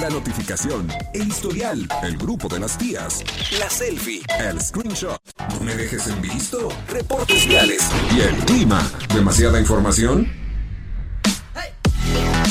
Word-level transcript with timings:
la 0.00 0.08
notificación, 0.08 0.88
el 1.12 1.28
historial, 1.28 1.86
el 2.02 2.16
grupo 2.16 2.48
de 2.48 2.58
las 2.58 2.78
tías, 2.78 3.22
la 3.58 3.68
selfie, 3.68 4.22
el 4.38 4.58
screenshot. 4.60 5.20
No 5.50 5.60
me 5.60 5.76
dejes 5.76 6.06
en 6.06 6.22
visto. 6.22 6.70
Reportes 6.88 7.46
viales 7.46 7.82
y 8.16 8.20
el 8.20 8.34
clima. 8.46 8.90
¿Demasiada 9.12 9.60
información? 9.60 10.26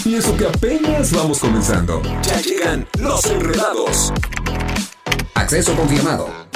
Y 0.06 0.16
eso 0.16 0.38
que 0.38 0.46
apenas 0.46 1.12
vamos 1.12 1.40
comenzando. 1.40 2.02
Ya 2.22 2.40
llegan 2.42 2.88
los 3.00 3.26
enredados. 3.26 4.14
Acceso 5.34 5.76
confirmado. 5.76 6.49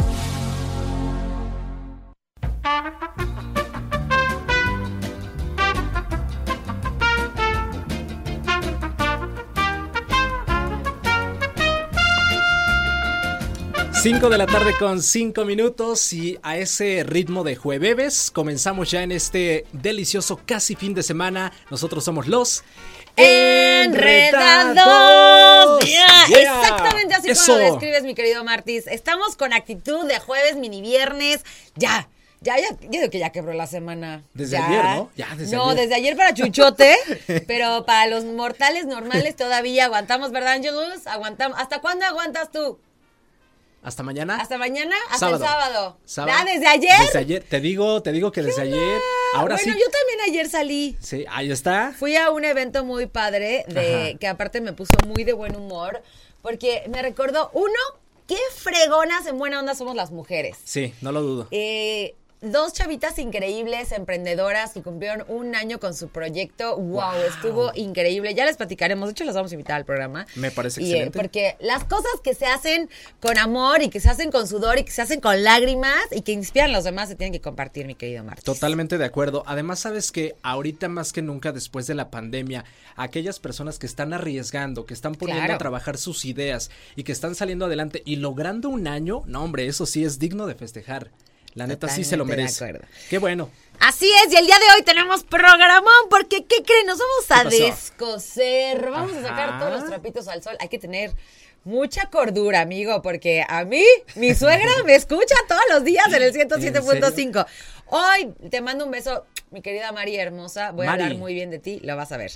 5 14.04 14.28
de 14.28 14.38
la 14.38 14.46
tarde 14.48 14.74
con 14.78 15.02
5 15.02 15.46
minutos 15.46 16.12
y 16.12 16.38
a 16.44 16.58
ese 16.58 17.06
ritmo 17.06 17.46
de 17.46 17.56
jueves 17.56 18.32
comenzamos 18.32 18.92
ya 18.92 19.02
en 19.02 19.14
este 19.14 19.66
delicioso 19.72 20.42
casi 20.46 20.76
fin 20.76 20.94
de 20.94 21.04
semana. 21.04 21.54
Nosotros 21.72 22.04
somos 22.04 22.28
los 22.28 22.66
Enredados. 23.16 24.76
Exactamente 25.86 27.16
así 27.16 27.34
como 27.34 27.58
lo 27.58 27.64
describes, 27.64 28.04
mi 28.04 28.14
querido 28.14 28.44
Martis. 28.44 28.88
Estamos 28.88 29.38
con 29.38 29.54
actitud 29.54 30.06
de 30.06 30.20
jueves, 30.20 30.58
mini 30.58 30.82
viernes. 30.82 31.46
Ya. 31.78 32.10
Ya, 32.42 32.60
ya, 32.60 32.72
yo 32.72 32.90
digo 32.90 33.10
que 33.10 33.20
ya 33.20 33.30
quebró 33.30 33.54
la 33.54 33.68
semana. 33.68 34.22
Desde 34.34 34.58
ayer, 34.58 34.84
¿no? 34.84 35.12
Ya, 35.16 35.34
desde 35.38 35.56
no, 35.56 35.76
desde 35.76 35.96
ayer 35.96 36.18
para 36.18 36.34
Chuchote, 36.34 36.94
pero 37.48 37.86
para 37.86 38.08
los 38.08 38.26
mortales 38.26 38.86
normales 38.86 39.38
todavía 39.38 39.86
aguantamos, 39.86 40.34
¿verdad, 40.34 40.56
Angelus? 40.56 41.08
Aguantamos. 41.08 41.58
¿Hasta 41.58 41.80
cuándo 41.80 42.06
aguantas 42.06 42.52
tú? 42.52 42.78
¿Hasta 43.84 44.02
mañana? 44.02 44.38
¿Hasta 44.38 44.58
mañana? 44.58 44.96
Hasta 45.10 45.30
el 45.30 45.40
sábado. 45.40 45.98
¿Ah, 46.18 46.46
desde 46.46 46.68
ayer? 46.68 47.00
Desde 47.06 47.20
ayer. 47.20 47.44
Te 47.44 47.60
digo, 47.60 48.02
te 48.02 48.14
digo 48.14 48.32
que 48.32 48.42
desde 48.42 48.62
ayer. 48.62 49.02
Ahora 49.36 49.56
bueno, 49.56 49.78
yo 49.78 49.86
también 49.92 50.22
ayer 50.30 50.50
salí. 50.50 50.96
Sí, 51.02 51.26
ahí 51.30 51.52
está. 51.52 51.94
Fui 51.98 52.16
a 52.16 52.32
un 52.32 52.46
evento 52.46 52.86
muy 52.86 53.08
padre, 53.08 53.66
de 53.68 54.16
que 54.20 54.28
aparte 54.28 54.62
me 54.62 54.72
puso 54.72 54.96
muy 55.06 55.26
de 55.26 55.34
buen 55.34 55.56
humor, 55.58 56.02
porque 56.42 56.84
me 56.90 57.02
recordó, 57.02 57.52
uno, 57.54 57.74
qué 58.26 58.38
fregonas 58.56 59.26
en 59.28 59.38
buena 59.38 59.60
onda 59.60 59.76
somos 59.76 59.96
las 59.96 60.12
mujeres. 60.12 60.58
Sí, 60.64 60.94
no 61.02 61.12
lo 61.12 61.22
dudo. 61.22 61.48
Eh, 61.52 62.16
dos 62.44 62.74
chavitas 62.74 63.18
increíbles, 63.20 63.92
emprendedoras, 63.92 64.74
que 64.74 64.82
cumplieron 64.82 65.26
un 65.28 65.56
año 65.56 65.80
con 65.80 65.94
su 65.94 66.10
proyecto. 66.10 66.78
Wow, 66.78 67.14
estuvo 67.28 67.72
increíble. 67.76 68.34
Ya 68.36 68.46
les 68.46 68.58
platicaremos. 68.58 69.08
De 69.08 69.12
hecho, 69.14 69.24
las 69.24 69.36
vamos 69.36 69.52
a 69.52 69.56
invitar 69.56 69.78
al 69.78 69.86
programa. 69.86 70.26
Me 70.36 70.52
parece 70.52 70.82
y, 70.82 70.86
eh, 70.86 70.90
excelente. 70.90 71.20
porque 71.20 71.56
las 71.60 71.84
cosas 71.86 72.12
que 72.24 72.34
se 72.34 72.46
hacen 72.46 72.90
con 73.20 73.38
amor 73.38 73.82
y 73.82 73.90
que 73.90 74.00
se 74.00 74.10
hacen 74.10 74.32
con 74.32 74.48
sudor 74.48 74.78
y 74.78 74.84
que 74.84 74.92
se 74.92 75.02
hacen 75.02 75.22
con 75.22 75.44
lágrimas 75.44 76.04
y 76.12 76.22
que 76.22 76.34
inspiran 76.34 76.70
a 76.70 76.74
los 76.74 76.84
demás 76.84 77.10
se 77.10 77.16
tienen 77.16 77.34
que 77.34 77.42
compartir, 77.42 77.86
mi 77.86 77.96
querido 77.96 78.24
Martín. 78.24 78.44
Totalmente 78.44 78.98
de 78.98 79.06
acuerdo. 79.06 79.44
Además, 79.48 79.80
sabes 79.80 80.12
que 80.12 80.36
ahorita 80.44 80.90
más 80.90 81.14
que 81.14 81.22
nunca, 81.22 81.52
después 81.52 81.88
de 81.88 81.96
la 81.96 82.12
pandemia, 82.12 82.66
aquellas 82.96 83.40
personas 83.40 83.80
que 83.80 83.86
están 83.86 84.14
arriesgando, 84.14 84.86
que 84.86 84.94
están 84.94 85.16
poniendo 85.16 85.54
a 85.54 85.58
trabajar 85.58 85.98
sus 85.98 86.26
ideas 86.26 86.70
y 86.96 87.04
que 87.04 87.12
están 87.12 87.36
saliendo 87.36 87.66
adelante 87.66 88.02
y 88.06 88.18
logrando 88.18 88.70
un 88.70 88.88
año, 88.88 89.24
no, 89.26 89.44
hombre, 89.44 89.68
eso 89.68 89.86
sí 89.86 90.04
es 90.04 90.20
digno 90.20 90.46
de 90.46 90.56
festejar. 90.56 91.12
La 91.54 91.68
neta 91.68 91.88
sí 91.88 92.04
se 92.04 92.18
lo 92.18 92.26
merece. 92.26 92.80
Qué 93.10 93.18
bueno. 93.18 93.50
Así 93.80 94.10
es, 94.24 94.32
y 94.32 94.38
el 94.38 94.46
día 94.46 94.58
de 94.60 94.66
hoy 94.76 94.84
tenemos 94.84 95.24
programón, 95.24 95.92
porque 96.10 96.46
¿qué 96.46 96.64
creen? 96.64 96.86
Nos 96.86 97.00
vamos 97.00 97.32
a 97.32 97.50
descoser, 97.50 98.90
vamos 98.90 99.14
a 99.18 99.22
sacar 99.24 99.60
todos 99.60 99.74
los 99.74 99.90
trapitos 99.90 100.28
al 100.28 100.42
sol. 100.42 100.56
Hay 100.60 100.70
que 100.70 100.80
tener 100.80 101.12
mucha 101.64 102.10
cordura, 102.10 102.62
amigo, 102.62 103.02
porque 103.02 103.44
a 103.48 103.66
mí, 103.66 103.84
mi 104.16 104.34
suegra 104.36 104.72
me 104.86 104.96
escucha 104.96 105.36
todos 105.48 105.62
los 105.70 105.84
días 105.84 106.08
en 106.08 106.22
el 106.22 106.34
107.5. 106.34 107.46
Hoy 107.88 108.34
te 108.50 108.62
mando 108.62 108.86
un 108.86 108.92
beso, 108.92 109.26
mi 109.52 109.62
querida 109.62 109.92
María 109.92 110.22
hermosa. 110.24 110.72
Voy 110.72 110.88
a 110.88 110.94
hablar 110.94 111.16
muy 111.16 111.34
bien 111.34 111.52
de 111.52 111.60
ti, 111.60 111.80
lo 111.84 111.96
vas 111.96 112.12
a 112.12 112.18
ver. 112.18 112.32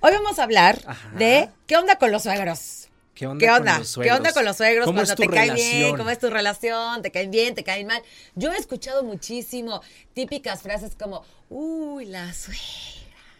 Hoy 0.00 0.12
vamos 0.12 0.38
a 0.38 0.42
hablar 0.42 0.78
de 1.16 1.48
qué 1.66 1.76
onda 1.76 1.96
con 1.96 2.12
los 2.12 2.24
suegros. 2.24 2.88
¿Qué 3.38 3.50
onda, 3.50 3.72
Con 3.74 3.78
los 3.80 3.88
suegros? 3.88 4.14
¿Qué 4.14 4.18
onda 4.18 4.32
con 4.32 4.44
los 4.44 4.56
suegros? 4.56 4.84
Cuando 4.84 5.14
te 5.14 5.28
caen 5.28 5.54
bien, 5.54 5.96
¿cómo 5.96 6.10
es 6.10 6.18
tu 6.18 6.28
relación? 6.28 7.02
¿Te 7.02 7.10
caen 7.10 7.30
bien? 7.30 7.54
¿Te 7.54 7.62
caen 7.62 7.86
mal? 7.86 8.02
Yo 8.34 8.52
he 8.52 8.56
escuchado 8.56 9.04
muchísimo 9.04 9.80
típicas 10.12 10.62
frases 10.62 10.96
como, 10.98 11.24
uy, 11.48 12.06
la 12.06 12.32
suegra. 12.34 12.62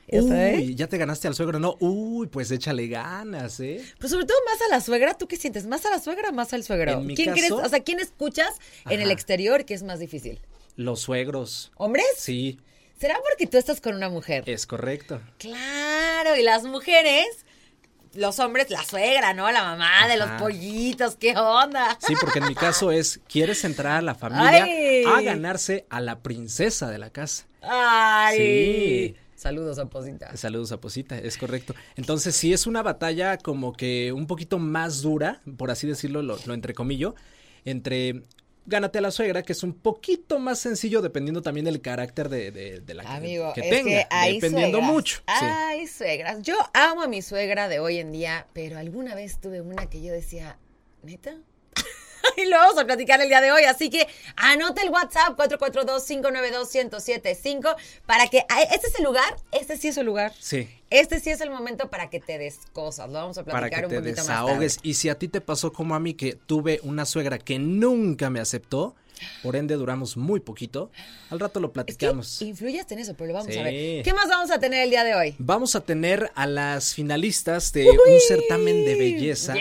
Uy, 0.08 0.74
ya 0.74 0.88
te 0.88 0.98
ganaste 0.98 1.26
al 1.26 1.34
suegro, 1.34 1.58
no, 1.58 1.76
uy, 1.80 2.26
pues 2.26 2.50
échale 2.50 2.86
ganas, 2.86 3.58
¿eh? 3.60 3.82
Pero 3.98 4.08
sobre 4.08 4.26
todo 4.26 4.36
más 4.46 4.60
a 4.60 4.68
la 4.68 4.80
suegra, 4.80 5.14
¿tú 5.14 5.26
qué 5.26 5.36
sientes? 5.36 5.66
¿Más 5.66 5.86
a 5.86 5.90
la 5.90 6.00
suegra 6.00 6.28
o 6.28 6.32
más 6.32 6.52
al 6.52 6.64
suegro? 6.64 6.92
En 6.92 7.06
mi 7.06 7.14
¿Quién 7.14 7.34
caso, 7.34 7.56
o 7.56 7.68
sea, 7.68 7.80
¿quién 7.80 7.98
escuchas 7.98 8.58
en 8.88 9.00
el 9.00 9.10
exterior 9.10 9.64
que 9.64 9.74
es 9.74 9.82
más 9.82 10.00
difícil? 10.00 10.40
Los 10.76 11.00
suegros. 11.00 11.72
¿Hombres? 11.76 12.06
Sí. 12.18 12.58
¿Será 13.00 13.16
porque 13.28 13.46
tú 13.46 13.58
estás 13.58 13.80
con 13.80 13.96
una 13.96 14.08
mujer? 14.08 14.44
Es 14.46 14.66
correcto. 14.66 15.20
Claro, 15.38 16.36
y 16.36 16.42
las 16.42 16.64
mujeres 16.64 17.26
los 18.14 18.38
hombres, 18.38 18.70
la 18.70 18.84
suegra, 18.84 19.34
¿no? 19.34 19.50
La 19.50 19.62
mamá 19.62 20.08
de 20.08 20.16
los 20.16 20.28
pollitos, 20.32 21.16
¿qué 21.16 21.36
onda? 21.36 21.98
Sí, 22.00 22.14
porque 22.20 22.38
en 22.38 22.48
mi 22.48 22.54
caso 22.54 22.90
es, 22.90 23.20
quieres 23.28 23.64
entrar 23.64 23.98
a 23.98 24.02
la 24.02 24.14
familia 24.14 24.66
a 25.14 25.20
ganarse 25.22 25.86
a 25.90 26.00
la 26.00 26.20
princesa 26.20 26.90
de 26.90 26.98
la 26.98 27.10
casa. 27.10 27.46
Ay. 27.62 28.36
Sí. 28.36 29.16
Saludos 29.36 29.78
a 29.80 29.86
Posita. 29.86 30.36
Saludos 30.36 30.70
a 30.70 30.80
Posita, 30.80 31.18
es 31.18 31.36
correcto. 31.36 31.74
Entonces 31.96 32.36
sí 32.36 32.52
es 32.52 32.68
una 32.68 32.82
batalla 32.82 33.38
como 33.38 33.72
que 33.72 34.12
un 34.12 34.28
poquito 34.28 34.60
más 34.60 35.02
dura, 35.02 35.42
por 35.56 35.70
así 35.72 35.88
decirlo, 35.88 36.22
lo, 36.22 36.38
lo 36.46 36.54
entrecomillo, 36.54 37.16
entre 37.64 38.22
gánate 38.66 38.98
a 38.98 39.00
la 39.00 39.10
suegra, 39.10 39.42
que 39.42 39.52
es 39.52 39.62
un 39.62 39.74
poquito 39.74 40.38
más 40.38 40.58
sencillo 40.58 41.02
dependiendo 41.02 41.42
también 41.42 41.64
del 41.64 41.80
carácter 41.80 42.28
de, 42.28 42.82
la 42.86 43.02
Amigo, 43.02 43.52
que, 43.54 43.60
es 43.60 43.70
tenga. 43.70 43.90
Que 43.90 44.06
hay 44.10 44.34
dependiendo 44.34 44.80
mucho. 44.80 45.22
Ay, 45.26 45.86
suegras. 45.86 46.42
Yo 46.42 46.56
amo 46.74 47.02
a 47.02 47.08
mi 47.08 47.22
suegra 47.22 47.68
de 47.68 47.80
hoy 47.80 47.98
en 47.98 48.12
día, 48.12 48.46
pero 48.52 48.78
alguna 48.78 49.14
vez 49.14 49.40
tuve 49.40 49.60
una 49.60 49.86
que 49.88 50.02
yo 50.02 50.12
decía, 50.12 50.58
¿neta? 51.02 51.36
y 52.36 52.44
lo 52.46 52.56
vamos 52.56 52.78
a 52.78 52.84
platicar 52.84 53.20
el 53.20 53.28
día 53.28 53.40
de 53.40 53.52
hoy. 53.52 53.62
Así 53.64 53.90
que 53.90 54.08
anote 54.36 54.82
el 54.82 54.90
WhatsApp 54.90 55.38
442-592-1075 55.38 57.76
para 58.06 58.28
que 58.28 58.44
este 58.72 58.86
es 58.88 58.98
el 58.98 59.04
lugar, 59.04 59.36
este 59.52 59.76
sí 59.76 59.86
es 59.88 59.96
el 59.96 60.06
lugar. 60.06 60.32
Sí. 60.38 60.68
Este 60.90 61.20
sí 61.20 61.30
es 61.30 61.40
el 61.40 61.50
momento 61.50 61.88
para 61.88 62.10
que 62.10 62.20
te 62.20 62.36
des 62.38 62.60
cosas. 62.72 63.08
Lo 63.08 63.14
vamos 63.14 63.38
a 63.38 63.44
platicar 63.44 63.70
para 63.70 63.80
que 63.80 63.86
un 63.86 63.90
te 63.90 64.00
poquito 64.00 64.20
desahogues. 64.20 64.76
más 64.76 64.84
Y 64.84 64.94
si 64.94 65.08
a 65.08 65.18
ti 65.18 65.28
te 65.28 65.40
pasó 65.40 65.72
como 65.72 65.94
a 65.94 66.00
mí 66.00 66.12
que 66.14 66.34
tuve 66.34 66.80
una 66.82 67.06
suegra 67.06 67.38
que 67.38 67.58
nunca 67.58 68.28
me 68.28 68.40
aceptó, 68.40 68.94
por 69.42 69.56
ende 69.56 69.74
duramos 69.74 70.16
muy 70.16 70.40
poquito. 70.40 70.90
Al 71.30 71.40
rato 71.40 71.60
lo 71.60 71.72
platicamos. 71.72 72.32
Es 72.32 72.38
que 72.38 72.44
influyes 72.46 72.90
en 72.90 72.98
eso, 72.98 73.14
pero 73.14 73.28
lo 73.28 73.34
vamos 73.34 73.56
a 73.56 73.62
ver. 73.62 74.02
¿Qué 74.02 74.12
más 74.14 74.28
vamos 74.28 74.50
a 74.50 74.58
tener 74.58 74.82
el 74.82 74.90
día 74.90 75.04
de 75.04 75.14
hoy? 75.14 75.34
Vamos 75.38 75.74
a 75.76 75.80
tener 75.80 76.30
a 76.34 76.46
las 76.46 76.94
finalistas 76.94 77.72
de 77.72 77.88
un 77.88 78.20
certamen 78.28 78.84
de 78.84 78.94
belleza 78.94 79.54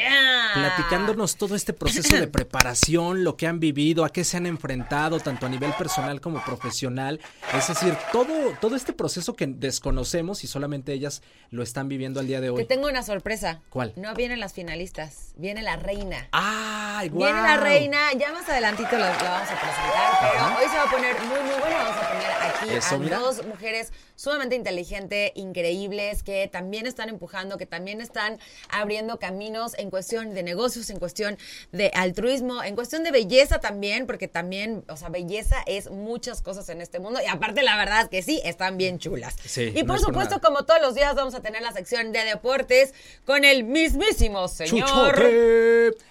platicándonos 0.53 1.35
todo 1.35 1.55
este 1.55 1.73
proceso 1.73 2.15
de 2.15 2.27
preparación, 2.27 3.23
lo 3.23 3.37
que 3.37 3.47
han 3.47 3.59
vivido, 3.59 4.05
a 4.05 4.11
qué 4.11 4.23
se 4.23 4.37
han 4.37 4.45
enfrentado, 4.45 5.19
tanto 5.19 5.45
a 5.45 5.49
nivel 5.49 5.71
personal 5.73 6.21
como 6.21 6.43
profesional. 6.43 7.19
Es 7.57 7.67
decir, 7.67 7.95
todo, 8.11 8.33
todo 8.59 8.75
este 8.75 8.93
proceso 8.93 9.35
que 9.35 9.47
desconocemos 9.47 10.43
y 10.43 10.47
solamente 10.47 10.93
ellas 10.93 11.21
lo 11.49 11.63
están 11.63 11.87
viviendo 11.87 12.19
al 12.19 12.27
día 12.27 12.41
de 12.41 12.49
hoy. 12.49 12.63
Te 12.63 12.75
tengo 12.75 12.87
una 12.87 13.03
sorpresa. 13.03 13.61
¿Cuál? 13.69 13.93
No 13.95 14.13
vienen 14.13 14.39
las 14.39 14.53
finalistas, 14.53 15.33
viene 15.35 15.61
la 15.61 15.75
reina. 15.75 16.27
¡Ay, 16.31 17.09
wow! 17.09 17.23
Viene 17.23 17.41
la 17.41 17.57
reina, 17.57 17.97
ya 18.17 18.31
más 18.31 18.47
adelantito 18.49 18.97
la, 18.97 19.09
vamos 19.17 19.50
a 19.51 19.59
presentar, 19.59 20.17
pero 20.21 20.57
hoy 20.57 20.69
se 20.69 20.77
va 20.77 20.83
a 20.83 20.89
poner 20.89 21.19
muy, 21.21 21.39
muy 21.39 21.59
bueno. 21.59 21.75
Vamos 21.77 21.97
a 21.97 22.09
tener 22.09 22.31
aquí 22.31 23.11
a 23.11 23.19
dos 23.19 23.45
mujeres 23.45 23.91
sumamente 24.15 24.55
inteligentes, 24.55 25.31
increíbles, 25.33 26.21
que 26.21 26.47
también 26.47 26.85
están 26.85 27.09
empujando, 27.09 27.57
que 27.57 27.65
también 27.65 28.01
están 28.01 28.39
abriendo 28.69 29.17
caminos 29.17 29.73
en 29.79 29.89
cuestión 29.89 30.35
de 30.35 30.43
negocios, 30.43 30.91
en 30.91 30.99
cuestión 30.99 31.37
de 31.71 31.91
altruismo, 31.95 32.63
en 32.63 32.75
cuestión 32.75 33.03
de 33.03 33.11
belleza 33.11 33.59
también, 33.59 34.05
porque 34.05 34.27
también, 34.27 34.83
o 34.89 34.95
sea, 34.95 35.09
belleza 35.09 35.57
es 35.65 35.89
muchas 35.89 36.41
cosas 36.41 36.69
en 36.69 36.81
este 36.81 36.99
mundo 36.99 37.19
y 37.19 37.27
aparte 37.27 37.63
la 37.63 37.75
verdad 37.77 38.09
que 38.09 38.21
sí, 38.21 38.39
están 38.45 38.77
bien 38.77 38.99
chulas. 38.99 39.35
y 39.57 39.83
por 39.83 39.99
supuesto, 39.99 40.39
como 40.39 40.65
todos 40.65 40.81
los 40.81 40.93
días, 40.93 41.15
vamos 41.15 41.33
a 41.33 41.41
tener 41.41 41.63
la 41.63 41.71
sección 41.71 42.11
de 42.11 42.23
deportes 42.23 42.93
con 43.25 43.43
el 43.43 43.63
mismísimo 43.63 44.47
señor. 44.47 45.15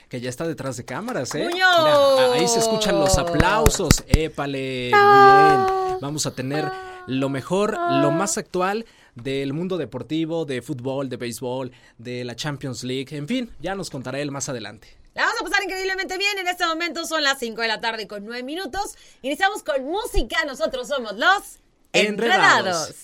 que 0.08 0.20
ya 0.20 0.28
está 0.28 0.48
detrás 0.48 0.76
de 0.76 0.84
cámaras, 0.84 1.32
¿eh? 1.36 1.48
ahí 2.34 2.48
se 2.48 2.58
escuchan 2.58 2.98
los 2.98 3.16
aplausos. 3.16 3.29
Épale, 4.08 4.90
muy 4.92 5.48
bien. 5.48 6.00
Vamos 6.00 6.26
a 6.26 6.30
tener 6.32 6.70
lo 7.06 7.28
mejor, 7.28 7.72
lo 7.72 8.10
más 8.10 8.38
actual 8.38 8.86
del 9.14 9.52
mundo 9.52 9.76
deportivo, 9.76 10.44
de 10.44 10.62
fútbol, 10.62 11.08
de 11.08 11.16
béisbol, 11.16 11.72
de 11.98 12.24
la 12.24 12.36
Champions 12.36 12.84
League, 12.84 13.16
en 13.16 13.26
fin, 13.26 13.50
ya 13.60 13.74
nos 13.74 13.90
contará 13.90 14.20
él 14.20 14.30
más 14.30 14.48
adelante. 14.48 14.96
La 15.14 15.24
vamos 15.24 15.40
a 15.40 15.44
pasar 15.44 15.64
increíblemente 15.64 16.16
bien. 16.18 16.38
En 16.38 16.46
este 16.46 16.64
momento 16.66 17.04
son 17.04 17.24
las 17.24 17.38
5 17.40 17.60
de 17.60 17.68
la 17.68 17.80
tarde 17.80 18.06
con 18.06 18.24
9 18.24 18.44
minutos. 18.44 18.94
Iniciamos 19.22 19.64
con 19.64 19.84
música. 19.84 20.44
Nosotros 20.46 20.86
somos 20.86 21.16
los 21.16 21.58
Enredados. 21.92 22.94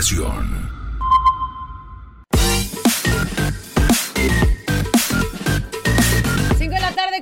Comunicación. 0.00 0.69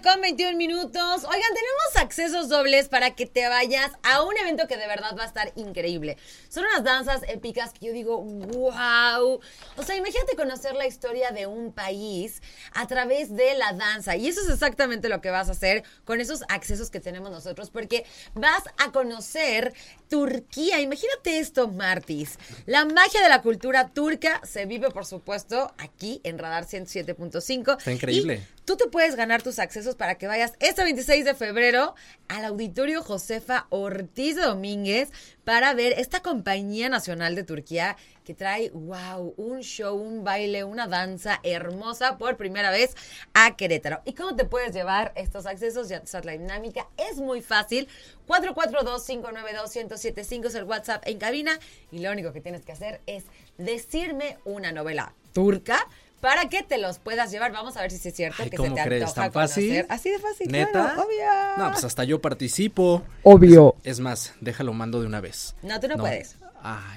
Con 0.03 0.21
21 0.21 0.56
minutos. 0.56 1.25
Oigan, 1.25 1.55
tenemos 1.55 1.97
accesos 1.97 2.49
dobles 2.49 2.89
para 2.89 3.15
que 3.15 3.27
te 3.27 3.49
vayas 3.49 3.91
a 4.03 4.23
un 4.23 4.37
evento 4.37 4.69
que 4.69 4.77
de 4.77 4.87
verdad 4.87 5.17
va 5.19 5.25
a 5.25 5.27
estar 5.27 5.53
increíble. 5.56 6.17
Son 6.49 6.65
unas 6.65 6.85
danzas 6.85 7.23
épicas 7.29 7.73
que 7.73 7.87
yo 7.87 7.93
digo, 7.93 8.21
wow. 8.23 9.41
O 9.77 9.83
sea, 9.83 9.97
imagínate 9.97 10.37
conocer 10.37 10.75
la 10.75 10.87
historia 10.87 11.31
de 11.31 11.47
un 11.47 11.73
país 11.73 12.43
a 12.73 12.87
través 12.87 13.35
de 13.35 13.55
la 13.55 13.73
danza. 13.73 14.15
Y 14.17 14.29
eso 14.29 14.41
es 14.43 14.49
exactamente 14.49 15.09
lo 15.09 15.21
que 15.21 15.31
vas 15.31 15.49
a 15.49 15.53
hacer 15.53 15.83
con 16.05 16.21
esos 16.21 16.43
accesos 16.49 16.91
que 16.91 17.00
tenemos 17.00 17.31
nosotros, 17.31 17.71
porque 17.71 18.05
vas 18.35 18.62
a 18.79 18.93
conocer 18.93 19.73
Turquía. 20.09 20.81
Imagínate 20.81 21.39
esto, 21.39 21.69
Martis. 21.69 22.39
La 22.67 22.85
magia 22.85 23.23
de 23.23 23.29
la 23.29 23.43
cultura 23.43 23.89
turca 23.89 24.41
se 24.45 24.67
vive, 24.67 24.91
por 24.91 25.06
supuesto, 25.06 25.73
aquí 25.79 26.21
en 26.25 26.39
Radar 26.39 26.67
107.5. 26.67 27.79
Está 27.79 27.93
increíble. 27.93 28.47
Tú 28.69 28.76
te 28.76 28.87
puedes 28.87 29.17
ganar 29.17 29.43
tus 29.43 29.59
accesos 29.61 29.94
para 29.94 30.17
que 30.17 30.26
vayas 30.26 30.53
este 30.61 30.85
26 30.85 31.25
de 31.25 31.35
febrero 31.35 31.94
al 32.29 32.44
Auditorio 32.44 33.03
Josefa 33.03 33.67
Ortiz 33.70 34.37
Domínguez 34.37 35.09
para 35.44 35.73
ver 35.73 35.94
esta 35.94 36.20
compañía 36.20 36.91
nacional 36.91 37.35
de 37.35 37.44
Turquía 37.44 37.97
que 38.26 38.35
trae, 38.35 38.69
wow, 38.75 39.32
un 39.38 39.61
show, 39.61 39.97
un 39.97 40.23
baile, 40.23 40.65
una 40.65 40.87
danza 40.87 41.41
hermosa 41.44 42.19
por 42.19 42.37
primera 42.37 42.70
vez 42.70 42.94
a 43.32 43.56
Querétaro. 43.56 44.03
¿Y 44.05 44.12
cómo 44.12 44.37
te 44.37 44.44
puedes 44.44 44.75
llevar 44.75 45.14
estos 45.17 45.47
accesos? 45.47 45.88
Ya 45.88 46.05
sabes 46.05 46.26
la 46.26 46.32
dinámica. 46.32 46.88
Es 46.99 47.17
muy 47.17 47.41
fácil. 47.41 47.88
442-592-1075 48.26 50.44
es 50.44 50.55
el 50.56 50.64
WhatsApp 50.64 51.05
en 51.06 51.17
cabina 51.17 51.59
y 51.91 52.00
lo 52.00 52.12
único 52.12 52.35
que 52.35 52.43
tienes 52.43 52.67
que 52.67 52.73
hacer 52.73 53.00
es 53.06 53.25
decirme 53.56 54.37
una 54.44 54.73
novela 54.73 55.14
turca 55.32 55.88
para 56.20 56.49
que 56.49 56.62
te 56.62 56.79
los 56.79 56.99
puedas 56.99 57.31
llevar. 57.31 57.53
Vamos 57.53 57.76
a 57.76 57.82
ver 57.82 57.91
si 57.91 58.09
es 58.09 58.15
cierto 58.15 58.43
que 58.44 58.56
se 58.56 58.70
te 58.70 58.82
crees? 58.82 59.03
antoja 59.03 59.23
¿Tan 59.23 59.32
fácil? 59.32 59.87
Así 59.88 60.11
de 60.11 60.19
fácil, 60.19 60.50
¿Neta? 60.50 60.94
obvio. 60.94 61.56
No, 61.56 61.70
pues 61.73 61.85
hasta 61.85 62.05
yo 62.05 62.20
participo. 62.20 63.03
Obvio. 63.23 63.76
Es, 63.85 64.00
más, 64.00 64.35
déjalo 64.41 64.73
mando 64.73 65.00
de 65.00 65.06
una 65.06 65.20
vez. 65.20 65.55
No, 65.62 65.79
tú 65.81 65.88
no, 65.88 65.97
puedes. 65.97 66.37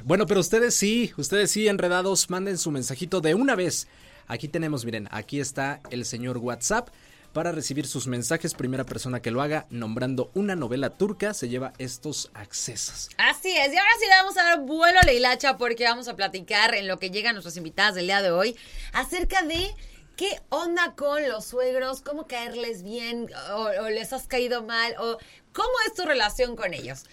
bueno, 0.04 0.26
pero 0.26 0.40
ustedes 0.40 0.76
sí, 0.76 1.12
ustedes 1.18 1.52
sí, 1.52 1.68
enredados, 1.68 2.30
manden 2.30 2.58
su 2.58 2.72
mensajito 2.72 3.22
de 3.22 3.36
una 3.36 3.56
vez. 3.56 3.88
Aquí 4.28 4.48
tenemos, 4.48 4.86
miren, 4.86 5.08
aquí 5.12 5.40
está 5.40 5.82
el 5.90 6.06
señor 6.06 6.38
WhatsApp 6.38 6.90
para 7.34 7.52
recibir 7.52 7.88
sus 7.88 8.08
mensajes. 8.08 8.54
Primera 8.54 8.86
persona 8.86 9.22
que 9.22 9.32
lo 9.32 9.42
haga 9.42 9.66
nombrando 9.70 10.32
una 10.34 10.56
novela 10.56 10.92
turca 10.92 11.34
se 11.34 11.50
lleva 11.50 11.74
estos 11.78 12.32
accesos. 12.34 13.10
Así 13.18 13.52
es. 13.52 13.74
Y 13.74 13.78
ahora 13.78 13.92
sí 14.00 14.06
le 14.06 14.16
vamos 14.16 14.38
a 14.38 14.44
dar 14.44 14.60
vuelo 14.62 15.00
a 15.00 15.06
la 15.06 15.58
porque 15.58 15.84
vamos 15.84 16.08
a 16.08 16.16
platicar 16.16 16.76
en 16.76 16.88
lo 16.88 17.00
que 17.00 17.10
llegan 17.10 17.36
nuestras 17.36 17.58
invitadas 17.58 17.96
del 17.96 18.06
día 18.06 18.22
de 18.22 18.32
hoy 18.32 18.56
acerca 18.94 19.44
de 19.44 19.74
¿Qué 20.18 20.40
onda 20.50 20.94
con 20.96 21.28
los 21.28 21.46
suegros? 21.46 22.02
¿Cómo 22.02 22.28
caerles 22.28 22.84
bien? 22.84 23.28
O, 23.54 23.62
o, 23.64 23.90
les 23.90 24.14
has 24.14 24.28
caído 24.28 24.62
mal? 24.62 24.94
¿O 25.00 25.18
cómo 25.52 25.72
es 25.88 25.96
tu 25.96 26.04
relación 26.04 26.56
con 26.56 26.76
ellos? 26.76 27.06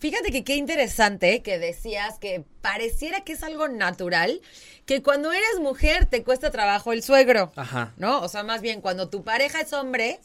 Fíjate 0.00 0.30
que 0.30 0.44
qué 0.44 0.56
interesante 0.56 1.42
que 1.42 1.58
decías 1.58 2.18
que 2.18 2.44
pareciera 2.62 3.20
que 3.20 3.32
es 3.34 3.42
algo 3.42 3.68
natural, 3.68 4.40
que 4.86 5.02
cuando 5.02 5.32
eres 5.32 5.60
mujer 5.60 6.06
te 6.06 6.22
cuesta 6.22 6.50
trabajo 6.50 6.92
el 6.92 7.02
suegro. 7.02 7.52
Ajá. 7.56 7.92
¿No? 7.98 8.20
O 8.22 8.28
sea, 8.28 8.42
más 8.42 8.62
bien 8.62 8.80
cuando 8.80 9.08
tu 9.08 9.22
pareja 9.22 9.60
es 9.60 9.72
hombre, 9.72 10.20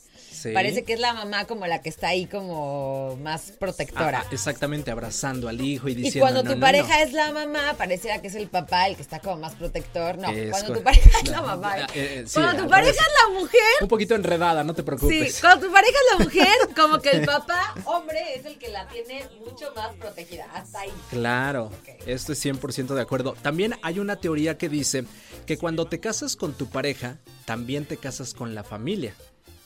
Parece 0.53 0.83
que 0.83 0.93
es 0.93 0.99
la 0.99 1.13
mamá 1.13 1.45
como 1.45 1.65
la 1.67 1.81
que 1.81 1.89
está 1.89 2.09
ahí 2.09 2.25
como 2.25 3.17
más 3.21 3.51
protectora. 3.51 4.25
exactamente, 4.31 4.91
abrazando 4.91 5.47
al 5.47 5.61
hijo 5.61 5.87
y 5.89 5.95
diciendo. 5.95 6.17
Y 6.17 6.21
cuando 6.21 6.43
tu 6.43 6.59
pareja 6.59 7.01
es 7.01 7.13
la 7.13 7.31
mamá, 7.31 7.73
pareciera 7.77 8.21
que 8.21 8.27
es 8.27 8.35
el 8.35 8.47
papá 8.47 8.87
el 8.87 8.95
que 8.95 9.01
está 9.01 9.19
como 9.19 9.37
más 9.37 9.55
protector. 9.55 10.17
No, 10.17 10.29
cuando 10.51 10.73
tu 10.73 10.83
pareja 10.83 11.19
es 11.23 11.29
la 11.29 11.41
mamá. 11.41 11.79
Eh, 11.79 11.87
eh, 11.95 12.25
cuando 12.33 12.63
tu 12.63 12.69
pareja 12.69 12.91
es 12.91 13.13
la 13.23 13.39
mujer. 13.39 13.61
Un 13.81 13.87
poquito 13.87 14.15
enredada, 14.15 14.63
no 14.63 14.73
te 14.73 14.83
preocupes. 14.83 15.35
Sí, 15.35 15.41
cuando 15.41 15.67
tu 15.67 15.73
pareja 15.73 15.93
es 15.93 16.17
la 16.17 16.25
mujer, 16.25 16.75
como 16.75 16.99
que 16.99 17.09
el 17.11 17.25
papá, 17.25 17.73
hombre, 17.85 18.35
es 18.35 18.45
el 18.45 18.57
que 18.57 18.69
la 18.69 18.87
tiene 18.87 19.27
mucho 19.39 19.73
más 19.75 19.93
protegida. 19.95 20.45
Hasta 20.53 20.81
ahí. 20.81 20.93
Claro, 21.09 21.71
esto 22.05 22.26
es 22.26 22.26
100% 22.33 22.93
de 22.93 23.01
acuerdo. 23.01 23.35
También 23.41 23.75
hay 23.81 23.99
una 23.99 24.17
teoría 24.17 24.57
que 24.57 24.69
dice 24.69 25.05
que 25.45 25.57
cuando 25.57 25.85
te 25.85 25.99
casas 25.99 26.35
con 26.35 26.53
tu 26.53 26.67
pareja, 26.67 27.17
también 27.45 27.85
te 27.85 27.97
casas 27.97 28.33
con 28.33 28.55
la 28.55 28.63
familia. 28.63 29.13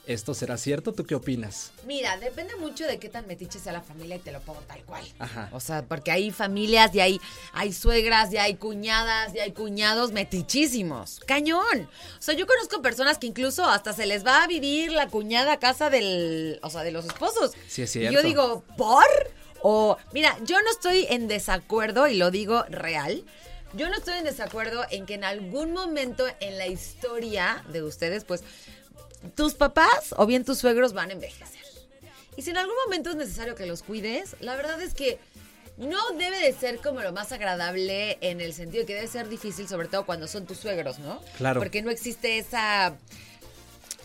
¿Esto 0.07 0.33
será 0.33 0.57
cierto? 0.57 0.93
¿Tú 0.93 1.05
qué 1.05 1.13
opinas? 1.13 1.71
Mira, 1.85 2.17
depende 2.17 2.55
mucho 2.55 2.85
de 2.85 2.97
qué 2.97 3.07
tan 3.07 3.27
metiche 3.27 3.59
sea 3.59 3.71
la 3.71 3.81
familia 3.81 4.15
y 4.15 4.19
te 4.19 4.31
lo 4.31 4.41
pongo 4.41 4.59
tal 4.61 4.83
cual. 4.83 5.05
Ajá. 5.19 5.49
O 5.51 5.59
sea, 5.59 5.85
porque 5.85 6.09
hay 6.09 6.31
familias 6.31 6.93
y 6.95 6.99
hay, 6.99 7.21
hay 7.53 7.71
suegras 7.71 8.33
y 8.33 8.37
hay 8.37 8.55
cuñadas 8.55 9.35
y 9.35 9.39
hay 9.39 9.51
cuñados 9.51 10.11
metichísimos. 10.11 11.19
¡Cañón! 11.27 11.87
O 12.17 12.21
sea, 12.21 12.33
yo 12.33 12.47
conozco 12.47 12.81
personas 12.81 13.19
que 13.19 13.27
incluso 13.27 13.63
hasta 13.65 13.93
se 13.93 14.07
les 14.07 14.25
va 14.25 14.43
a 14.43 14.47
vivir 14.47 14.91
la 14.91 15.07
cuñada 15.07 15.53
a 15.53 15.59
casa 15.59 15.91
del, 15.91 16.59
o 16.63 16.69
sea, 16.71 16.81
de 16.81 16.91
los 16.91 17.05
esposos. 17.05 17.51
Sí, 17.67 17.83
es 17.83 17.91
cierto. 17.91 18.11
Y 18.11 18.15
yo 18.15 18.23
digo, 18.23 18.63
¿por? 18.75 19.05
O, 19.63 19.97
mira, 20.13 20.37
yo 20.43 20.61
no 20.61 20.69
estoy 20.71 21.05
en 21.09 21.27
desacuerdo 21.27 22.07
y 22.07 22.17
lo 22.17 22.31
digo 22.31 22.63
real. 22.69 23.23
Yo 23.73 23.89
no 23.89 23.95
estoy 23.95 24.17
en 24.17 24.25
desacuerdo 24.25 24.83
en 24.89 25.05
que 25.05 25.13
en 25.13 25.23
algún 25.23 25.71
momento 25.73 26.25
en 26.39 26.57
la 26.57 26.67
historia 26.67 27.63
de 27.69 27.83
ustedes, 27.83 28.25
pues, 28.25 28.43
tus 29.35 29.53
papás 29.53 30.13
o 30.17 30.25
bien 30.25 30.43
tus 30.43 30.57
suegros 30.57 30.93
van 30.93 31.09
a 31.09 31.13
envejecer. 31.13 31.61
Y 32.35 32.41
si 32.41 32.49
en 32.49 32.57
algún 32.57 32.75
momento 32.85 33.11
es 33.11 33.15
necesario 33.15 33.55
que 33.55 33.65
los 33.65 33.83
cuides, 33.83 34.35
la 34.39 34.55
verdad 34.55 34.81
es 34.81 34.93
que 34.93 35.19
no 35.77 36.11
debe 36.17 36.39
de 36.39 36.53
ser 36.53 36.77
como 36.77 37.01
lo 37.01 37.11
más 37.11 37.31
agradable 37.31 38.17
en 38.21 38.41
el 38.41 38.53
sentido 38.53 38.81
de 38.81 38.87
que 38.87 38.95
debe 38.95 39.07
ser 39.07 39.29
difícil, 39.29 39.67
sobre 39.67 39.87
todo 39.87 40.05
cuando 40.05 40.27
son 40.27 40.45
tus 40.45 40.57
suegros, 40.57 40.99
¿no? 40.99 41.21
Claro. 41.37 41.59
Porque 41.59 41.81
no 41.81 41.91
existe 41.91 42.37
esa 42.37 42.95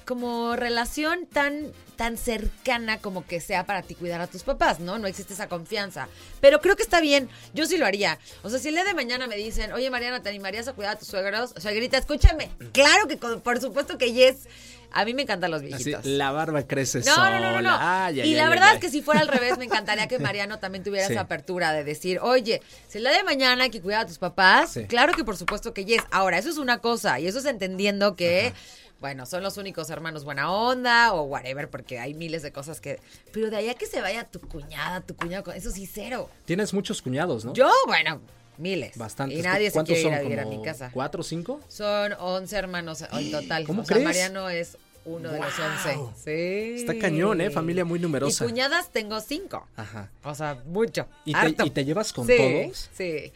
como 0.05 0.57
relación 0.57 1.27
tan 1.27 1.73
tan 1.97 2.17
cercana 2.17 2.99
como 2.99 3.27
que 3.27 3.41
sea 3.41 3.65
para 3.65 3.83
ti 3.83 3.95
cuidar 3.95 4.21
a 4.21 4.27
tus 4.27 4.43
papás, 4.43 4.81
¿no? 4.81 4.99
No 4.99 5.07
existe 5.07 5.35
esa 5.35 5.49
confianza. 5.49 6.09
Pero 6.41 6.61
creo 6.61 6.77
que 6.77 6.83
está 6.83 7.01
bien. 7.01 7.29
Yo 7.55 7.67
sí 7.67 7.77
lo 7.79 7.87
haría. 7.87 8.19
O 8.43 8.51
sea, 8.51 8.59
si 8.59 8.69
el 8.69 8.75
día 8.75 8.85
de 8.85 8.95
mañana 8.95 9.27
me 9.27 9.37
dicen, 9.37 9.73
oye, 9.73 9.91
Mariana, 9.91 10.23
¿te 10.23 10.29
animarías 10.29 10.69
a 10.69 10.75
cuidar 10.75 10.97
a 10.97 10.99
tus 10.99 11.09
suegros? 11.09 11.53
O 11.57 11.61
sea, 11.61 11.73
grita, 11.73 11.99
escúchame. 11.99 12.51
Claro 12.73 13.09
que 13.09 13.17
por 13.17 13.61
supuesto 13.61 13.99
que 13.99 14.13
yes. 14.13 14.47
A 14.93 15.05
mí 15.05 15.15
me 15.15 15.23
encantan 15.23 15.51
los 15.51 15.63
viejitos. 15.63 16.07
la 16.07 16.31
barba 16.31 16.63
crece 16.63 17.01
no, 17.01 17.15
sola. 17.15 17.41
No, 17.41 17.61
no, 17.61 18.11
no. 18.11 18.11
y 18.13 18.35
la 18.35 18.49
verdad 18.49 18.75
es 18.75 18.81
que 18.81 18.89
si 18.89 19.03
fuera 19.03 19.21
al 19.21 19.29
revés, 19.29 19.59
me 19.59 19.65
encantaría 19.65 20.07
que 20.09 20.19
Mariano 20.21 20.59
también 20.59 20.85
tuviera 20.85 21.07
esa 21.07 21.21
apertura 21.21 21.73
de 21.73 21.85
decir, 21.85 22.19
oye, 22.21 22.63
si 22.89 22.99
el 22.99 23.05
día 23.05 23.13
de 23.13 23.25
mañana 23.25 23.65
hay 23.65 23.71
que 23.71 23.83
cuidar 23.83 24.03
a 24.03 24.07
tus 24.07 24.19
papás, 24.19 24.79
claro 24.89 25.13
que 25.13 25.25
por 25.25 25.37
supuesto 25.37 25.75
que 25.75 25.85
yes. 25.85 26.03
Ahora, 26.11 26.39
eso 26.39 26.49
es 26.49 26.57
una 26.57 26.79
cosa 26.79 27.21
y 27.21 27.27
eso 27.27 27.41
es 27.41 27.45
entendiendo 27.45 28.17
que 28.17 28.55
bueno, 29.01 29.27
son 29.27 29.43
los 29.43 29.57
únicos 29.59 29.91
hermanos 29.91 30.25
buena 30.25 30.51
onda 30.51 31.13
o 31.13 31.23
whatever, 31.23 31.69
porque 31.69 31.99
hay 31.99 32.15
miles 32.15 32.43
de 32.43 32.53
cosas 32.53 32.81
que... 32.81 33.01
Pero 33.33 33.51
de 33.51 33.57
allá 33.57 33.75
que 33.75 33.87
se 33.87 34.01
vaya 34.01 34.25
tu 34.25 34.41
cuñada, 34.41 35.01
tu 35.01 35.15
cuñado, 35.15 35.53
eso 35.53 35.71
sí, 35.71 35.87
cero. 35.87 36.31
Tienes 36.45 36.73
muchos 36.73 37.03
cuñados, 37.03 37.45
¿no? 37.45 37.53
Yo, 37.53 37.71
bueno, 37.87 38.21
miles. 38.59 38.97
Bastantes. 38.97 39.39
Y 39.39 39.43
nadie 39.43 39.71
se 39.71 39.83
quiere 39.85 40.01
ir 40.01 40.15
a 40.15 40.21
vivir 40.21 40.41
a 40.41 40.47
mi 40.47 40.63
casa. 40.63 40.91
¿Cuatro 40.93 41.21
o 41.21 41.25
cinco? 41.25 41.61
Son 41.69 42.15
once 42.19 42.57
hermanos 42.57 43.05
en 43.13 43.31
total. 43.31 43.65
¿Cómo 43.65 43.83
o 43.83 43.85
crees? 43.85 44.05
Mariano 44.05 44.49
es 44.49 44.79
uno 45.05 45.31
de 45.31 45.39
los 45.39 45.53
once. 45.59 45.99
Sí. 46.25 46.81
Está 46.81 46.99
cañón, 46.99 47.41
¿eh? 47.41 47.51
Familia 47.51 47.85
muy 47.85 47.99
numerosa. 47.99 48.45
Y 48.45 48.49
cuñadas 48.49 48.91
tengo 48.91 49.21
cinco. 49.21 49.67
Ajá. 49.77 50.11
O 50.25 50.35
sea, 50.35 50.63
mucho. 50.67 51.07
¿Y, 51.25 51.33
te, 51.33 51.65
¿y 51.67 51.71
te, 51.71 51.85
llevas 51.85 52.13
con 52.13 52.27
todos? 52.27 52.91
Sí. 52.93 53.33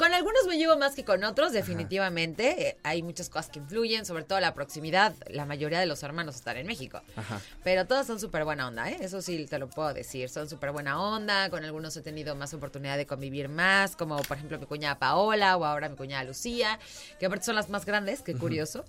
Con 0.00 0.14
algunos 0.14 0.46
me 0.46 0.56
llevo 0.56 0.78
más 0.78 0.94
que 0.94 1.04
con 1.04 1.22
otros, 1.24 1.52
definitivamente. 1.52 2.68
Eh, 2.68 2.76
hay 2.84 3.02
muchas 3.02 3.28
cosas 3.28 3.50
que 3.50 3.58
influyen, 3.58 4.06
sobre 4.06 4.24
todo 4.24 4.40
la 4.40 4.54
proximidad. 4.54 5.12
La 5.28 5.44
mayoría 5.44 5.78
de 5.78 5.84
los 5.84 6.02
hermanos 6.02 6.36
están 6.36 6.56
en 6.56 6.66
México. 6.66 7.02
Ajá. 7.16 7.38
Pero 7.64 7.86
todos 7.86 8.06
son 8.06 8.18
súper 8.18 8.46
buena 8.46 8.66
onda, 8.66 8.88
¿eh? 8.88 8.96
Eso 9.02 9.20
sí 9.20 9.44
te 9.44 9.58
lo 9.58 9.68
puedo 9.68 9.92
decir. 9.92 10.30
Son 10.30 10.48
súper 10.48 10.72
buena 10.72 10.98
onda. 10.98 11.50
Con 11.50 11.66
algunos 11.66 11.94
he 11.98 12.00
tenido 12.00 12.34
más 12.34 12.54
oportunidad 12.54 12.96
de 12.96 13.04
convivir 13.04 13.50
más, 13.50 13.94
como 13.94 14.16
por 14.22 14.38
ejemplo 14.38 14.58
mi 14.58 14.64
cuñada 14.64 14.98
Paola 14.98 15.58
o 15.58 15.66
ahora 15.66 15.90
mi 15.90 15.96
cuñada 15.96 16.24
Lucía, 16.24 16.80
que 17.18 17.26
aparte 17.26 17.44
son 17.44 17.56
las 17.56 17.68
más 17.68 17.84
grandes, 17.84 18.22
qué 18.22 18.34
curioso. 18.34 18.86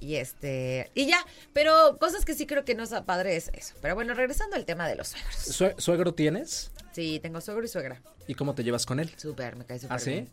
Y 0.00 0.16
este, 0.16 0.90
y 0.92 1.06
ya, 1.06 1.24
pero 1.52 1.98
cosas 1.98 2.24
que 2.24 2.34
sí 2.34 2.48
creo 2.48 2.64
que 2.64 2.74
no 2.74 2.82
es 2.82 2.90
padre 3.06 3.36
es 3.36 3.48
eso. 3.54 3.74
Pero 3.80 3.94
bueno, 3.94 4.12
regresando 4.14 4.56
al 4.56 4.64
tema 4.64 4.88
de 4.88 4.96
los 4.96 5.14
suegros. 5.46 5.76
¿Suegro 5.78 6.14
tienes? 6.14 6.72
Sí, 6.98 7.20
tengo 7.22 7.40
suegro 7.40 7.64
y 7.64 7.68
suegra. 7.68 8.02
¿Y 8.26 8.34
cómo 8.34 8.56
te 8.56 8.64
llevas 8.64 8.84
con 8.84 8.98
él? 8.98 9.08
Súper, 9.16 9.54
me 9.54 9.64
cae 9.64 9.78
súper 9.78 9.94
¿Ah, 9.94 10.00
sí? 10.00 10.26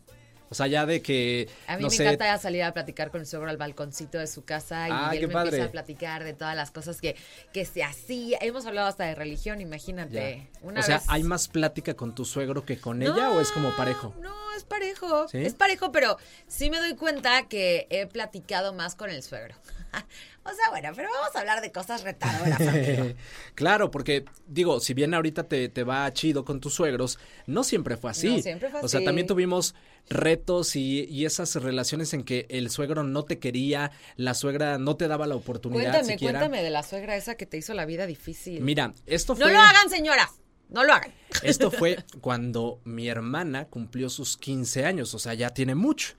O 0.50 0.54
sea, 0.56 0.66
ya 0.66 0.84
de 0.84 1.00
que. 1.00 1.48
A 1.68 1.76
mí 1.76 1.86
me 1.88 1.94
encanta 1.94 2.36
salir 2.38 2.64
a 2.64 2.72
platicar 2.72 3.12
con 3.12 3.20
el 3.20 3.26
suegro 3.28 3.48
al 3.48 3.56
balconcito 3.56 4.18
de 4.18 4.26
su 4.26 4.44
casa 4.44 4.88
y 4.88 4.90
ah, 4.92 5.12
él 5.14 5.28
me 5.28 5.32
empieza 5.32 5.66
a 5.66 5.70
platicar 5.70 6.24
de 6.24 6.32
todas 6.32 6.56
las 6.56 6.72
cosas 6.72 7.00
que, 7.00 7.14
que 7.52 7.64
se 7.64 7.84
hacía. 7.84 8.38
Hemos 8.40 8.66
hablado 8.66 8.88
hasta 8.88 9.04
de 9.04 9.14
religión, 9.14 9.60
imagínate. 9.60 10.50
o 10.60 10.82
sea, 10.82 11.00
¿hay 11.06 11.22
más 11.22 11.46
plática 11.46 11.94
con 11.94 12.16
tu 12.16 12.24
suegro 12.24 12.64
que 12.64 12.78
con 12.78 13.00
ella 13.00 13.30
o 13.30 13.40
es 13.40 13.52
como 13.52 13.70
parejo? 13.76 14.12
No, 14.20 14.34
es 14.56 14.64
parejo. 14.64 15.26
Es 15.32 15.54
parejo, 15.54 15.92
pero 15.92 16.16
sí 16.48 16.68
me 16.68 16.80
doy 16.80 16.96
cuenta 16.96 17.46
que 17.46 17.86
he 17.90 18.08
platicado 18.08 18.74
más 18.74 18.96
con 18.96 19.08
el 19.08 19.22
suegro. 19.22 19.54
o 20.44 20.54
sea, 20.54 20.70
bueno, 20.70 20.90
pero 20.94 21.08
vamos 21.12 21.34
a 21.34 21.40
hablar 21.40 21.60
de 21.60 21.72
cosas 21.72 22.02
retadoras. 22.02 22.60
claro, 23.54 23.90
porque 23.90 24.24
digo, 24.46 24.80
si 24.80 24.94
bien 24.94 25.14
ahorita 25.14 25.44
te, 25.44 25.68
te 25.68 25.84
va 25.84 26.12
chido 26.12 26.44
con 26.44 26.60
tus 26.60 26.74
suegros, 26.74 27.18
no 27.46 27.64
siempre 27.64 27.96
fue 27.96 28.10
así. 28.10 28.28
No 28.28 28.42
siempre 28.42 28.70
fue 28.70 28.80
así. 28.80 28.86
O 28.86 28.88
sea, 28.88 29.04
también 29.04 29.26
tuvimos 29.26 29.74
retos 30.08 30.76
y, 30.76 31.24
esas 31.26 31.56
relaciones 31.56 32.14
en 32.14 32.22
que 32.22 32.46
el 32.50 32.70
suegro 32.70 33.02
no 33.02 33.24
te 33.24 33.38
quería, 33.38 33.90
la 34.16 34.34
suegra 34.34 34.78
no 34.78 34.96
te 34.96 35.08
daba 35.08 35.26
la 35.26 35.34
oportunidad. 35.34 35.90
Cuéntame, 35.90 36.18
cuéntame 36.18 36.62
de 36.62 36.70
la 36.70 36.82
suegra 36.82 37.16
esa 37.16 37.36
que 37.36 37.46
te 37.46 37.56
hizo 37.56 37.74
la 37.74 37.84
vida 37.84 38.06
difícil. 38.06 38.60
Mira, 38.60 38.94
esto 39.06 39.34
fue. 39.34 39.46
No 39.46 39.52
lo 39.52 39.58
hagan, 39.58 39.90
señora. 39.90 40.30
No 40.68 40.84
lo 40.84 40.92
hagan. 40.92 41.12
Esto 41.42 41.70
fue 41.70 42.04
cuando 42.20 42.80
mi 42.84 43.08
hermana 43.08 43.66
cumplió 43.66 44.10
sus 44.10 44.36
15 44.36 44.84
años, 44.84 45.14
o 45.14 45.18
sea, 45.18 45.34
ya 45.34 45.50
tiene 45.50 45.74
mucho. 45.74 46.14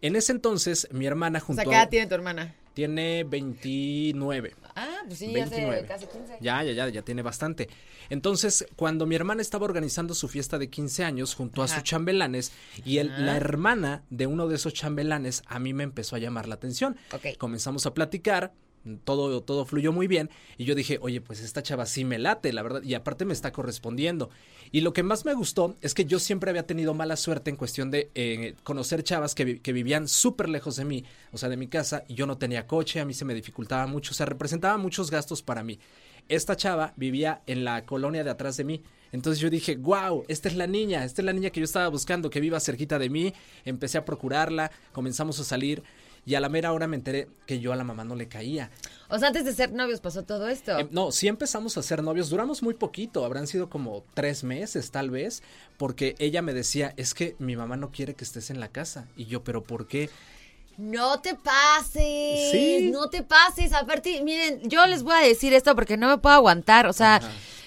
En 0.00 0.16
ese 0.16 0.32
entonces, 0.32 0.88
mi 0.92 1.06
hermana 1.06 1.40
junto 1.40 1.60
O 1.60 1.64
sea, 1.64 1.70
¿qué 1.70 1.76
edad 1.76 1.88
tiene 1.88 2.06
tu 2.06 2.14
hermana? 2.14 2.54
Tiene 2.74 3.24
29. 3.24 4.54
Ah, 4.74 5.00
pues 5.06 5.18
sí, 5.18 5.32
ya 5.32 5.44
hace 5.44 5.84
casi 5.86 6.06
15. 6.06 6.38
Ya, 6.40 6.62
ya, 6.62 6.72
ya, 6.72 6.88
ya 6.88 7.02
tiene 7.02 7.22
bastante. 7.22 7.68
Entonces, 8.08 8.66
cuando 8.76 9.06
mi 9.06 9.14
hermana 9.14 9.42
estaba 9.42 9.64
organizando 9.64 10.14
su 10.14 10.28
fiesta 10.28 10.58
de 10.58 10.70
15 10.70 11.04
años 11.04 11.34
junto 11.34 11.62
a 11.62 11.68
sus 11.68 11.82
chambelanes 11.82 12.52
y 12.84 12.98
el, 12.98 13.26
la 13.26 13.36
hermana 13.36 14.04
de 14.10 14.26
uno 14.26 14.48
de 14.48 14.56
esos 14.56 14.72
chambelanes 14.74 15.42
a 15.46 15.58
mí 15.58 15.72
me 15.74 15.84
empezó 15.84 16.16
a 16.16 16.18
llamar 16.18 16.48
la 16.48 16.54
atención. 16.54 16.96
Comenzamos 17.38 17.86
a 17.86 17.94
platicar, 17.94 18.52
todo, 19.04 19.42
todo 19.42 19.64
fluyó 19.64 19.92
muy 19.92 20.06
bien. 20.06 20.30
Y 20.58 20.64
yo 20.64 20.74
dije, 20.74 20.98
oye, 21.00 21.20
pues 21.20 21.40
esta 21.40 21.62
chava 21.62 21.86
sí 21.86 22.04
me 22.04 22.18
late, 22.18 22.52
la 22.52 22.62
verdad. 22.62 22.82
Y 22.82 22.94
aparte 22.94 23.24
me 23.24 23.32
está 23.32 23.52
correspondiendo. 23.52 24.30
Y 24.70 24.80
lo 24.80 24.92
que 24.92 25.02
más 25.02 25.24
me 25.24 25.34
gustó 25.34 25.76
es 25.80 25.94
que 25.94 26.04
yo 26.04 26.18
siempre 26.18 26.50
había 26.50 26.66
tenido 26.66 26.94
mala 26.94 27.16
suerte 27.16 27.50
en 27.50 27.56
cuestión 27.56 27.90
de 27.90 28.10
eh, 28.14 28.54
conocer 28.62 29.02
chavas 29.02 29.34
que, 29.34 29.60
que 29.60 29.72
vivían 29.72 30.08
súper 30.08 30.48
lejos 30.48 30.76
de 30.76 30.84
mí, 30.84 31.04
o 31.32 31.38
sea, 31.38 31.48
de 31.48 31.56
mi 31.56 31.68
casa, 31.68 32.04
y 32.08 32.14
yo 32.14 32.26
no 32.26 32.38
tenía 32.38 32.66
coche, 32.66 33.00
a 33.00 33.04
mí 33.04 33.14
se 33.14 33.24
me 33.24 33.34
dificultaba 33.34 33.86
mucho, 33.86 34.12
o 34.12 34.14
sea, 34.14 34.26
representaba 34.26 34.76
muchos 34.78 35.10
gastos 35.10 35.42
para 35.42 35.62
mí. 35.62 35.78
Esta 36.28 36.56
chava 36.56 36.94
vivía 36.96 37.42
en 37.46 37.64
la 37.64 37.84
colonia 37.84 38.24
de 38.24 38.30
atrás 38.30 38.56
de 38.56 38.64
mí. 38.64 38.82
Entonces 39.12 39.40
yo 39.40 39.50
dije, 39.50 39.76
wow, 39.76 40.24
esta 40.28 40.48
es 40.48 40.56
la 40.56 40.66
niña, 40.66 41.04
esta 41.04 41.20
es 41.20 41.26
la 41.26 41.32
niña 41.32 41.50
que 41.50 41.60
yo 41.60 41.64
estaba 41.64 41.88
buscando, 41.88 42.30
que 42.30 42.40
viva 42.40 42.58
cerquita 42.60 42.98
de 42.98 43.10
mí. 43.10 43.34
Empecé 43.64 43.98
a 43.98 44.04
procurarla, 44.04 44.70
comenzamos 44.92 45.38
a 45.38 45.44
salir 45.44 45.82
y 46.24 46.34
a 46.34 46.40
la 46.40 46.48
mera 46.48 46.72
hora 46.72 46.86
me 46.86 46.96
enteré 46.96 47.28
que 47.46 47.58
yo 47.58 47.72
a 47.72 47.76
la 47.76 47.84
mamá 47.84 48.04
no 48.04 48.14
le 48.14 48.28
caía. 48.28 48.70
O 49.08 49.18
sea, 49.18 49.28
antes 49.28 49.44
de 49.44 49.52
ser 49.52 49.72
novios 49.72 50.00
pasó 50.00 50.22
todo 50.22 50.48
esto. 50.48 50.78
Em, 50.78 50.88
no, 50.90 51.10
sí 51.10 51.28
empezamos 51.28 51.76
a 51.76 51.82
ser 51.82 52.02
novios, 52.02 52.30
duramos 52.30 52.62
muy 52.62 52.74
poquito, 52.74 53.24
habrán 53.24 53.46
sido 53.46 53.68
como 53.68 54.04
tres 54.14 54.44
meses 54.44 54.90
tal 54.90 55.10
vez, 55.10 55.42
porque 55.76 56.14
ella 56.18 56.42
me 56.42 56.54
decía, 56.54 56.94
es 56.96 57.14
que 57.14 57.34
mi 57.38 57.56
mamá 57.56 57.76
no 57.76 57.90
quiere 57.90 58.14
que 58.14 58.24
estés 58.24 58.50
en 58.50 58.60
la 58.60 58.68
casa. 58.68 59.08
Y 59.16 59.26
yo, 59.26 59.42
pero 59.42 59.64
¿por 59.64 59.86
qué? 59.86 60.10
No 60.78 61.20
te 61.20 61.34
pases. 61.34 62.50
Sí. 62.50 62.90
No 62.92 63.10
te 63.10 63.22
pases. 63.22 63.72
Aparte, 63.72 64.22
miren, 64.22 64.68
yo 64.68 64.86
les 64.86 65.02
voy 65.02 65.14
a 65.14 65.26
decir 65.26 65.52
esto 65.52 65.74
porque 65.74 65.96
no 65.96 66.08
me 66.08 66.18
puedo 66.18 66.34
aguantar. 66.34 66.86
O 66.86 66.92
sea, 66.92 67.20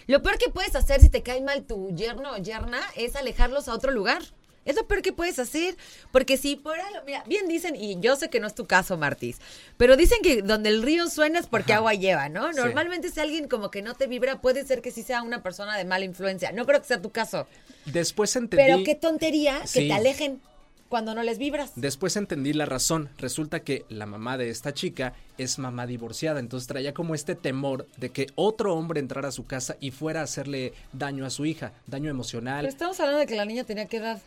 lo 0.07 0.21
peor 0.21 0.37
que 0.37 0.49
puedes 0.49 0.75
hacer 0.75 1.01
si 1.01 1.09
te 1.09 1.21
cae 1.21 1.41
mal 1.41 1.63
tu 1.63 1.93
yerno 1.95 2.31
o 2.31 2.37
yerna 2.37 2.79
es 2.95 3.15
alejarlos 3.15 3.67
a 3.67 3.73
otro 3.73 3.91
lugar. 3.91 4.23
Es 4.65 4.75
lo 4.75 4.87
peor 4.87 5.01
que 5.01 5.13
puedes 5.13 5.39
hacer. 5.39 5.77
Porque 6.11 6.37
si 6.37 6.55
por 6.55 6.79
algo, 6.79 6.99
mira, 7.05 7.23
bien 7.27 7.47
dicen, 7.47 7.75
y 7.75 7.99
yo 7.99 8.15
sé 8.15 8.29
que 8.29 8.39
no 8.39 8.47
es 8.47 8.55
tu 8.55 8.65
caso, 8.65 8.97
Martis, 8.97 9.37
pero 9.77 9.95
dicen 9.95 10.19
que 10.21 10.41
donde 10.41 10.69
el 10.69 10.81
río 10.81 11.07
suena 11.07 11.39
es 11.39 11.47
porque 11.47 11.73
agua 11.73 11.93
lleva, 11.93 12.29
¿no? 12.29 12.51
Normalmente 12.51 13.09
si 13.09 13.19
alguien 13.19 13.47
como 13.47 13.71
que 13.71 13.81
no 13.81 13.93
te 13.93 14.07
vibra, 14.07 14.41
puede 14.41 14.65
ser 14.65 14.81
que 14.81 14.91
sí 14.91 15.03
sea 15.03 15.21
una 15.21 15.43
persona 15.43 15.77
de 15.77 15.85
mala 15.85 16.05
influencia. 16.05 16.51
No 16.51 16.65
creo 16.65 16.81
que 16.81 16.87
sea 16.87 17.01
tu 17.01 17.11
caso. 17.11 17.47
Después 17.85 18.35
entendí. 18.35 18.63
Pero 18.65 18.83
qué 18.83 18.95
tontería 18.95 19.61
que 19.71 19.87
te 19.87 19.93
alejen 19.93 20.41
cuando 20.89 21.15
no 21.15 21.23
les 21.23 21.37
vibras. 21.37 21.73
Después 21.75 22.15
entendí 22.15 22.53
la 22.53 22.65
razón. 22.65 23.09
Resulta 23.17 23.61
que 23.61 23.85
la 23.89 24.05
mamá 24.05 24.37
de 24.37 24.49
esta 24.49 24.73
chica 24.73 25.13
es 25.37 25.59
mamá 25.59 25.87
divorciada, 25.87 26.39
entonces 26.39 26.67
traía 26.67 26.93
como 26.93 27.15
este 27.15 27.35
temor 27.35 27.87
de 27.97 28.11
que 28.11 28.27
otro 28.35 28.73
hombre 28.73 28.99
entrara 28.99 29.29
a 29.29 29.31
su 29.31 29.45
casa 29.45 29.75
y 29.79 29.91
fuera 29.91 30.21
a 30.21 30.23
hacerle 30.23 30.73
daño 30.93 31.25
a 31.25 31.29
su 31.29 31.45
hija, 31.45 31.73
daño 31.87 32.09
emocional. 32.09 32.61
Pero 32.61 32.71
estamos 32.71 32.99
hablando 32.99 33.19
de 33.19 33.27
que 33.27 33.35
la 33.35 33.45
niña 33.45 33.63
tenía 33.63 33.87
qué 33.87 33.97
edad. 33.97 34.21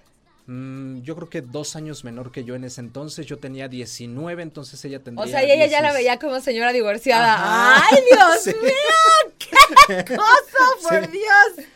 Mm, 0.49 1.03
yo 1.03 1.15
creo 1.15 1.29
que 1.29 1.43
dos 1.43 1.77
años 1.77 2.05
menor 2.05 2.33
que 2.33 2.43
yo 2.43 2.55
en 2.55 2.65
ese 2.65 2.81
entonces. 2.81 3.27
Yo 3.27 3.37
tenía 3.37 3.69
19, 3.69 4.43
entonces 4.43 4.83
ella 4.83 4.99
tendría. 5.03 5.27
O 5.27 5.29
sea, 5.29 5.43
ella 5.43 5.67
ya 5.67 5.83
la 5.83 5.93
veía 5.93 6.19
como 6.19 6.41
señora 6.41 6.73
divorciada. 6.73 7.37
¡Ay, 7.77 7.99
Dios 8.11 8.57
mío! 8.57 9.35
¡Qué 9.39 10.17
cosa, 10.17 10.89
por 10.89 11.11
Dios! 11.11 11.67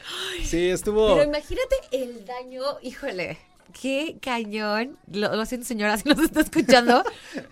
Sí, 0.45 0.71
estuvo. 0.71 1.15
Pero 1.15 1.23
imagínate 1.29 1.77
el 1.93 2.25
daño, 2.25 2.63
híjole. 2.81 3.37
Qué 3.79 4.17
cañón. 4.23 4.97
Lo, 5.13 5.45
siento, 5.45 5.67
señora, 5.67 5.99
si 5.99 6.09
nos 6.09 6.21
está 6.21 6.41
escuchando. 6.41 7.05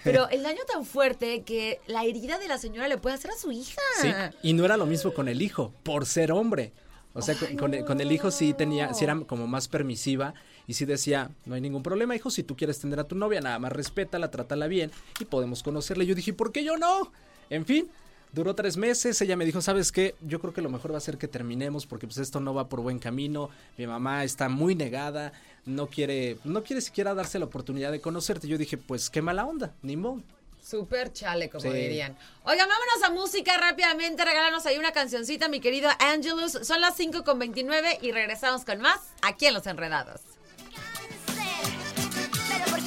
pero 0.02 0.26
el 0.30 0.42
daño 0.42 0.62
tan 0.72 0.86
fuerte 0.86 1.42
que 1.42 1.82
la 1.86 2.04
herida 2.04 2.38
de 2.38 2.48
la 2.48 2.56
señora 2.56 2.88
le 2.88 2.96
puede 2.96 3.16
hacer 3.16 3.30
a 3.30 3.36
su 3.36 3.52
hija. 3.52 3.82
Sí, 4.00 4.10
y 4.42 4.54
no 4.54 4.64
era 4.64 4.78
lo 4.78 4.86
mismo 4.86 5.12
con 5.12 5.28
el 5.28 5.42
hijo, 5.42 5.74
por 5.82 6.06
ser 6.06 6.32
hombre. 6.32 6.72
O 7.12 7.20
sea, 7.20 7.34
con, 7.58 7.76
con, 7.82 8.00
el 8.00 8.10
hijo 8.10 8.30
sí 8.30 8.54
tenía, 8.54 8.94
sí 8.94 9.04
era 9.04 9.20
como 9.26 9.46
más 9.46 9.68
permisiva 9.68 10.32
y 10.70 10.74
sí 10.74 10.84
decía, 10.84 11.32
no 11.46 11.56
hay 11.56 11.60
ningún 11.60 11.82
problema, 11.82 12.14
hijo, 12.14 12.30
si 12.30 12.44
tú 12.44 12.54
quieres 12.54 12.78
tener 12.78 13.00
a 13.00 13.02
tu 13.02 13.16
novia, 13.16 13.40
nada 13.40 13.58
más 13.58 13.72
respétala, 13.72 14.30
trátala 14.30 14.68
bien 14.68 14.92
y 15.18 15.24
podemos 15.24 15.64
conocerla. 15.64 16.04
yo 16.04 16.14
dije, 16.14 16.32
¿por 16.32 16.52
qué 16.52 16.62
yo 16.62 16.76
no? 16.76 17.10
En 17.50 17.66
fin, 17.66 17.88
Duró 18.32 18.54
tres 18.54 18.76
meses, 18.76 19.20
ella 19.20 19.36
me 19.36 19.44
dijo, 19.44 19.60
¿sabes 19.60 19.90
qué? 19.90 20.14
Yo 20.20 20.38
creo 20.38 20.54
que 20.54 20.62
lo 20.62 20.70
mejor 20.70 20.92
va 20.92 20.98
a 20.98 21.00
ser 21.00 21.18
que 21.18 21.26
terminemos 21.26 21.84
porque 21.84 22.06
pues 22.06 22.18
esto 22.18 22.38
no 22.38 22.54
va 22.54 22.68
por 22.68 22.80
buen 22.80 23.00
camino. 23.00 23.50
Mi 23.76 23.88
mamá 23.88 24.22
está 24.22 24.48
muy 24.48 24.76
negada, 24.76 25.32
no 25.66 25.88
quiere, 25.88 26.38
no 26.44 26.62
quiere 26.62 26.80
siquiera 26.80 27.12
darse 27.12 27.40
la 27.40 27.46
oportunidad 27.46 27.90
de 27.90 28.00
conocerte. 28.00 28.46
Yo 28.46 28.56
dije, 28.56 28.76
pues 28.76 29.10
qué 29.10 29.20
mala 29.20 29.46
onda, 29.46 29.74
ni 29.82 29.96
modo. 29.96 30.22
Súper 30.62 31.12
chale, 31.12 31.50
como 31.50 31.72
dirían. 31.72 32.16
Oigan, 32.44 32.68
vámonos 32.68 33.02
a 33.04 33.10
música 33.10 33.58
rápidamente. 33.58 34.24
Regálanos 34.24 34.64
ahí 34.64 34.78
una 34.78 34.92
cancioncita, 34.92 35.48
mi 35.48 35.58
querido 35.58 35.90
Angelus. 35.98 36.52
Son 36.62 36.80
las 36.80 36.96
5 36.96 37.24
con 37.24 37.40
29 37.40 37.98
y 38.02 38.12
regresamos 38.12 38.64
con 38.64 38.80
más 38.80 39.00
aquí 39.22 39.46
en 39.46 39.54
Los 39.54 39.66
Enredados. 39.66 40.20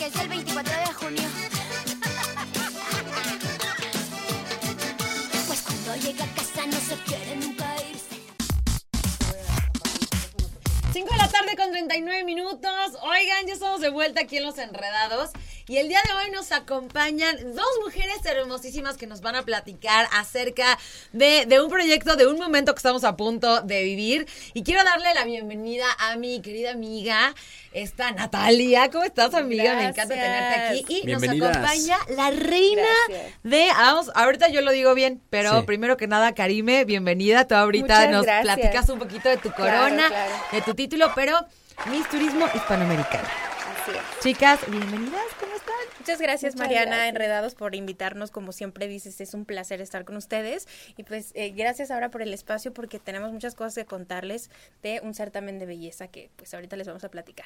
Porque 0.03 0.17
es 0.17 0.23
el 0.23 0.29
24 0.29 0.73
de 0.73 0.93
junio. 0.93 1.23
Pues 5.47 5.61
cuando 5.61 5.95
llega 5.95 6.25
a 6.25 6.27
casa 6.27 6.65
no 6.65 6.77
se 6.77 6.95
quiere 7.03 7.35
nunca 7.37 7.65
irse. 7.89 8.21
5 10.91 11.09
de 11.09 11.17
la 11.17 11.27
tarde 11.29 11.55
con 11.55 11.71
39 11.71 12.23
minutos. 12.25 12.71
Oigan, 13.01 13.47
ya 13.47 13.53
estamos 13.53 13.79
de 13.79 13.89
vuelta 13.91 14.21
aquí 14.21 14.37
en 14.37 14.43
Los 14.43 14.57
Enredados. 14.57 15.29
Y 15.65 15.77
el 15.77 15.87
día 15.87 15.99
de 16.05 16.13
hoy 16.13 16.31
nos 16.31 16.51
acompañan 16.51 17.37
dos 17.55 17.65
mujeres 17.85 18.17
hermosísimas 18.25 18.97
que 18.97 19.07
nos 19.07 19.21
van 19.21 19.37
a 19.37 19.43
platicar 19.43 20.09
acerca 20.11 20.77
de, 21.13 21.47
un 21.63 21.69
proyecto, 21.69 22.17
de 22.17 22.27
un 22.27 22.37
momento 22.37 22.73
que 22.73 22.79
estamos 22.79 23.05
a 23.05 23.15
punto 23.15 23.61
de 23.61 23.81
vivir. 23.83 24.27
Y 24.53 24.63
quiero 24.63 24.83
darle 24.83 25.13
la 25.13 25.23
bienvenida 25.23 25.85
a 25.99 26.17
mi 26.17 26.41
querida 26.41 26.71
amiga, 26.71 27.33
esta 27.71 28.11
Natalia. 28.11 28.91
¿Cómo 28.91 29.05
estás, 29.05 29.33
amiga? 29.33 29.75
Me 29.75 29.85
encanta 29.85 30.13
tenerte 30.13 30.81
aquí. 30.81 31.01
Y 31.01 31.07
nos 31.07 31.23
acompaña 31.23 31.97
la 32.09 32.29
reina 32.31 32.89
de. 33.43 33.67
Vamos, 33.69 34.11
ahorita 34.15 34.49
yo 34.49 34.59
lo 34.59 34.71
digo 34.71 34.93
bien, 34.93 35.21
pero 35.29 35.65
primero 35.65 35.95
que 35.95 36.07
nada, 36.07 36.33
Karime, 36.33 36.83
bienvenida. 36.83 37.47
Tú 37.47 37.55
ahorita 37.55 38.07
nos 38.07 38.25
platicas 38.25 38.89
un 38.89 38.99
poquito 38.99 39.29
de 39.29 39.37
tu 39.37 39.49
corona, 39.53 40.11
de 40.51 40.61
tu 40.61 40.73
título, 40.73 41.13
pero 41.15 41.39
Miss 41.89 42.09
Turismo 42.09 42.47
Hispanoamericano. 42.53 43.29
Chicas, 44.21 44.59
bienvenidas, 44.67 45.25
Muchas 46.03 46.19
gracias, 46.19 46.57
Mariana 46.57 47.07
Enredados, 47.07 47.55
por 47.55 47.75
invitarnos. 47.75 48.29
Como 48.29 48.51
siempre 48.51 48.89
dices, 48.89 49.21
es 49.21 49.33
un 49.33 49.45
placer 49.45 49.79
estar 49.79 50.03
con 50.03 50.17
ustedes. 50.17 50.67
Y 50.97 51.03
pues 51.03 51.31
eh, 51.33 51.51
gracias 51.51 51.91
ahora 51.91 52.11
por 52.11 52.21
el 52.21 52.33
espacio, 52.33 52.73
porque 52.73 52.99
tenemos 52.99 53.31
muchas 53.31 53.55
cosas 53.55 53.75
que 53.75 53.85
contarles 53.85 54.49
de 54.81 54.99
un 55.01 55.13
certamen 55.13 55.59
de 55.59 55.65
belleza 55.65 56.09
que 56.09 56.29
pues 56.35 56.53
ahorita 56.53 56.75
les 56.75 56.87
vamos 56.87 57.05
a 57.05 57.09
platicar. 57.09 57.45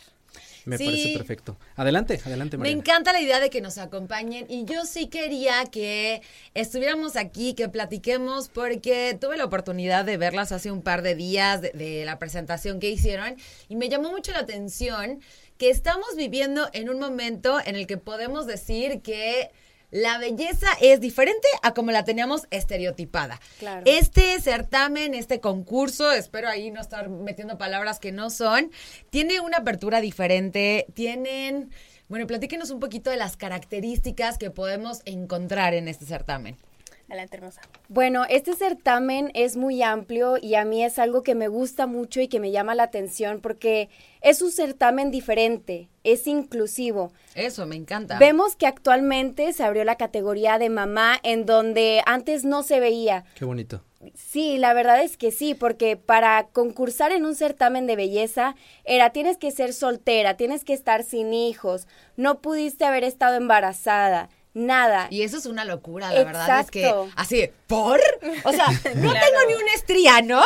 Me 0.65 0.75
parece 0.79 1.13
perfecto. 1.15 1.55
Adelante, 1.75 2.19
adelante, 2.25 2.57
Mariana. 2.57 2.75
Me 2.75 2.81
encanta 2.81 3.13
la 3.13 3.21
idea 3.21 3.39
de 3.39 3.51
que 3.51 3.61
nos 3.61 3.77
acompañen 3.77 4.47
y 4.49 4.65
yo 4.65 4.85
sí 4.85 5.05
quería 5.05 5.65
que 5.65 6.23
estuviéramos 6.55 7.15
aquí, 7.15 7.53
que 7.53 7.69
platiquemos, 7.69 8.49
porque 8.49 9.15
tuve 9.21 9.37
la 9.37 9.45
oportunidad 9.45 10.03
de 10.03 10.17
verlas 10.17 10.51
hace 10.51 10.71
un 10.71 10.81
par 10.81 11.03
de 11.03 11.13
días 11.13 11.61
de 11.61 12.05
la 12.05 12.17
presentación 12.17 12.79
que 12.79 12.89
hicieron 12.89 13.35
y 13.69 13.75
me 13.75 13.87
llamó 13.87 14.09
mucho 14.09 14.31
la 14.31 14.39
atención 14.39 15.19
que 15.57 15.69
estamos 15.69 16.15
viviendo 16.15 16.69
en 16.73 16.89
un 16.89 16.99
momento 16.99 17.59
en 17.65 17.75
el 17.75 17.87
que 17.87 17.97
podemos 17.97 18.45
decir 18.45 19.01
que 19.01 19.51
la 19.89 20.17
belleza 20.17 20.67
es 20.81 20.99
diferente 20.99 21.47
a 21.61 21.73
como 21.73 21.91
la 21.91 22.03
teníamos 22.03 22.47
estereotipada. 22.51 23.39
Este 23.85 24.39
certamen, 24.41 25.13
este 25.13 25.39
concurso, 25.39 26.11
espero 26.11 26.49
ahí 26.49 26.71
no 26.71 26.81
estar 26.81 27.09
metiendo 27.09 27.57
palabras 27.57 27.99
que 27.99 28.11
no 28.11 28.29
son, 28.29 28.71
tiene 29.09 29.39
una 29.39 29.57
apertura 29.57 30.01
diferente, 30.01 30.87
tienen... 30.93 31.71
Bueno, 32.09 32.25
platíquenos 32.25 32.69
un 32.69 32.79
poquito 32.79 33.09
de 33.09 33.17
las 33.17 33.35
características 33.35 34.37
que 34.37 34.49
podemos 34.49 35.01
encontrar 35.03 35.73
en 35.73 35.89
este 35.89 36.05
certamen. 36.05 36.57
Adelante, 37.07 37.37
hermosa. 37.37 37.61
Bueno, 37.87 38.25
este 38.29 38.53
certamen 38.53 39.31
es 39.33 39.55
muy 39.55 39.81
amplio 39.81 40.37
y 40.41 40.55
a 40.55 40.65
mí 40.65 40.83
es 40.83 40.99
algo 40.99 41.23
que 41.23 41.35
me 41.35 41.47
gusta 41.47 41.87
mucho 41.87 42.19
y 42.19 42.27
que 42.27 42.41
me 42.41 42.51
llama 42.51 42.75
la 42.75 42.83
atención 42.83 43.39
porque 43.39 43.89
es 44.21 44.41
un 44.41 44.51
certamen 44.51 45.09
diferente, 45.09 45.87
es 46.03 46.27
inclusivo. 46.27 47.13
Eso, 47.33 47.65
me 47.65 47.77
encanta. 47.77 48.19
Vemos 48.19 48.57
que 48.57 48.67
actualmente 48.67 49.53
se 49.53 49.63
abrió 49.63 49.85
la 49.85 49.95
categoría 49.95 50.59
de 50.59 50.69
mamá 50.69 51.17
en 51.23 51.45
donde 51.45 52.01
antes 52.05 52.43
no 52.43 52.61
se 52.61 52.81
veía. 52.81 53.23
Qué 53.35 53.45
bonito. 53.45 53.81
Sí, 54.13 54.57
la 54.57 54.73
verdad 54.73 55.01
es 55.01 55.17
que 55.17 55.31
sí, 55.31 55.53
porque 55.53 55.97
para 55.97 56.47
concursar 56.51 57.11
en 57.11 57.25
un 57.25 57.35
certamen 57.35 57.87
de 57.87 57.95
belleza 57.95 58.55
era 58.83 59.11
tienes 59.11 59.37
que 59.37 59.51
ser 59.51 59.73
soltera, 59.73 60.35
tienes 60.35 60.63
que 60.63 60.73
estar 60.73 61.03
sin 61.03 61.33
hijos, 61.33 61.87
no 62.15 62.39
pudiste 62.39 62.85
haber 62.85 63.03
estado 63.03 63.35
embarazada, 63.37 64.29
nada. 64.57 65.07
Y 65.09 65.21
eso 65.21 65.37
es 65.37 65.45
una 65.45 65.63
locura, 65.63 66.11
la 66.11 66.23
verdad 66.23 66.59
es 66.61 66.71
que 66.71 66.91
así, 67.15 67.49
¿por? 67.67 67.99
O 68.43 68.51
sea, 68.51 68.65
no 68.95 69.13
tengo 69.13 69.39
ni 69.47 69.53
una 69.53 69.73
estría, 69.75 70.21
¿no? 70.21 70.41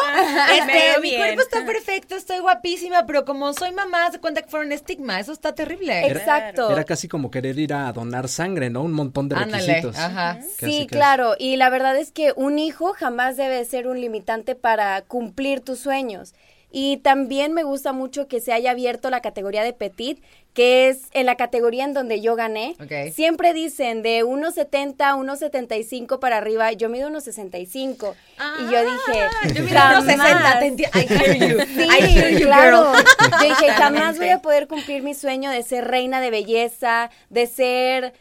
Este, 0.53 0.99
mi 1.01 1.15
cuerpo 1.15 1.41
está 1.41 1.65
perfecto, 1.65 2.15
estoy 2.15 2.39
guapísima, 2.39 3.05
pero 3.05 3.25
como 3.25 3.53
soy 3.53 3.71
mamá, 3.71 4.11
se 4.11 4.19
cuenta 4.19 4.41
que 4.41 4.49
fue 4.49 4.61
un 4.61 4.71
estigma, 4.71 5.19
eso 5.19 5.31
está 5.31 5.55
terrible. 5.55 6.07
Exacto. 6.07 6.69
Era, 6.71 6.83
casi 6.83 7.07
como 7.07 7.31
querer 7.31 7.57
ir 7.57 7.73
a 7.73 7.91
donar 7.93 8.27
sangre, 8.27 8.69
¿no? 8.69 8.83
Un 8.83 8.93
montón 8.93 9.29
de 9.29 9.35
requisitos. 9.35 9.97
Ajá. 9.97 10.39
sí, 10.59 10.87
claro, 10.89 11.35
y 11.39 11.55
la 11.55 11.69
verdad 11.69 11.97
es 11.97 12.11
que 12.11 12.33
un 12.35 12.59
hijo 12.59 12.93
jamás 12.93 13.37
debe 13.37 13.63
ser 13.65 13.87
un 13.87 14.01
limitante 14.01 14.55
para 14.55 15.01
cumplir 15.03 15.61
tus 15.61 15.79
sueños. 15.79 16.33
Y 16.71 16.97
también 16.97 17.53
me 17.53 17.63
gusta 17.63 17.91
mucho 17.91 18.27
que 18.27 18.39
se 18.39 18.53
haya 18.53 18.71
abierto 18.71 19.09
la 19.09 19.19
categoría 19.19 19.63
de 19.63 19.73
petit, 19.73 20.23
que 20.53 20.89
es 20.89 21.03
en 21.11 21.25
la 21.25 21.35
categoría 21.35 21.83
en 21.83 21.93
donde 21.93 22.21
yo 22.21 22.35
gané. 22.35 22.75
Siempre 23.13 23.53
dicen 23.53 24.01
de 24.01 24.23
1.70 24.23 24.95
a 24.99 25.15
1.75 25.15 26.19
para 26.19 26.37
arriba, 26.37 26.71
yo 26.71 26.89
mido 26.89 27.09
1.65. 27.09 28.13
y 28.59 28.71
yo 28.71 28.81
dije, 28.81 29.21
ah, 29.21 29.47
yo 29.53 29.63
mido 29.63 29.79
1.60, 29.79 30.89
I 30.93 31.07
hear 31.07 31.35
you. 31.35 31.59
I 31.59 32.01
hear 32.05 32.31
you, 32.31 32.45
claro. 32.45 32.93
Yo 32.93 33.49
dije, 33.49 33.71
jamás 33.77 34.17
voy 34.17 34.29
a 34.29 34.41
poder 34.41 34.67
cumplir 34.67 35.03
mi 35.03 35.13
sueño 35.13 35.51
de 35.51 35.63
ser 35.63 35.87
reina 35.87 36.21
de 36.21 36.31
belleza, 36.31 37.11
de 37.29 37.47
ser 37.47 38.13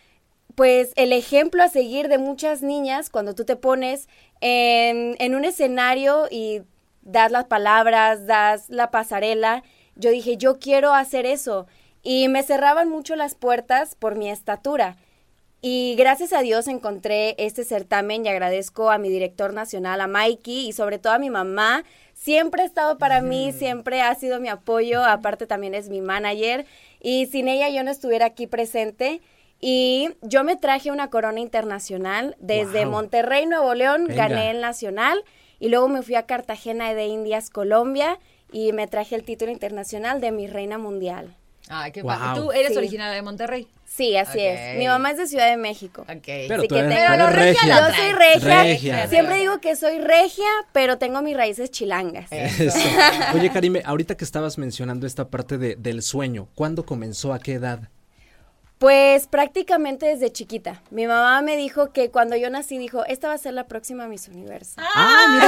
pues 0.57 0.93
el 0.97 1.13
ejemplo 1.13 1.63
a 1.63 1.69
seguir 1.69 2.09
de 2.09 2.19
muchas 2.19 2.63
niñas 2.63 3.09
cuando 3.11 3.35
tú 3.35 3.45
te 3.45 3.57
pones 3.57 4.09
en, 4.41 5.17
en 5.19 5.35
un 5.35 5.45
escenario 5.45 6.27
y 6.31 6.63
das 7.03 7.31
las 7.31 7.45
palabras, 7.45 8.27
das 8.27 8.69
la 8.69 8.91
pasarela. 8.91 9.63
Yo 9.97 10.11
dije, 10.11 10.37
yo 10.37 10.59
quiero 10.59 10.95
hacer 10.95 11.27
eso. 11.27 11.67
Y 12.03 12.29
me 12.29 12.43
cerraban 12.43 12.89
mucho 12.89 13.17
las 13.17 13.35
puertas 13.35 13.95
por 13.95 14.17
mi 14.17 14.31
estatura. 14.31 14.97
Y 15.63 15.95
gracias 15.97 16.33
a 16.33 16.41
Dios 16.41 16.69
encontré 16.69 17.35
este 17.39 17.65
certamen 17.65 18.25
y 18.25 18.31
agradezco 18.31 18.91
a 18.91 18.97
mi 18.97 19.11
director 19.11 19.53
nacional, 19.53 20.01
a 20.01 20.07
Mikey, 20.07 20.69
y 20.69 20.73
sobre 20.73 20.99
todo 20.99 21.13
a 21.13 21.19
mi 21.19 21.29
mamá. 21.29 21.85
Siempre 22.15 22.63
ha 22.63 22.67
estado 22.67 22.97
para 22.97 23.21
mí, 23.21 23.53
siempre 23.53 24.01
ha 24.01 24.15
sido 24.15 24.41
mi 24.41 24.49
apoyo, 24.49 25.05
aparte 25.05 25.47
también 25.47 25.75
es 25.75 25.91
mi 25.91 26.01
manager. 26.01 26.65
Y 27.01 27.27
sin 27.27 27.49
ella 27.49 27.69
yo 27.69 27.83
no 27.85 27.91
estuviera 27.91 28.27
aquí 28.27 28.47
presente. 28.47 29.21
Y 29.61 30.11
yo 30.23 30.45
me 30.45 30.57
traje 30.57 30.91
una 30.91 31.11
corona 31.11 31.41
internacional 31.41 32.37
desde 32.39 32.87
Monterrey, 32.87 33.45
Nuevo 33.45 33.75
León, 33.75 34.07
gané 34.09 34.51
el 34.51 34.63
nacional. 34.63 35.23
Y 35.61 35.69
luego 35.69 35.89
me 35.89 36.03
fui 36.03 36.17
a 36.17 36.25
Cartagena 36.25 36.93
de 36.95 37.07
Indias, 37.07 37.51
Colombia, 37.51 38.19
y 38.51 38.73
me 38.73 38.89
traje 38.89 39.15
el 39.15 39.23
título 39.23 39.53
internacional 39.53 40.21
de 40.21 40.33
mi 40.33 40.49
reina 40.49 40.79
mundial. 40.79 41.37
Ay, 41.69 41.93
qué 41.93 42.03
¿Tú 42.03 42.51
eres 42.51 42.77
originaria 42.77 43.15
de 43.15 43.23
Monterrey? 43.23 43.69
Sí, 43.85 44.17
así 44.17 44.41
es. 44.41 44.79
Mi 44.79 44.87
mamá 44.87 45.13
es 45.13 45.19
de 45.19 45.27
Ciudad 45.27 45.49
de 45.49 45.57
México. 45.57 46.03
Ok. 46.03 46.25
Pero, 46.49 46.65
tú 46.65 46.75
eres, 46.75 47.33
regia. 47.33 47.91
Yo 47.91 47.95
soy 47.95 48.13
regia. 48.13 49.09
Siempre 49.09 49.37
digo 49.37 49.61
que 49.61 49.77
soy 49.77 49.99
regia, 49.99 50.49
pero 50.73 50.99
tengo 50.99 51.23
mis 51.23 51.37
raíces 51.37 51.71
chilangas. 51.71 52.31
Oye, 53.35 53.51
Karime, 53.51 53.83
ahorita 53.85 54.17
que 54.17 54.25
estabas 54.25 54.59
mencionando 54.59 55.07
esta 55.07 55.29
parte 55.29 55.59
de, 55.59 55.77
del 55.77 56.03
sueño, 56.03 56.49
¿cuándo 56.55 56.85
comenzó? 56.87 57.33
¿A 57.33 57.39
qué 57.39 57.55
edad? 57.55 57.89
Pues 58.81 59.27
prácticamente 59.27 60.07
desde 60.07 60.33
chiquita. 60.33 60.81
Mi 60.91 61.07
mamá 61.07 61.43
me 61.43 61.55
dijo 61.59 61.93
que 61.93 62.11
cuando 62.11 62.35
yo 62.35 62.49
nací 62.49 62.79
dijo, 62.79 63.05
esta 63.05 63.29
va 63.29 63.35
a 63.35 63.39
ser 63.39 63.53
la 63.53 63.65
próxima 63.65 64.07
Miss 64.07 64.27
Universo. 64.29 64.77
Ah, 64.79 65.39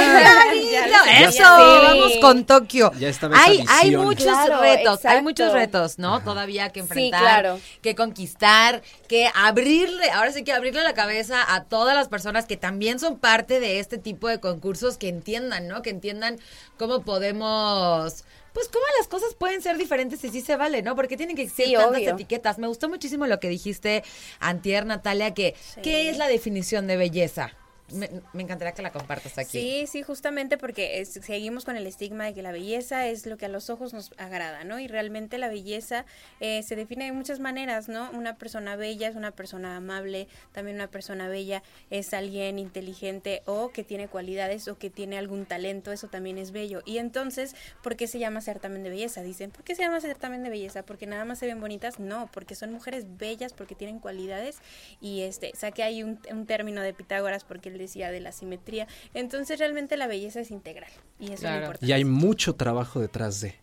mira. 0.53 1.27
Eso, 1.27 1.41
vamos 1.43 2.13
con 2.21 2.45
Tokio. 2.45 2.91
Ya 2.99 3.11
hay, 3.33 3.65
hay 3.67 3.97
muchos 3.97 4.37
retos, 4.61 5.03
hay 5.05 5.23
muchos 5.23 5.51
retos, 5.51 5.97
¿no? 5.97 6.21
Todavía 6.21 6.69
que 6.69 6.81
enfrentar, 6.81 7.19
sí, 7.19 7.25
claro. 7.25 7.59
que 7.81 7.95
conquistar, 7.95 8.83
que 9.07 9.27
abrirle, 9.33 10.11
ahora 10.11 10.31
sí 10.31 10.43
que 10.43 10.53
abrirle 10.53 10.83
la 10.83 10.93
cabeza 10.93 11.55
a 11.55 11.63
todas 11.63 11.95
las 11.95 12.09
personas 12.09 12.45
que 12.45 12.55
también 12.55 12.99
son 12.99 13.17
parte 13.17 13.59
de 13.59 13.79
este 13.79 13.97
tipo 13.97 14.27
de 14.27 14.39
concursos, 14.39 14.99
que 14.99 15.07
entiendan, 15.07 15.67
¿no? 15.67 15.81
Que 15.81 15.89
entiendan 15.89 16.37
cómo 16.77 17.01
podemos 17.01 18.25
pues 18.53 18.69
cómo 18.69 18.85
las 18.99 19.07
cosas 19.07 19.33
pueden 19.35 19.61
ser 19.61 19.77
diferentes 19.77 20.23
y 20.23 20.29
sí 20.29 20.41
se 20.41 20.55
vale, 20.55 20.81
¿no? 20.81 20.95
Porque 20.95 21.17
tienen 21.17 21.35
que 21.35 21.43
existir 21.43 21.77
tantas 21.77 22.01
etiquetas. 22.01 22.59
Me 22.59 22.67
gustó 22.67 22.87
muchísimo 22.87 23.27
lo 23.27 23.39
que 23.39 23.49
dijiste, 23.49 24.03
Antier, 24.39 24.85
Natalia, 24.85 25.33
que 25.33 25.55
¿qué 25.81 26.09
es 26.09 26.17
la 26.17 26.27
definición 26.27 26.87
de 26.87 26.97
belleza? 26.97 27.51
Me, 27.91 28.09
encantaría 28.41 28.73
que 28.73 28.81
la 28.81 28.91
compartas 28.91 29.37
aquí. 29.37 29.59
Sí, 29.59 29.87
sí, 29.87 30.03
justamente 30.03 30.57
porque 30.57 31.05
seguimos 31.05 31.65
con 31.65 31.75
el 31.75 31.85
estigma 31.85 32.25
de 32.25 32.33
que 32.33 32.41
la 32.41 32.51
belleza 32.51 33.07
es 33.07 33.25
lo 33.25 33.37
que 33.37 33.45
a 33.45 33.49
los 33.49 33.69
ojos 33.69 33.93
nos 33.93 34.11
agrada, 34.17 34.63
¿no? 34.63 34.79
Y 34.79 34.87
realmente 34.87 35.37
la 35.37 35.49
belleza 35.49 36.05
eh, 36.39 36.63
se 36.63 36.75
define 36.75 37.05
de 37.05 37.11
muchas 37.11 37.39
maneras, 37.39 37.89
¿no? 37.89 38.09
Una 38.11 38.37
persona 38.37 38.75
bella 38.75 39.09
es 39.09 39.15
una 39.15 39.31
persona 39.31 39.75
amable, 39.75 40.27
también 40.53 40.77
una 40.77 40.89
persona 40.89 41.27
bella 41.27 41.61
es 41.89 42.13
alguien 42.13 42.57
inteligente 42.57 43.43
o 43.45 43.69
que 43.69 43.83
tiene 43.83 44.07
cualidades 44.07 44.67
o 44.67 44.77
que 44.77 44.89
tiene 44.89 45.17
algún 45.17 45.45
talento, 45.45 45.91
eso 45.91 46.07
también 46.07 46.37
es 46.37 46.51
bello. 46.51 46.81
Y 46.85 46.97
entonces, 46.97 47.55
¿por 47.83 47.95
qué 47.95 48.07
se 48.07 48.19
llama 48.19 48.41
certamen 48.41 48.83
de 48.83 48.89
belleza? 48.89 49.21
Dicen, 49.21 49.51
¿por 49.51 49.63
qué 49.63 49.75
se 49.75 49.83
llama 49.83 49.99
certamen 49.99 50.43
de 50.43 50.49
belleza? 50.49 50.83
¿Porque 50.83 51.05
nada 51.05 51.25
más 51.25 51.39
se 51.39 51.47
ven 51.47 51.59
bonitas? 51.59 51.99
No, 51.99 52.29
porque 52.31 52.55
son 52.55 52.71
mujeres 52.71 53.17
bellas, 53.17 53.53
porque 53.53 53.75
tienen 53.75 53.99
cualidades 53.99 54.57
y 55.01 55.21
este, 55.21 55.51
saqué 55.55 55.83
ahí 55.83 56.03
un, 56.03 56.17
término 56.45 56.81
de 56.81 56.93
Pitágoras 56.93 57.43
porque 57.43 57.69
decía 57.83 58.11
de 58.11 58.19
la 58.19 58.31
simetría. 58.31 58.87
Entonces 59.13 59.59
realmente 59.59 59.97
la 59.97 60.07
belleza 60.07 60.39
es 60.39 60.51
integral 60.51 60.89
y 61.19 61.31
es 61.31 61.43
Y 61.81 61.91
hay 61.91 62.05
mucho 62.05 62.55
trabajo 62.55 62.99
detrás 62.99 63.41
de. 63.41 63.55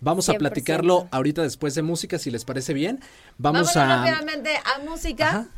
Vamos 0.00 0.28
a 0.28 0.34
platicarlo 0.34 1.08
ahorita 1.10 1.42
después 1.42 1.74
de 1.74 1.82
música, 1.82 2.18
si 2.18 2.30
les 2.30 2.44
parece 2.44 2.74
bien. 2.74 3.00
Vamos 3.36 3.76
a... 3.76 4.04
rápidamente 4.04 4.50
a 4.56 4.84
música. 4.84 5.48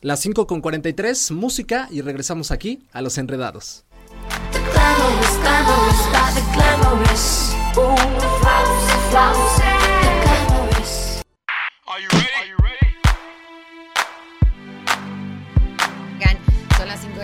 Las 0.00 0.20
5 0.20 0.46
con 0.46 0.60
43, 0.60 1.30
música 1.30 1.88
y 1.90 2.02
regresamos 2.02 2.50
aquí 2.50 2.86
a 2.92 3.00
Los 3.00 3.16
Enredados. 3.16 3.84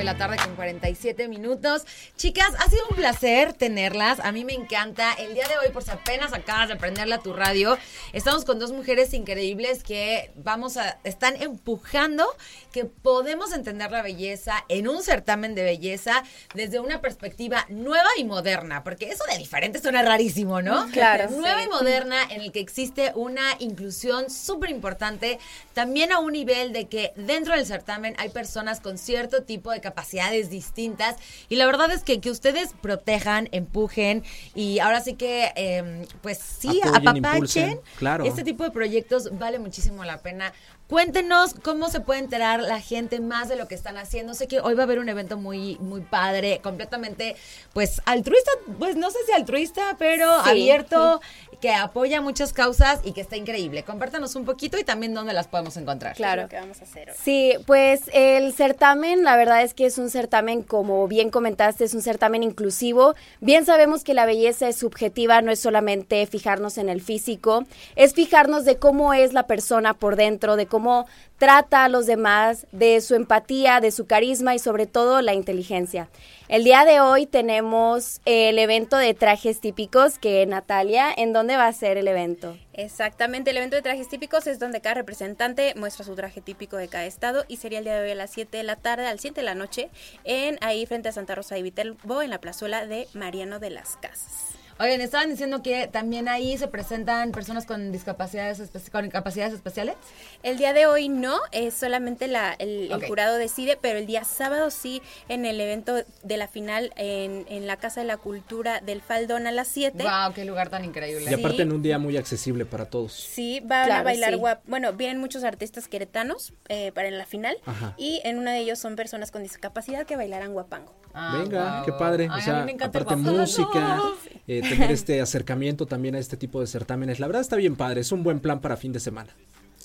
De 0.00 0.04
la 0.04 0.16
tarde 0.16 0.38
con 0.38 0.56
47 0.56 1.28
minutos. 1.28 1.84
Chicas, 2.16 2.48
ha 2.58 2.70
sido 2.70 2.82
un 2.88 2.96
placer 2.96 3.52
tenerlas. 3.52 4.18
A 4.20 4.32
mí 4.32 4.46
me 4.46 4.54
encanta. 4.54 5.12
El 5.12 5.34
día 5.34 5.46
de 5.46 5.58
hoy, 5.58 5.70
por 5.74 5.82
si 5.82 5.90
apenas 5.90 6.32
acabas 6.32 6.70
de 6.70 6.76
prenderle 6.76 7.16
a 7.16 7.18
tu 7.18 7.34
radio, 7.34 7.76
estamos 8.14 8.46
con 8.46 8.58
dos 8.58 8.72
mujeres 8.72 9.12
increíbles 9.12 9.82
que 9.82 10.32
vamos 10.36 10.78
a, 10.78 10.98
están 11.04 11.40
empujando 11.42 12.26
que 12.72 12.86
podemos 12.86 13.52
entender 13.52 13.90
la 13.90 14.00
belleza 14.00 14.64
en 14.68 14.88
un 14.88 15.02
certamen 15.02 15.54
de 15.54 15.64
belleza 15.64 16.22
desde 16.54 16.80
una 16.80 17.02
perspectiva 17.02 17.66
nueva 17.68 18.08
y 18.16 18.24
moderna, 18.24 18.82
porque 18.82 19.10
eso 19.10 19.24
de 19.30 19.36
diferente 19.36 19.80
suena 19.80 20.02
rarísimo, 20.02 20.62
¿no? 20.62 20.86
Claro. 20.92 21.30
Nueva 21.40 21.62
y 21.62 21.68
moderna 21.68 22.22
en 22.30 22.40
el 22.40 22.52
que 22.52 22.60
existe 22.60 23.12
una 23.14 23.42
inclusión 23.58 24.30
súper 24.30 24.70
importante, 24.70 25.38
también 25.74 26.12
a 26.12 26.20
un 26.20 26.32
nivel 26.32 26.72
de 26.72 26.88
que 26.88 27.12
dentro 27.16 27.54
del 27.54 27.66
certamen 27.66 28.14
hay 28.18 28.30
personas 28.30 28.80
con 28.80 28.96
cierto 28.96 29.42
tipo 29.42 29.70
de 29.70 29.80
capacidades 29.90 30.50
distintas. 30.50 31.16
Y 31.48 31.56
la 31.56 31.66
verdad 31.66 31.90
es 31.90 32.02
que 32.04 32.20
que 32.20 32.30
ustedes 32.30 32.74
protejan, 32.80 33.48
empujen 33.52 34.22
y 34.54 34.78
ahora 34.78 35.00
sí 35.00 35.14
que, 35.14 35.52
em, 35.56 36.06
pues 36.22 36.38
sí, 36.38 36.80
apapachen. 36.82 37.80
Claro. 37.98 38.24
Este 38.24 38.44
tipo 38.44 38.64
de 38.64 38.70
proyectos 38.70 39.38
vale 39.38 39.58
muchísimo 39.58 40.04
la 40.04 40.18
pena. 40.18 40.52
Cuéntenos 40.90 41.54
cómo 41.54 41.88
se 41.88 42.00
puede 42.00 42.18
enterar 42.18 42.58
la 42.58 42.80
gente 42.80 43.20
más 43.20 43.48
de 43.48 43.54
lo 43.54 43.68
que 43.68 43.76
están 43.76 43.96
haciendo. 43.96 44.34
Sé 44.34 44.48
que 44.48 44.58
hoy 44.58 44.74
va 44.74 44.82
a 44.82 44.86
haber 44.86 44.98
un 44.98 45.08
evento 45.08 45.36
muy, 45.36 45.76
muy 45.78 46.00
padre, 46.00 46.58
completamente, 46.64 47.36
pues, 47.72 48.02
altruista, 48.06 48.50
pues 48.76 48.96
no 48.96 49.08
sé 49.12 49.18
si 49.24 49.30
altruista, 49.30 49.94
pero 50.00 50.28
abierto, 50.28 51.20
que 51.60 51.72
apoya 51.72 52.20
muchas 52.20 52.52
causas 52.52 53.00
y 53.04 53.12
que 53.12 53.20
está 53.20 53.36
increíble. 53.36 53.84
Compártanos 53.84 54.34
un 54.34 54.44
poquito 54.44 54.78
y 54.78 54.84
también 54.84 55.14
dónde 55.14 55.32
las 55.32 55.46
podemos 55.46 55.76
encontrar. 55.76 56.16
Claro. 56.16 56.48
¿Qué 56.48 56.56
vamos 56.56 56.80
a 56.80 56.84
hacer 56.84 57.10
hoy? 57.10 57.16
Sí, 57.22 57.54
pues 57.66 58.10
el 58.12 58.52
certamen, 58.52 59.22
la 59.22 59.36
verdad 59.36 59.62
es 59.62 59.74
que 59.74 59.86
es 59.86 59.96
un 59.96 60.10
certamen, 60.10 60.64
como 60.64 61.06
bien 61.06 61.30
comentaste, 61.30 61.84
es 61.84 61.94
un 61.94 62.02
certamen 62.02 62.42
inclusivo. 62.42 63.14
Bien 63.40 63.64
sabemos 63.64 64.02
que 64.02 64.12
la 64.12 64.26
belleza 64.26 64.68
es 64.68 64.74
subjetiva, 64.74 65.40
no 65.40 65.52
es 65.52 65.60
solamente 65.60 66.26
fijarnos 66.26 66.78
en 66.78 66.88
el 66.88 67.00
físico, 67.00 67.64
es 67.94 68.12
fijarnos 68.12 68.64
de 68.64 68.78
cómo 68.78 69.14
es 69.14 69.32
la 69.34 69.46
persona 69.46 69.94
por 69.94 70.16
dentro, 70.16 70.56
de 70.56 70.66
cómo 70.66 70.79
cómo 70.80 71.06
trata 71.36 71.84
a 71.84 71.88
los 71.90 72.06
demás, 72.06 72.66
de 72.72 73.02
su 73.02 73.14
empatía, 73.14 73.80
de 73.80 73.90
su 73.90 74.06
carisma 74.06 74.54
y 74.54 74.58
sobre 74.58 74.86
todo 74.86 75.20
la 75.20 75.34
inteligencia. 75.34 76.08
El 76.48 76.64
día 76.64 76.86
de 76.86 77.00
hoy 77.00 77.26
tenemos 77.26 78.22
el 78.24 78.58
evento 78.58 78.96
de 78.96 79.12
trajes 79.12 79.60
típicos 79.60 80.18
que 80.18 80.46
Natalia, 80.46 81.12
¿en 81.14 81.34
dónde 81.34 81.58
va 81.58 81.66
a 81.66 81.72
ser 81.74 81.98
el 81.98 82.08
evento? 82.08 82.56
Exactamente, 82.72 83.50
el 83.50 83.58
evento 83.58 83.76
de 83.76 83.82
trajes 83.82 84.08
típicos 84.08 84.46
es 84.46 84.58
donde 84.58 84.80
cada 84.80 84.94
representante 84.94 85.74
muestra 85.76 86.02
su 86.02 86.14
traje 86.14 86.40
típico 86.40 86.78
de 86.78 86.88
cada 86.88 87.04
estado 87.04 87.44
y 87.46 87.58
sería 87.58 87.80
el 87.80 87.84
día 87.84 87.96
de 87.96 88.04
hoy 88.04 88.12
a 88.12 88.14
las 88.14 88.30
7 88.30 88.56
de 88.56 88.62
la 88.62 88.76
tarde, 88.76 89.06
al 89.06 89.20
7 89.20 89.38
de 89.38 89.44
la 89.44 89.54
noche, 89.54 89.90
en 90.24 90.56
ahí 90.62 90.86
frente 90.86 91.10
a 91.10 91.12
Santa 91.12 91.34
Rosa 91.34 91.56
de 91.56 91.62
Viterbo, 91.62 92.22
en 92.22 92.30
la 92.30 92.40
plazuela 92.40 92.86
de 92.86 93.06
Mariano 93.12 93.58
de 93.58 93.68
las 93.68 93.96
Casas. 93.96 94.49
Oigan, 94.80 95.02
estaban 95.02 95.28
diciendo 95.28 95.62
que 95.62 95.88
también 95.88 96.26
ahí 96.26 96.56
se 96.56 96.66
presentan 96.66 97.32
personas 97.32 97.66
con 97.66 97.92
discapacidades 97.92 98.62
con 98.90 99.10
capacidades 99.10 99.52
especiales. 99.52 99.96
El 100.42 100.56
día 100.56 100.72
de 100.72 100.86
hoy 100.86 101.10
no, 101.10 101.36
es 101.52 101.74
solamente 101.74 102.28
la, 102.28 102.54
el, 102.58 102.90
jurado 103.06 103.36
decide, 103.36 103.76
pero 103.78 103.98
el 103.98 104.06
día 104.06 104.24
sábado 104.24 104.70
sí, 104.70 105.02
en 105.28 105.44
el 105.44 105.60
evento 105.60 105.96
de 106.22 106.36
la 106.38 106.48
final 106.48 106.94
en, 106.96 107.44
en 107.50 107.66
la 107.66 107.76
Casa 107.76 108.00
de 108.00 108.06
la 108.06 108.16
Cultura 108.16 108.80
del 108.80 109.02
Faldón 109.02 109.46
a 109.46 109.52
las 109.52 109.68
7. 109.68 110.02
¡Wow! 110.02 110.32
¡Qué 110.32 110.46
lugar 110.46 110.70
tan 110.70 110.82
increíble! 110.82 111.30
Y 111.30 111.34
aparte 111.34 111.60
en 111.60 111.72
un 111.72 111.82
día 111.82 111.98
muy 111.98 112.16
accesible 112.16 112.64
para 112.64 112.86
todos. 112.86 113.12
Sí, 113.12 113.60
van 113.62 113.92
a 113.92 114.02
bailar 114.02 114.38
guap. 114.38 114.62
Bueno, 114.66 114.94
vienen 114.94 115.18
muchos 115.18 115.44
artistas 115.44 115.88
queretanos 115.88 116.54
eh, 116.70 116.90
para 116.92 117.10
la 117.10 117.26
final 117.26 117.58
y 117.98 118.22
en 118.24 118.38
uno 118.38 118.50
de 118.50 118.60
ellos 118.60 118.78
son 118.78 118.96
personas 118.96 119.30
con 119.30 119.42
discapacidad 119.42 120.06
que 120.06 120.16
bailarán 120.16 120.54
guapango. 120.54 120.94
Ah, 121.12 121.38
Venga, 121.42 121.82
qué 121.84 121.92
padre. 121.92 122.28
o 122.30 122.40
sea, 122.40 122.66
aparte 122.82 123.16
música, 123.16 124.00
eh, 124.46 124.62
tener 124.70 124.90
este 124.90 125.20
acercamiento 125.20 125.86
también 125.86 126.14
a 126.14 126.18
este 126.18 126.36
tipo 126.36 126.60
de 126.60 126.66
certámenes. 126.66 127.20
La 127.20 127.26
verdad 127.26 127.42
está 127.42 127.56
bien 127.56 127.76
padre, 127.76 128.00
es 128.00 128.12
un 128.12 128.22
buen 128.22 128.40
plan 128.40 128.60
para 128.60 128.76
fin 128.76 128.92
de 128.92 129.00
semana. 129.00 129.34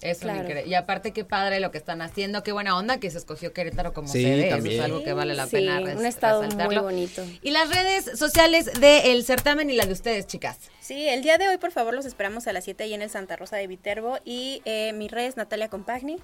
Eso 0.02 0.28
Y 0.66 0.74
aparte 0.74 1.12
qué 1.12 1.24
padre 1.24 1.60
lo 1.60 1.72
que 1.72 1.78
están 1.78 2.02
haciendo, 2.02 2.44
qué 2.44 2.52
buena 2.52 2.78
onda 2.78 3.00
que 3.00 3.10
se 3.10 3.18
escogió 3.18 3.54
Querétaro 3.54 3.94
como 3.94 4.08
sede, 4.08 4.50
eso 4.50 4.68
es 4.68 4.80
algo 4.82 5.04
que 5.04 5.14
vale 5.14 5.34
la 5.34 5.48
pena 5.48 5.80
un 5.80 6.06
estado 6.06 6.44
muy 6.44 6.78
bonito. 6.78 7.24
Y 7.42 7.52
las 7.52 7.70
redes 7.70 8.18
sociales 8.18 8.70
del 8.80 9.24
certamen 9.24 9.70
y 9.70 9.74
la 9.74 9.86
de 9.86 9.94
ustedes, 9.94 10.28
chicas. 10.28 10.58
Sí, 10.80 11.08
el 11.08 11.24
día 11.24 11.38
de 11.38 11.48
hoy 11.48 11.58
por 11.58 11.72
favor 11.72 11.94
los 11.94 12.06
esperamos 12.06 12.48
a 12.48 12.54
las 12.54 12.66
7 12.66 12.84
ahí 12.84 12.94
en 12.94 13.02
el 13.02 13.10
Santa 13.10 13.36
Rosa 13.36 13.56
de 13.56 13.68
Viterbo 13.68 14.20
y 14.24 14.62
eh, 14.66 14.94
mi 14.94 15.08
red 15.08 15.26
es 15.26 15.38
Natalia 15.38 15.70
Compagni. 15.70 16.18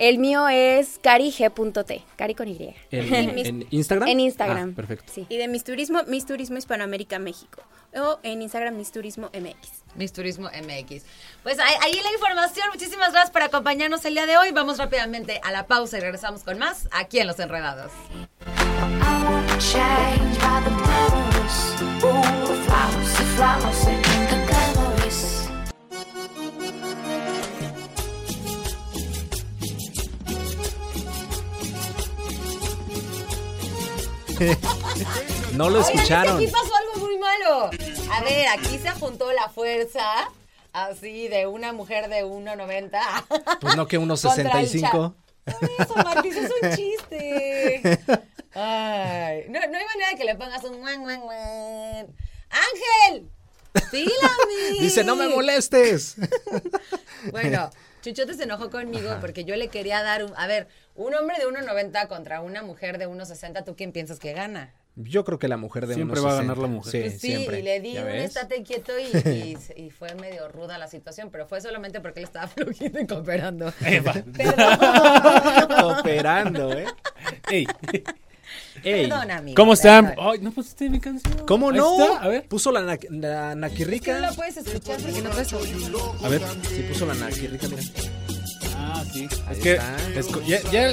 El 0.00 0.18
mío 0.18 0.48
es 0.48 0.98
carige.t, 1.02 2.04
cari 2.16 2.34
con 2.34 2.48
Y. 2.48 2.74
¿En, 2.90 3.66
Instagram? 3.70 4.08
En 4.08 4.20
Instagram. 4.20 4.70
Ah, 4.70 4.76
perfecto. 4.76 5.12
Y 5.28 5.36
de 5.36 5.46
Mis 5.46 5.62
Turismo, 5.62 6.02
Mis 6.06 6.24
Turismo 6.24 6.56
Hispanoamérica 6.56 7.18
México. 7.18 7.62
O 7.94 8.18
en 8.22 8.40
Instagram, 8.40 8.78
Mis 8.78 8.92
Turismo 8.92 9.30
MX. 9.34 9.82
Mis 9.96 10.10
Turismo 10.14 10.48
MX. 10.48 11.04
Pues 11.42 11.58
ahí, 11.58 11.74
ahí, 11.82 12.00
la 12.02 12.12
información. 12.14 12.68
Muchísimas 12.72 13.12
gracias 13.12 13.30
por 13.30 13.42
acompañarnos 13.42 14.02
el 14.06 14.14
día 14.14 14.24
de 14.24 14.38
hoy. 14.38 14.52
Vamos 14.52 14.78
rápidamente 14.78 15.38
a 15.44 15.52
la 15.52 15.66
pausa 15.66 15.98
y 15.98 16.00
regresamos 16.00 16.44
con 16.44 16.58
más 16.58 16.88
aquí 16.92 17.18
en 17.18 17.26
Los 17.26 17.38
Enredados. 17.38 17.92
no 35.54 35.70
lo 35.70 35.80
escucharon. 35.80 36.36
aquí 36.36 36.46
pasó 36.46 36.70
algo 36.74 37.06
muy 37.06 37.18
malo. 37.18 37.70
A 38.10 38.22
ver, 38.22 38.48
aquí 38.48 38.78
se 38.78 38.90
juntó 38.90 39.32
la 39.32 39.48
fuerza 39.48 40.30
así 40.72 41.28
de 41.28 41.46
una 41.46 41.72
mujer 41.72 42.08
de 42.08 42.24
1.90. 42.24 43.58
Pues 43.60 43.76
no 43.76 43.86
que 43.86 43.98
1.65. 44.00 45.14
Eso, 45.46 45.94
Martis, 45.96 46.36
es 46.36 46.50
un 46.62 46.76
chiste. 46.76 47.82
Ay, 48.54 49.44
no, 49.48 49.60
no 49.60 49.78
hay 49.78 49.84
manera 49.84 50.10
de 50.10 50.16
que 50.16 50.24
le 50.24 50.34
pongas 50.34 50.62
un 50.64 50.80
guan, 50.80 51.02
guan, 51.02 51.20
guan. 51.20 52.06
¡Ángel! 52.50 53.30
¡Pílame! 53.90 54.80
Dice, 54.80 55.04
no 55.04 55.14
me 55.14 55.28
molestes. 55.28 56.16
bueno, 57.30 57.70
Chuchote 58.00 58.34
se 58.34 58.44
enojó 58.44 58.70
conmigo 58.70 59.16
porque 59.20 59.44
yo 59.44 59.56
le 59.56 59.68
quería 59.68 60.02
dar 60.02 60.24
un... 60.24 60.32
A 60.36 60.46
ver, 60.46 60.68
un 60.94 61.14
hombre 61.14 61.36
de 61.38 61.46
1,90 61.46 62.08
contra 62.08 62.40
una 62.40 62.62
mujer 62.62 62.98
de 62.98 63.08
1,60, 63.08 63.64
¿tú 63.64 63.76
quién 63.76 63.92
piensas 63.92 64.18
que 64.18 64.32
gana? 64.32 64.72
Yo 64.96 65.24
creo 65.24 65.38
que 65.38 65.48
la 65.48 65.56
mujer 65.56 65.86
de 65.86 65.94
Siempre 65.94 66.20
va 66.20 66.32
a 66.32 66.36
ganar 66.36 66.58
la 66.58 66.66
mujer. 66.66 66.92
Sí, 66.92 67.08
pues 67.08 67.20
sí 67.20 67.58
y 67.58 67.62
le 67.62 67.80
di 67.80 67.96
un 67.96 68.08
estate 68.08 68.62
quieto 68.62 68.92
y, 68.98 69.56
y, 69.76 69.90
fue 69.90 70.14
medio 70.16 70.48
ruda 70.48 70.78
la 70.78 70.88
situación, 70.88 71.30
pero 71.30 71.46
fue 71.46 71.60
solamente 71.60 72.00
porque 72.00 72.20
él 72.20 72.24
estaba 72.24 72.48
flojito 72.48 73.00
y 73.00 73.06
cooperando. 73.06 73.72
cooperando, 75.80 76.72
¿eh? 76.72 76.86
Ey. 77.50 77.66
Ey. 78.82 79.08
Perdón, 79.08 79.30
amigo. 79.30 79.56
¿Cómo 79.56 79.72
están? 79.74 80.14
Ay, 80.18 80.38
no 80.40 80.52
pusiste 80.52 80.88
mi 80.88 81.00
canción. 81.00 81.46
¿Cómo 81.46 81.72
no? 81.72 82.16
A 82.16 82.28
ver. 82.28 82.44
Puso 82.48 82.72
la, 82.72 82.98
la 83.10 83.54
naquirrica. 83.54 84.14
no 84.14 84.20
la 84.20 84.32
puedes 84.32 84.56
escuchar 84.56 85.00
porque 85.00 85.22
no 85.22 85.30
puedes 85.30 85.52
oír. 85.52 85.76
A 86.22 86.28
ver. 86.28 86.42
Sí, 86.68 86.82
puso 86.88 87.06
la 87.06 87.14
naquirrica, 87.14 87.68
mira. 87.68 87.82
Ah, 88.76 89.04
sí. 89.12 89.28
es 89.50 89.58
que 89.58 89.78
ya, 90.46 90.62
ya 90.70 90.92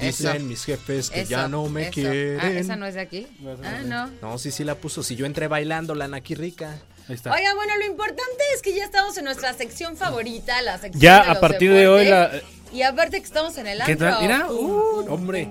Dicen 0.00 0.46
mis 0.46 0.64
jefes 0.64 1.10
que 1.10 1.24
ya 1.24 1.48
no 1.48 1.68
me 1.68 1.90
quieren. 1.90 2.38
Ah, 2.40 2.50
¿esa 2.50 2.76
no 2.76 2.86
es 2.86 2.94
de 2.94 3.00
aquí? 3.00 3.26
Ah, 3.64 3.80
no. 3.84 4.10
No, 4.22 4.38
sí, 4.38 4.50
sí 4.50 4.64
la 4.64 4.74
puso. 4.74 5.02
Si 5.02 5.16
yo 5.16 5.26
entré 5.26 5.48
bailando 5.48 5.94
la 5.94 6.08
naquirrica. 6.08 6.78
Ahí 7.08 7.14
está. 7.14 7.32
Oiga, 7.32 7.54
bueno, 7.54 7.76
lo 7.76 7.86
importante 7.86 8.42
es 8.54 8.62
que 8.62 8.74
ya 8.74 8.84
estamos 8.84 9.16
en 9.16 9.24
nuestra 9.24 9.54
sección 9.54 9.96
favorita, 9.96 10.60
la 10.62 10.78
sección 10.78 11.00
Ya 11.00 11.30
a 11.30 11.40
partir 11.40 11.72
de 11.72 11.86
hoy 11.88 12.06
la 12.06 12.30
y 12.76 12.82
aparte 12.82 13.18
que 13.18 13.24
estamos 13.24 13.56
en 13.56 13.66
el. 13.66 13.82
¿Qué? 13.84 13.96
Mira, 13.96 14.50
uh, 14.50 15.06
hombre. 15.08 15.48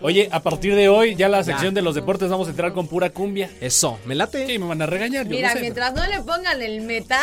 Oye, 0.00 0.28
a 0.32 0.40
partir 0.40 0.74
de 0.74 0.88
hoy, 0.88 1.14
ya 1.14 1.28
la 1.28 1.44
sección 1.44 1.72
de 1.72 1.82
los 1.82 1.94
deportes 1.94 2.28
vamos 2.28 2.48
a 2.48 2.50
entrar 2.50 2.72
con 2.72 2.88
pura 2.88 3.10
cumbia. 3.10 3.48
Eso, 3.60 3.96
me 4.04 4.16
late. 4.16 4.44
Sí, 4.46 4.58
me 4.58 4.66
van 4.66 4.82
a 4.82 4.86
regañar. 4.86 5.24
Mira, 5.26 5.54
mientras 5.54 5.94
no 5.94 6.04
le 6.04 6.20
pongan 6.20 6.60
el 6.60 6.80
metal, 6.80 7.20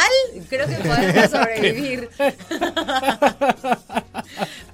creo 0.50 0.68
que 0.68 0.76
podemos 0.76 1.30
sobrevivir. 1.30 2.10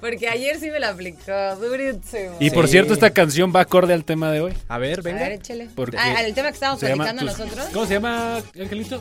Porque 0.00 0.28
ayer 0.28 0.60
sí 0.60 0.70
me 0.70 0.78
la 0.78 0.90
aplicó, 0.90 1.56
durísimo. 1.56 2.36
Y 2.38 2.50
por 2.50 2.68
cierto, 2.68 2.92
esta 2.92 3.10
canción 3.10 3.52
va 3.54 3.62
acorde 3.62 3.94
al 3.94 4.04
tema 4.04 4.30
de 4.30 4.42
hoy. 4.42 4.54
A 4.68 4.78
ver, 4.78 5.02
venga. 5.02 5.20
A 5.20 5.28
ver, 5.28 5.32
échale. 5.32 5.68
Ah, 5.98 6.22
el 6.22 6.34
tema 6.34 6.48
que 6.48 6.54
estábamos 6.54 6.80
platicando 6.80 7.24
nosotros. 7.24 7.66
¿Cómo 7.72 7.86
se 7.86 7.94
llama, 7.94 8.40
Angelito? 8.58 9.00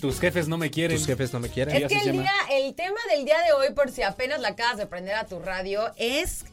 Tus 0.00 0.20
jefes 0.20 0.48
no 0.48 0.58
me 0.58 0.70
quieren. 0.70 0.96
Tus 0.96 1.06
jefes 1.06 1.32
no 1.32 1.40
me 1.40 1.48
quieren. 1.48 1.74
Es 1.76 1.88
que 1.88 1.98
el, 1.98 2.12
día, 2.12 2.32
el 2.50 2.74
tema 2.74 2.98
del 3.14 3.24
día 3.24 3.38
de 3.42 3.52
hoy, 3.52 3.72
por 3.74 3.90
si 3.90 4.02
apenas 4.02 4.40
la 4.40 4.48
acabas 4.48 4.76
de 4.76 4.86
prender 4.86 5.14
a 5.14 5.26
tu 5.26 5.38
radio, 5.38 5.92
es 5.96 6.44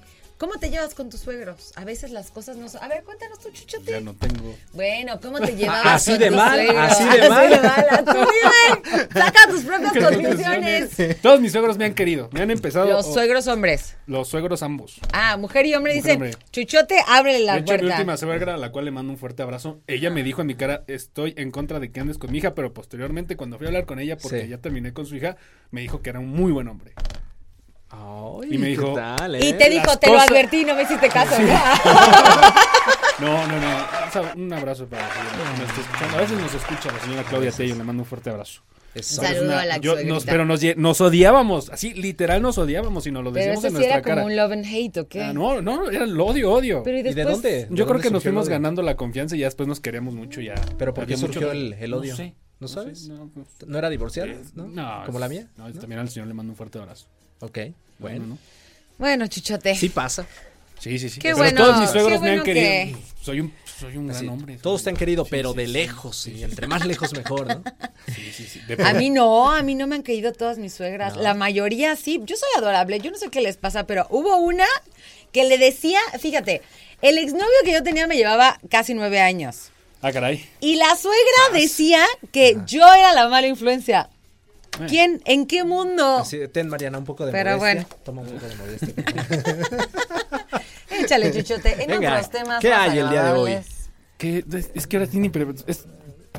¿Cómo 0.43 0.55
te 0.59 0.69
llevas 0.69 0.93
con 0.93 1.09
tus 1.09 1.21
suegros? 1.21 1.71
A 1.77 1.85
veces 1.85 2.11
las 2.11 2.29
cosas 2.29 2.57
no 2.57 2.67
son. 2.67 2.83
A 2.83 2.89
ver, 2.89 3.05
cuéntanos 3.05 3.39
tu 3.39 3.49
chuchote. 3.49 3.91
Ya 3.91 4.01
no 4.01 4.13
tengo. 4.13 4.53
Bueno, 4.73 5.17
¿cómo 5.21 5.39
te 5.39 5.55
llevabas 5.55 5.85
así 5.85 6.11
con 6.11 6.19
de 6.19 6.27
tus 6.27 6.35
mal, 6.35 6.55
suegros? 6.65 6.91
Así 6.91 7.03
de 7.21 7.29
mal, 7.29 8.03
Tú 8.03 8.11
dime, 8.11 9.07
saca 9.13 9.39
tus 9.49 9.61
propias 9.61 9.93
conclusiones. 9.93 11.21
Todos 11.21 11.39
mis 11.39 11.53
suegros 11.53 11.77
me 11.77 11.85
han 11.85 11.93
querido. 11.93 12.29
Me 12.33 12.41
han 12.41 12.51
empezado. 12.51 12.89
Los 12.89 13.13
suegros 13.13 13.47
hombres. 13.47 13.95
Los 14.05 14.27
suegros 14.27 14.63
ambos. 14.63 14.99
Ah, 15.13 15.37
mujer 15.37 15.65
y 15.65 15.75
hombre 15.75 15.93
dicen, 15.93 16.35
Chuchote, 16.51 16.97
ábrele 17.07 17.45
la 17.45 17.53
de 17.53 17.59
hecho, 17.59 17.67
puerta. 17.67 17.85
mi 17.85 17.91
última 17.93 18.17
suegra, 18.17 18.55
a 18.55 18.57
la 18.57 18.69
cual 18.73 18.83
le 18.83 18.91
mando 18.91 19.13
un 19.13 19.17
fuerte 19.17 19.43
abrazo, 19.43 19.79
ella 19.87 20.09
me 20.09 20.23
dijo 20.23 20.41
en 20.41 20.47
mi 20.47 20.55
cara, 20.55 20.83
estoy 20.87 21.35
en 21.37 21.51
contra 21.51 21.79
de 21.79 21.89
que 21.89 22.01
andes 22.01 22.17
con 22.17 22.33
mi 22.33 22.39
hija, 22.39 22.53
pero 22.53 22.73
posteriormente 22.73 23.37
cuando 23.37 23.57
fui 23.57 23.67
a 23.67 23.69
hablar 23.69 23.85
con 23.85 23.97
ella, 23.97 24.17
porque 24.17 24.45
ya 24.45 24.57
terminé 24.57 24.91
con 24.91 25.05
su 25.05 25.15
hija, 25.15 25.37
me 25.71 25.79
dijo 25.79 26.01
que 26.01 26.09
era 26.09 26.19
un 26.19 26.27
muy 26.27 26.51
buen 26.51 26.67
hombre 26.67 26.95
y 28.49 28.57
me 28.57 28.67
dijo. 28.67 28.95
Y 29.39 29.47
eh? 29.47 29.53
te 29.53 29.69
dijo, 29.69 29.97
te 29.97 30.09
lo 30.11 30.19
advertí, 30.19 30.65
no 30.65 30.75
me 30.75 30.83
hiciste 30.83 31.09
caso. 31.09 31.35
no, 33.19 33.47
no, 33.47 33.59
no. 33.59 34.33
un 34.35 34.53
abrazo 34.53 34.87
para 34.87 35.07
escuchando. 35.07 36.17
A 36.17 36.21
veces 36.21 36.39
nos 36.39 36.53
escucha 36.53 36.91
la 36.91 36.99
señora 36.99 37.23
Claudia 37.23 37.51
Tello, 37.51 37.75
le 37.75 37.83
mando 37.83 38.03
un 38.03 38.07
fuerte 38.07 38.29
abrazo. 38.29 38.61
Un 38.95 39.03
saludo 39.03 39.57
a 39.57 39.65
la 39.65 39.77
yo, 39.77 39.95
Pero 40.25 40.45
nos, 40.45 40.61
nos, 40.77 41.01
odiábamos, 41.01 41.71
así 41.71 41.95
literal 41.95 42.43
nos 42.43 42.59
odiábamos 42.59 43.07
y 43.07 43.11
nos 43.11 43.23
lo 43.23 43.31
decíamos 43.31 43.63
en 43.63 43.73
nuestra 43.73 43.95
era 43.95 44.01
cara. 44.03 44.21
como 44.21 44.27
un 44.27 44.35
love 44.35 44.51
and 44.51 44.65
hate 44.67 44.97
o 44.97 45.07
qué? 45.07 45.23
Ah, 45.23 45.33
no, 45.33 45.61
no, 45.61 45.89
era 45.89 46.03
el 46.03 46.19
odio, 46.19 46.51
odio. 46.51 46.83
Pero 46.83 46.99
¿y, 46.99 47.01
de 47.01 47.23
dónde? 47.23 47.67
Yo 47.71 47.87
creo 47.87 47.99
que 47.99 48.11
nos 48.11 48.21
fuimos 48.21 48.47
ganando 48.47 48.83
la 48.83 48.95
confianza 48.95 49.35
y 49.35 49.39
ya 49.39 49.47
después 49.47 49.67
nos 49.67 49.79
queríamos 49.79 50.13
mucho 50.13 50.41
ya. 50.41 50.53
¿Pero 50.77 50.93
por 50.93 51.07
qué 51.07 51.17
surgió 51.17 51.51
el, 51.51 51.73
el, 51.73 51.93
odio? 51.93 52.11
No 52.11 52.17
sé. 52.17 52.35
¿No, 52.59 52.67
sabes? 52.67 53.09
No, 53.65 53.77
era 53.77 53.89
divorciada? 53.89 54.29
Eh, 54.29 54.37
¿no? 54.53 55.03
¿Como 55.05 55.19
la 55.19 55.27
mía? 55.27 55.47
No, 55.57 55.71
también 55.73 55.99
al 55.99 56.09
señor 56.09 56.27
le 56.27 56.35
mando 56.35 56.51
un 56.51 56.55
fuerte 56.55 56.77
abrazo. 56.77 57.07
Ok, 57.39 57.59
bueno. 57.99 58.37
Bueno, 58.97 59.27
chuchote. 59.27 59.75
Sí 59.75 59.89
pasa. 59.89 60.25
Sí, 60.79 60.99
sí, 60.99 61.09
sí. 61.09 61.19
Qué 61.19 61.33
pero 61.33 61.55
todos 61.55 61.79
mis 61.79 61.89
suegros 61.89 62.21
me 62.21 62.31
han 62.31 62.43
querido. 62.43 62.99
Soy 63.21 63.39
un, 63.39 63.53
soy 63.79 63.95
un 63.95 64.07
gran 64.07 64.27
hombre. 64.27 64.57
Todos 64.61 64.83
te 64.83 64.89
han 64.89 64.97
querido, 64.97 65.23
pero 65.23 65.53
de 65.53 65.65
lejos. 65.67 66.27
Y 66.27 66.43
entre 66.43 66.67
más 66.67 66.85
lejos 66.85 67.13
mejor, 67.13 67.47
¿no? 67.47 67.63
Sí, 68.13 68.31
sí, 68.33 68.45
sí. 68.45 68.61
a 68.83 68.93
mí 68.93 69.09
no, 69.09 69.51
a 69.51 69.61
mí 69.63 69.75
no 69.75 69.87
me 69.87 69.95
han 69.95 70.03
querido 70.03 70.33
todas 70.33 70.57
mis 70.57 70.73
suegras. 70.73 71.15
La 71.15 71.33
mayoría 71.33 71.95
sí. 71.95 72.21
Yo 72.25 72.35
soy 72.35 72.49
adorable. 72.57 72.99
Yo 72.99 73.11
no 73.11 73.17
sé 73.17 73.29
qué 73.29 73.39
les 73.39 73.55
pasa, 73.55 73.87
pero 73.87 74.07
hubo 74.09 74.35
una 74.37 74.65
que 75.31 75.45
le 75.45 75.57
decía, 75.57 75.99
fíjate, 76.19 76.61
el 77.01 77.17
exnovio 77.17 77.47
que 77.63 77.71
yo 77.71 77.81
tenía 77.81 78.05
me 78.05 78.17
llevaba 78.17 78.59
casi 78.69 78.93
nueve 78.93 79.21
años. 79.21 79.71
Ah, 80.01 80.11
caray. 80.11 80.45
Y 80.59 80.75
la 80.75 80.95
suegra 80.97 81.59
decía 81.59 82.05
que 82.33 82.57
yo 82.65 82.85
era 82.93 83.13
la 83.13 83.29
mala 83.29 83.47
influencia. 83.47 84.09
¿Quién? 84.87 85.21
¿En 85.25 85.45
qué 85.45 85.63
mundo? 85.63 86.23
ten, 86.51 86.67
Mariana, 86.67 86.97
un 86.97 87.05
poco 87.05 87.25
de 87.25 87.31
Pero 87.31 87.57
bueno. 87.57 87.85
Toma 88.03 88.21
un 88.21 88.29
poco 88.29 88.47
de 88.47 88.55
modestia. 88.55 88.93
Échale, 90.99 91.31
Chuchote. 91.31 91.83
En 91.83 91.91
otros 91.91 92.29
temas 92.29 92.59
¿Qué 92.59 92.73
hay 92.73 92.99
el 92.99 93.09
día 93.09 93.23
de 93.23 93.31
hoy? 93.31 93.57
Que, 94.17 94.43
es 94.73 94.87
que 94.87 94.97
ahora 94.97 95.09
sí 95.09 95.19
ni, 95.19 95.29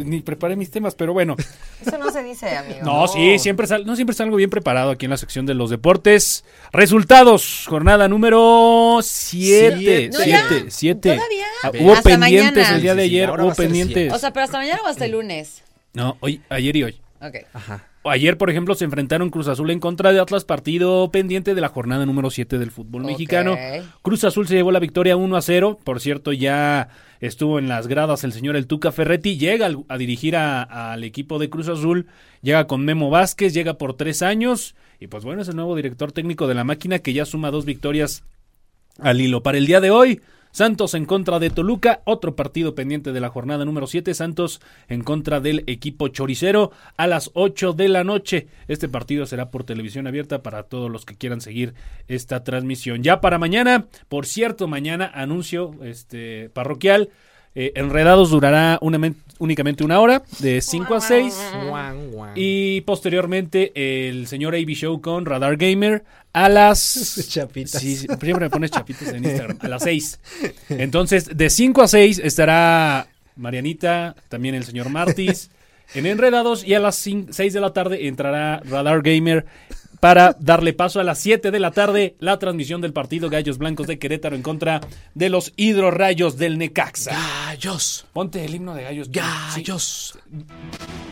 ni 0.05 0.21
preparé 0.21 0.57
mis 0.57 0.71
temas, 0.71 0.95
pero 0.95 1.13
bueno. 1.13 1.37
Eso 1.85 1.99
no 1.99 2.11
se 2.11 2.23
dice, 2.23 2.57
amigo. 2.57 2.81
No, 2.83 3.07
sí, 3.09 3.39
siempre 3.39 3.67
sal, 3.67 3.85
no 3.85 3.95
siempre 3.95 4.15
salgo 4.15 4.37
bien 4.37 4.51
preparado 4.51 4.91
aquí 4.91 5.07
en 5.07 5.11
la 5.11 5.17
sección 5.17 5.45
de 5.47 5.55
los 5.55 5.71
deportes. 5.71 6.45
Resultados, 6.73 7.65
jornada 7.69 8.09
número 8.09 9.01
7. 9.03 10.11
7, 10.13 10.65
7. 10.69 11.15
Todavía. 11.15 11.47
Ah, 11.63 11.71
hubo 11.79 12.03
pendientes 12.03 12.71
el 12.71 12.83
día 12.83 12.95
de 12.95 13.03
ayer, 13.03 13.31
hubo 13.31 13.55
pendientes. 13.55 14.13
O 14.13 14.19
sea, 14.19 14.33
pero 14.33 14.45
hasta 14.45 14.59
mañana 14.59 14.81
o 14.85 14.87
hasta 14.87 15.05
el 15.05 15.13
lunes. 15.13 15.63
No, 15.93 16.17
hoy, 16.21 16.41
ayer 16.49 16.77
y 16.77 16.83
hoy. 16.85 17.04
Ajá. 17.53 17.89
Ayer, 18.05 18.37
por 18.37 18.51
ejemplo, 18.51 18.75
se 18.75 18.85
enfrentaron 18.85 19.31
Cruz 19.31 19.49
Azul 19.49 19.71
en 19.71 19.81
contra 19.81 20.13
de 20.13 20.21
Atlas, 20.21 20.45
partido 20.45 21.11
pendiente 21.11 21.55
de 21.55 21.61
la 21.61 21.69
jornada 21.69 22.05
número 22.05 22.31
7 22.31 22.59
del 22.59 22.71
fútbol 22.71 23.05
mexicano. 23.05 23.57
Cruz 24.03 24.25
Azul 24.25 24.47
se 24.47 24.55
llevó 24.55 24.73
la 24.73 24.79
victoria 24.79 25.17
1 25.17 25.37
a 25.37 25.41
0. 25.41 25.79
Por 25.83 26.01
cierto, 26.01 26.33
ya 26.33 26.89
estuvo 27.21 27.59
en 27.59 27.69
las 27.69 27.87
gradas 27.87 28.23
el 28.25 28.33
señor 28.33 28.57
El 28.57 28.67
Tuca 28.67 28.93
Ferretti. 28.93 29.39
Llega 29.39 29.71
a 29.89 29.97
dirigir 29.97 30.37
al 30.37 31.03
equipo 31.03 31.39
de 31.39 31.49
Cruz 31.49 31.69
Azul. 31.69 32.07
Llega 32.43 32.67
con 32.67 32.85
Memo 32.85 33.09
Vázquez, 33.09 33.55
llega 33.55 33.75
por 33.75 33.95
tres 33.95 34.21
años. 34.21 34.75
Y 35.01 35.07
pues 35.07 35.25
bueno, 35.25 35.41
es 35.41 35.49
el 35.49 35.57
nuevo 35.57 35.75
director 35.75 36.13
técnico 36.13 36.47
de 36.47 36.55
la 36.55 36.65
máquina 36.65 36.99
que 36.99 37.15
ya 37.15 37.25
suma 37.25 37.51
dos 37.51 37.65
victorias 37.65 38.23
al 38.99 39.21
hilo. 39.21 39.43
Para 39.43 39.57
el 39.57 39.67
día 39.67 39.81
de 39.81 39.91
hoy, 39.91 40.21
Santos 40.55 40.95
en 40.95 41.05
contra 41.05 41.41
de 41.41 41.51
Toluca, 41.51 42.01
otro 42.05 42.37
partido 42.37 42.77
pendiente 42.77 43.13
de 43.13 43.19
la 43.19 43.29
jornada 43.29 43.65
número 43.65 43.89
7, 43.89 44.15
Santos 44.15 44.61
en 44.87 45.03
contra 45.03 45.41
del 45.41 45.65
equipo 45.67 46.07
choricero 46.07 46.71
a 46.97 47.09
las 47.09 47.33
8 47.35 47.73
de 47.73 47.89
la 47.89 48.05
noche. 48.05 48.47
Este 48.69 48.89
partido 48.89 49.27
será 49.27 49.51
por 49.51 49.65
televisión 49.65 50.07
abierta 50.07 50.45
para 50.45 50.63
todos 50.63 50.93
los 50.93 51.05
que 51.05 51.17
quieran 51.17 51.41
seguir 51.41 51.75
esta 52.07 52.45
transmisión. 52.45 53.03
Ya 53.03 53.21
para 53.21 53.41
mañana, 53.41 53.87
por 54.09 54.27
cierto, 54.27 54.69
mañana 54.69 55.11
anuncio 55.13 55.75
este 55.83 56.51
parroquial 56.51 57.11
eh, 57.57 57.73
Enredados 57.75 58.31
durará 58.31 58.79
únicamente 59.39 59.85
una 59.85 60.01
hora, 60.01 60.23
de 60.39 60.61
5 60.61 60.95
a 60.95 61.01
6. 61.01 61.35
Y 62.35 62.81
posteriormente 62.83 63.73
el 64.09 64.27
señor 64.27 64.55
AB 64.55 64.69
Show 64.71 65.01
con 65.01 65.27
Radar 65.27 65.57
Gamer 65.57 66.05
a 66.33 66.49
las... 66.49 67.27
chapitas. 67.29 67.81
Sí, 67.81 67.97
siempre 67.97 68.35
me 68.35 68.51
pones 68.51 68.71
chapitas 68.71 69.09
en 69.09 69.25
Instagram. 69.25 69.59
A 69.61 69.69
las 69.69 69.83
6. 69.83 70.21
Entonces, 70.71 71.37
de 71.37 71.51
5 71.51 71.83
a 71.83 71.89
6 71.89 72.21
estará 72.23 73.09
Marianita, 73.37 74.15
también 74.29 74.55
el 74.55 74.65
señor 74.65 74.91
Martis. 74.91 75.51
En 75.95 76.07
Enredados 76.07 76.65
y 76.65 76.75
a 76.75 76.81
las 76.81 76.97
6 76.97 77.53
de 77.53 77.61
la 77.61 77.75
tarde 77.75 78.09
entrará 78.09 78.61
Radar 78.65 79.03
Gamer 79.03 79.45
para 80.05 80.37
darle 80.39 80.75
paso 80.75 81.01
a 81.01 81.03
las 81.03 81.19
7 81.21 81.51
de 81.51 81.59
la 81.59 81.71
tarde 81.71 82.15
la 82.19 82.39
transmisión 82.39 82.83
del 82.83 82.93
partido 82.93 83.31
Gallos 83.31 83.57
Blancos 83.57 83.87
de 83.87 83.99
Querétaro 83.99 84.37
en 84.37 84.43
contra 84.43 84.83
de 85.15 85.31
los 85.31 85.55
Hidrorrayos 85.57 86.37
del 86.37 86.59
Necaxa. 86.59 87.17
Gallos. 87.47 88.05
Ponte 88.13 88.45
el 88.45 88.55
himno 88.55 88.75
de 88.75 88.83
Gallos. 88.83 89.11
Gallos. 89.11 90.19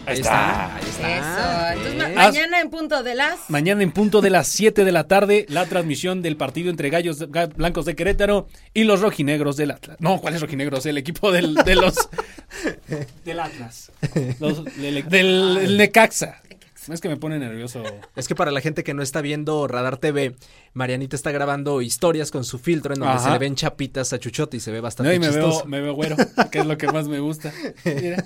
Ahí, 0.05 0.21
está. 0.21 0.77
Ahí 0.77 0.85
está. 0.87 1.73
Eso. 1.73 1.87
Entonces, 1.89 2.15
mañana 2.17 2.61
en 2.61 2.69
punto 2.69 3.03
de 3.03 3.15
las. 3.15 3.49
Mañana 3.49 3.83
en 3.83 3.93
punto 3.93 4.21
de 4.21 4.29
las 4.29 4.49
7 4.49 4.85
de 4.85 4.93
la 4.93 5.05
tarde 5.05 5.47
la 5.49 5.65
transmisión 5.65 6.21
del 6.21 6.37
partido 6.37 6.69
entre 6.69 6.91
Gallos 6.91 7.27
Blancos 7.57 7.87
de 7.87 7.97
Querétaro 7.97 8.47
y 8.75 8.85
los 8.85 9.01
rojinegros 9.01 9.57
del 9.57 9.71
Atlas. 9.71 9.97
No, 10.01 10.21
¿cuáles 10.21 10.43
rojinegros? 10.43 10.85
El 10.85 10.99
equipo 10.99 11.33
del, 11.33 11.55
de 11.55 11.77
los. 11.77 11.95
del 13.25 13.41
Atlas. 13.41 13.91
del, 14.77 15.09
del 15.09 15.79
Necaxa. 15.79 16.43
Es 16.89 17.01
que 17.01 17.09
me 17.09 17.17
pone 17.17 17.39
nervioso. 17.39 17.83
Es 18.17 18.27
que 18.27 18.35
para 18.35 18.51
la 18.51 18.61
gente 18.61 18.83
que 18.83 18.95
no 18.95 19.03
está 19.03 19.21
viendo 19.21 19.69
Radar 19.69 19.99
TV, 19.99 20.35
Marianita 20.75 21.15
está 21.15 21.31
grabando 21.31 21.81
historias 21.81 22.31
con 22.31 22.45
su 22.45 22.59
filtro 22.59 22.95
en 22.95 23.01
donde 23.01 23.21
se 23.21 23.31
le 23.31 23.39
ven 23.39 23.55
chapitas 23.55 24.13
a 24.13 24.19
Chuchote 24.19 24.57
y 24.57 24.61
se 24.61 24.73
ve 24.73 24.81
bastante 24.81 25.11
no, 25.11 25.15
y 25.15 25.19
me 25.19 25.31
Veo, 25.31 25.65
me 25.67 25.81
veo 25.81 25.95
güero, 25.95 26.17
que 26.51 26.59
es 26.59 26.67
lo 26.67 26.77
que 26.77 26.89
más 26.89 27.09
me 27.09 27.21
gusta. 27.21 27.53
Mira. 27.85 28.25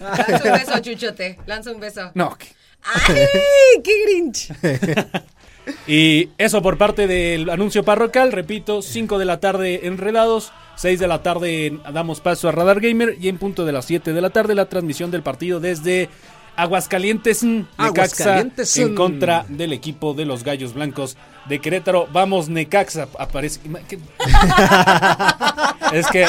Lanza 0.00 0.42
un 0.44 0.52
beso, 0.52 0.78
Chuchote. 0.80 1.38
Lanza 1.46 1.72
un 1.72 1.80
beso. 1.80 2.10
No. 2.14 2.36
¡Ay! 2.82 3.82
¡Qué 3.82 3.92
grinch! 4.04 4.52
y 5.86 6.30
eso 6.38 6.62
por 6.62 6.78
parte 6.78 7.06
del 7.06 7.48
anuncio 7.50 7.84
parroquial. 7.84 8.32
Repito, 8.32 8.82
5 8.82 9.18
de 9.18 9.24
la 9.24 9.40
tarde 9.40 9.86
enredados. 9.86 10.52
6 10.76 10.98
de 10.98 11.06
la 11.06 11.22
tarde 11.22 11.78
damos 11.92 12.20
paso 12.20 12.48
a 12.48 12.52
Radar 12.52 12.80
Gamer 12.80 13.16
y 13.20 13.28
en 13.28 13.38
punto 13.38 13.64
de 13.64 13.72
las 13.72 13.84
7 13.84 14.12
de 14.12 14.20
la 14.20 14.30
tarde 14.30 14.54
la 14.54 14.68
transmisión 14.68 15.10
del 15.10 15.22
partido 15.22 15.60
desde 15.60 16.08
Aguascalientes, 16.56 17.42
Necaxa 17.42 18.46
en 18.76 18.94
contra 18.94 19.44
del 19.48 19.72
equipo 19.72 20.14
de 20.14 20.24
los 20.24 20.44
Gallos 20.44 20.74
Blancos 20.74 21.16
de 21.48 21.60
Querétaro. 21.60 22.06
Vamos, 22.12 22.48
Necaxa. 22.48 23.08
Aparece. 23.18 23.60
es 25.92 26.06
que 26.08 26.28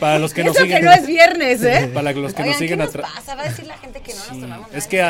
para, 0.00 0.18
los 0.18 0.32
que 0.32 0.44
nos 0.44 0.56
siguen. 0.56 0.78
que 0.78 0.84
no 0.84 0.92
es 0.92 1.06
viernes, 1.06 1.62
¿eh? 1.62 1.90
Para 1.92 2.12
los 2.12 2.32
que 2.34 2.44
nos 2.44 2.56
siguen 2.56 2.80
atrás. 2.80 3.10
Va 3.28 3.42
a 3.42 3.48
decir 3.48 3.66
la 3.66 3.76
gente 3.78 4.00
que 4.00 4.14
no 4.14 4.20
nos 4.20 4.40
tomamos 4.40 4.68
Es 4.72 4.86
que 4.86 5.00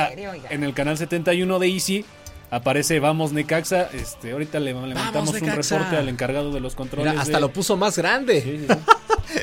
en 0.51 0.65
el 0.65 0.75
canal 0.75 0.99
71 0.99 1.59
de 1.59 1.69
Easy 1.69 2.05
aparece 2.51 2.99
Vamos 3.01 3.33
Necaxa. 3.33 3.89
Este, 3.93 4.33
ahorita 4.33 4.59
le 4.59 4.73
levantamos 4.73 5.31
un 5.31 5.47
reporte 5.47 5.97
al 5.97 6.09
encargado 6.09 6.53
de 6.53 6.61
los 6.61 6.75
controles. 6.75 7.17
hasta 7.19 7.39
lo 7.41 7.51
puso 7.51 7.77
más 7.77 7.97
grande. 7.97 8.67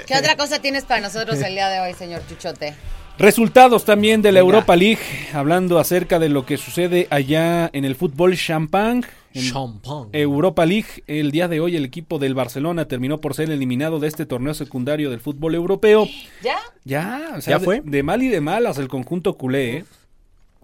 ¿Qué 0.05 0.15
otra 0.15 0.35
cosa 0.35 0.59
tienes 0.59 0.83
para 0.83 1.01
nosotros 1.01 1.39
el 1.39 1.53
día 1.53 1.69
de 1.69 1.79
hoy, 1.79 1.93
señor 1.93 2.21
Chuchote? 2.27 2.75
Resultados 3.17 3.85
también 3.85 4.21
de 4.21 4.31
la 4.31 4.39
Europa 4.39 4.75
League, 4.75 4.99
hablando 5.33 5.77
acerca 5.79 6.17
de 6.17 6.29
lo 6.29 6.45
que 6.45 6.57
sucede 6.57 7.07
allá 7.11 7.69
en 7.73 7.85
el 7.85 7.95
fútbol 7.95 8.35
champán. 8.35 9.05
Champán. 9.33 10.09
Europa 10.11 10.65
League, 10.65 11.03
el 11.07 11.31
día 11.31 11.47
de 11.47 11.59
hoy 11.59 11.75
el 11.75 11.85
equipo 11.85 12.19
del 12.19 12.33
Barcelona 12.33 12.87
terminó 12.87 13.21
por 13.21 13.35
ser 13.35 13.51
eliminado 13.51 13.99
de 13.99 14.07
este 14.07 14.25
torneo 14.25 14.53
secundario 14.53 15.09
del 15.09 15.19
fútbol 15.19 15.55
europeo. 15.55 16.07
¿Ya? 16.41 16.57
Ya, 16.83 17.33
o 17.37 17.41
sea, 17.41 17.57
¿Ya 17.57 17.63
fue? 17.63 17.81
De, 17.83 18.01
mal 18.01 18.23
y 18.23 18.27
de 18.27 18.41
malas 18.41 18.77
el 18.77 18.87
conjunto 18.87 19.37
culé, 19.37 19.77
¿eh? 19.77 19.85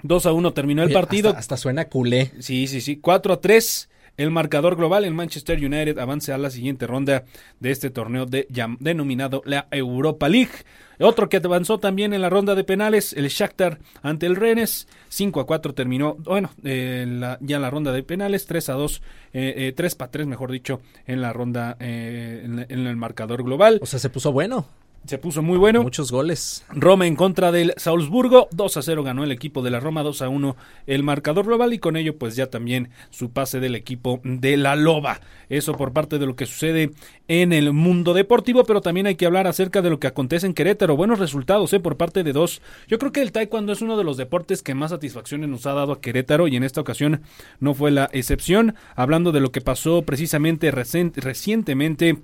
2 0.04 0.26
a 0.26 0.34
1 0.34 0.54
terminó 0.54 0.84
el 0.84 0.92
partido. 0.92 1.34
Hasta, 1.36 1.58
suena 1.58 1.86
culé. 1.86 2.32
Sí, 2.40 2.68
sí, 2.68 2.82
sí. 2.82 2.98
4 2.98 3.34
a 3.34 3.42
3 3.42 3.90
el 4.18 4.32
marcador 4.32 4.76
global. 4.76 5.06
El 5.06 5.14
Manchester 5.14 5.58
United 5.64 5.98
avanza 6.00 6.36
a 6.36 6.38
la 6.38 6.50
siguiente 6.50 6.88
ronda 6.88 7.24
de 7.60 7.72
este 7.72 7.90
torneo 7.90 8.26
de, 8.26 8.48
denominado 8.80 9.42
la 9.46 9.68
Europa 9.72 10.28
League. 10.28 10.52
Otro 11.00 11.30
que 11.30 11.38
avanzó 11.38 11.78
también 11.78 12.14
en 12.14 12.22
la 12.22 12.30
ronda 12.30 12.56
de 12.56 12.64
penales, 12.64 13.14
el 13.14 13.28
Shakhtar 13.28 13.78
ante 14.02 14.26
el 14.26 14.36
Rennes, 14.36 14.88
5 15.10 15.40
a 15.42 15.46
4 15.46 15.76
terminó, 15.76 16.16
bueno, 16.16 16.50
eh, 16.64 17.38
ya 17.40 17.60
la 17.60 17.70
ronda 17.70 17.92
de 17.92 18.02
penales, 18.02 18.48
3 18.48 18.70
a 18.70 18.74
2, 18.74 19.02
eh, 19.34 19.74
3 19.76 19.96
para 19.96 20.10
3 20.10 20.26
mejor 20.26 20.52
dicho, 20.52 20.82
en 21.06 21.22
la 21.22 21.34
ronda, 21.34 21.78
eh, 21.80 22.42
en, 22.44 22.66
en, 22.68 22.88
el 22.88 22.96
marcador 22.96 23.44
global. 23.44 23.78
O 23.84 23.86
sea, 23.86 24.00
se 24.00 24.10
puso 24.10 24.32
bueno 24.32 24.66
se 25.06 25.18
puso 25.18 25.42
muy 25.42 25.58
bueno. 25.58 25.84
Muchos 25.84 26.12
goles. 26.12 26.66
Roma 26.70 27.08
en 27.08 27.16
contra 27.16 27.52
del 27.52 27.74
Salzburgo, 27.78 28.48
2 28.52 28.78
a 28.78 28.82
0 28.82 29.04
ganó 29.04 29.24
el 29.24 29.32
equipo 29.32 29.62
de 29.62 29.72
la 29.72 29.80
Roma, 29.80 30.04
2 30.04 30.22
a 30.22 30.30
1 30.30 30.56
el 30.88 31.04
marcador 31.04 31.46
global 31.46 31.74
y 31.74 31.80
con 31.80 31.96
ello 31.96 32.18
pues 32.18 32.36
ya 32.36 32.48
también 32.48 32.90
su 33.10 33.32
pase 33.32 33.60
del 33.60 33.76
equipo 33.76 34.20
de 34.24 34.58
la 34.58 34.76
Loba. 34.76 35.22
Eso 35.50 35.74
por 35.74 35.94
parte 35.94 36.20
de 36.20 36.26
lo 36.26 36.36
que 36.36 36.46
sucede 36.46 36.92
en 37.28 37.54
el 37.54 37.72
mundo 37.74 38.14
deportivo, 38.14 38.64
pero 38.66 38.82
también 38.82 39.08
hay 39.08 39.16
que 39.16 39.26
hablar 39.26 39.48
acerca 39.48 39.82
de 39.82 39.90
lo 39.90 40.00
que 40.00 40.08
acontece 40.08 40.46
en 40.46 40.54
Querétaro. 40.54 40.98
Buenos 40.98 41.20
resultados 41.20 41.72
¿eh? 41.74 41.80
por 41.80 41.98
parte 41.98 42.24
de 42.24 42.34
dos. 42.34 42.62
Yo 42.88 43.00
creo 43.00 43.12
que 43.12 43.22
el 43.22 43.32
taekwondo 43.32 43.74
es 43.74 43.82
uno 43.82 43.98
de 43.98 44.04
los 44.04 44.18
deportes 44.18 44.62
que 44.62 44.76
más 44.76 44.92
satisfacciones 44.92 45.50
nos 45.50 45.66
ha 45.66 45.74
dado 45.74 45.94
a 45.94 46.02
Querétaro 46.02 46.48
y 46.48 46.56
en 46.56 46.64
esta 46.64 46.82
ocasión 46.82 47.22
no 47.60 47.74
fue 47.74 47.92
la 47.92 48.10
excepción. 48.12 48.76
Hablando 48.96 49.32
de 49.32 49.40
lo 49.40 49.52
que 49.52 49.62
pasó 49.62 50.02
precisamente 50.02 50.72
recientemente 50.72 52.18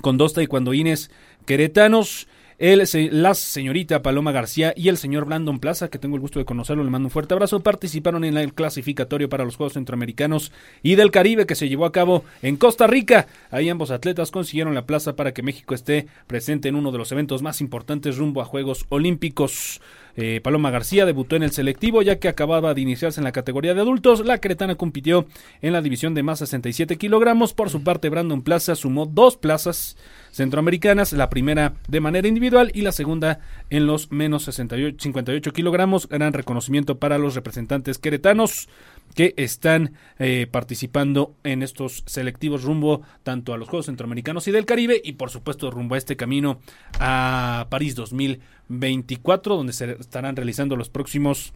con 0.00 0.16
dos 0.16 0.34
taekwondoines 0.34 1.10
queretanos. 1.46 2.28
El, 2.58 2.82
la 3.12 3.34
señorita 3.34 4.02
Paloma 4.02 4.32
García 4.32 4.74
y 4.76 4.88
el 4.88 4.96
señor 4.96 5.26
Brandon 5.26 5.60
Plaza, 5.60 5.90
que 5.90 6.00
tengo 6.00 6.16
el 6.16 6.20
gusto 6.20 6.40
de 6.40 6.44
conocerlo, 6.44 6.82
le 6.82 6.90
mando 6.90 7.06
un 7.06 7.12
fuerte 7.12 7.32
abrazo, 7.32 7.60
participaron 7.60 8.24
en 8.24 8.36
el 8.36 8.52
clasificatorio 8.52 9.28
para 9.28 9.44
los 9.44 9.54
Juegos 9.54 9.74
Centroamericanos 9.74 10.50
y 10.82 10.96
del 10.96 11.12
Caribe 11.12 11.46
que 11.46 11.54
se 11.54 11.68
llevó 11.68 11.86
a 11.86 11.92
cabo 11.92 12.24
en 12.42 12.56
Costa 12.56 12.88
Rica. 12.88 13.28
Ahí 13.52 13.68
ambos 13.68 13.92
atletas 13.92 14.32
consiguieron 14.32 14.74
la 14.74 14.86
plaza 14.86 15.14
para 15.14 15.32
que 15.32 15.44
México 15.44 15.72
esté 15.72 16.08
presente 16.26 16.68
en 16.68 16.74
uno 16.74 16.90
de 16.90 16.98
los 16.98 17.12
eventos 17.12 17.42
más 17.42 17.60
importantes 17.60 18.16
rumbo 18.16 18.42
a 18.42 18.44
Juegos 18.44 18.86
Olímpicos. 18.88 19.80
Eh, 20.20 20.40
Paloma 20.42 20.72
García 20.72 21.06
debutó 21.06 21.36
en 21.36 21.44
el 21.44 21.52
selectivo 21.52 22.02
ya 22.02 22.18
que 22.18 22.26
acababa 22.26 22.74
de 22.74 22.80
iniciarse 22.80 23.20
en 23.20 23.24
la 23.24 23.30
categoría 23.30 23.72
de 23.72 23.82
adultos. 23.82 24.26
La 24.26 24.38
cretana 24.38 24.74
compitió 24.74 25.26
en 25.62 25.72
la 25.72 25.80
división 25.80 26.12
de 26.12 26.24
más 26.24 26.40
67 26.40 26.96
kilogramos. 26.96 27.54
Por 27.54 27.70
su 27.70 27.84
parte, 27.84 28.08
Brandon 28.08 28.42
Plaza 28.42 28.74
sumó 28.74 29.06
dos 29.06 29.36
plazas 29.36 29.96
centroamericanas, 30.32 31.12
la 31.12 31.30
primera 31.30 31.74
de 31.86 32.00
manera 32.00 32.26
individual 32.26 32.72
y 32.74 32.82
la 32.82 32.90
segunda 32.90 33.38
en 33.70 33.86
los 33.86 34.10
menos 34.10 34.42
68, 34.42 34.96
58 34.98 35.52
kilogramos. 35.52 36.08
Gran 36.08 36.32
reconocimiento 36.32 36.98
para 36.98 37.16
los 37.16 37.36
representantes 37.36 37.98
queretanos 37.98 38.68
que 39.14 39.34
están 39.36 39.94
eh, 40.18 40.46
participando 40.50 41.34
en 41.44 41.62
estos 41.62 42.04
selectivos 42.06 42.62
rumbo 42.62 43.02
tanto 43.22 43.52
a 43.52 43.58
los 43.58 43.68
Juegos 43.68 43.86
Centroamericanos 43.86 44.46
y 44.48 44.52
del 44.52 44.66
Caribe 44.66 45.00
y 45.02 45.12
por 45.14 45.30
supuesto 45.30 45.70
rumbo 45.70 45.94
a 45.94 45.98
este 45.98 46.16
camino 46.16 46.60
a 47.00 47.66
París 47.70 47.94
2024 47.94 49.56
donde 49.56 49.72
se 49.72 49.92
estarán 49.92 50.36
realizando 50.36 50.76
los 50.76 50.88
próximos 50.88 51.52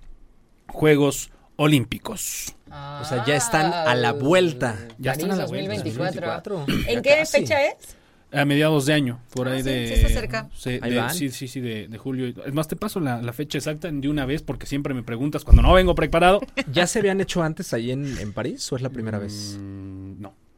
Juegos 0.68 1.30
Olímpicos. 1.56 2.54
o 2.68 3.04
sea, 3.04 3.24
ya 3.26 3.36
están 3.36 3.72
a 3.72 3.94
la 3.94 4.12
vuelta. 4.12 4.78
Ya 4.98 5.12
están 5.12 5.32
a 5.32 5.36
la 5.36 5.42
2024. 5.46 6.66
¿En 6.88 7.02
qué 7.02 7.24
fecha 7.26 7.66
es? 7.66 7.96
A 8.32 8.44
mediados 8.44 8.86
de 8.86 8.94
año, 8.94 9.20
por 9.34 9.48
ah, 9.48 9.52
ahí 9.52 9.62
de... 9.62 9.88
Sí, 9.88 9.94
está 9.94 10.08
cerca. 10.08 10.48
sí, 10.54 11.28
sí, 11.28 11.48
sí, 11.48 11.60
de, 11.60 11.86
de, 11.88 11.98
julio. 11.98 12.32
Es 12.46 12.54
más, 12.54 12.66
te 12.66 12.76
paso 12.76 12.98
la, 12.98 13.20
la, 13.20 13.32
fecha 13.34 13.58
exacta 13.58 13.90
de 13.90 14.08
una 14.08 14.24
vez 14.24 14.42
porque 14.42 14.66
siempre 14.66 14.94
me 14.94 15.02
preguntas 15.02 15.44
cuando 15.44 15.60
no 15.60 15.74
vengo 15.74 15.94
preparado. 15.94 16.40
¿Ya 16.72 16.86
se 16.86 17.00
habían 17.00 17.20
hecho 17.20 17.42
antes 17.42 17.74
ahí 17.74 17.90
en, 17.90 18.18
en 18.18 18.32
París 18.32 18.72
o 18.72 18.76
es 18.76 18.82
la 18.82 18.88
primera 18.88 19.18
vez? 19.18 19.58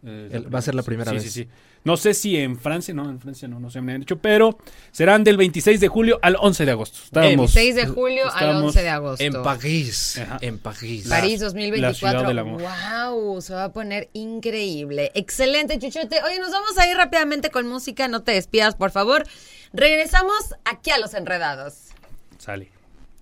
No. 0.05 0.51
va 0.51 0.59
a 0.59 0.63
ser 0.63 0.75
la 0.75 0.83
primera 0.83 1.13
vez. 1.13 1.23
Sí, 1.23 1.31
sí, 1.31 1.45
sí. 1.45 1.49
No 1.83 1.97
sé 1.97 2.13
si 2.13 2.37
en 2.37 2.59
Francia, 2.59 2.93
no, 2.93 3.09
en 3.09 3.19
Francia 3.19 3.49
no, 3.49 3.59
no 3.59 3.71
se 3.71 3.81
me 3.81 3.95
han 3.95 4.03
hecho, 4.03 4.19
pero 4.19 4.59
serán 4.93 5.25
del 5.25 5.39
26 5.39 5.81
de 5.81 5.89
julio 5.89 6.19
al 6.21 6.37
11 6.39 6.67
de 6.67 6.71
agosto. 6.71 6.99
Estamos, 7.05 7.55
26 7.55 7.75
de 7.75 7.87
julio 7.87 8.25
al 8.35 8.57
11 8.57 8.83
de 8.83 8.89
agosto. 8.91 9.25
En 9.25 9.43
París. 9.43 10.21
En 10.43 10.59
París. 10.59 11.07
París 11.09 11.41
2024. 11.41 12.35
wow, 12.35 13.41
se 13.41 13.55
va 13.55 13.65
a 13.65 13.73
poner 13.73 14.11
increíble. 14.13 15.11
Excelente, 15.15 15.79
Chuchote. 15.79 16.23
Oye, 16.23 16.39
nos 16.39 16.51
vamos 16.51 16.77
a 16.77 16.87
ir 16.87 16.97
rápidamente 16.97 17.51
con 17.51 17.67
música, 17.67 18.07
no 18.07 18.23
te 18.23 18.33
despidas, 18.33 18.75
por 18.75 18.91
favor. 18.91 19.27
Regresamos 19.73 20.55
aquí 20.67 20.91
a 20.91 20.99
Los 20.99 21.15
Enredados. 21.15 21.75
Sale. 22.39 22.71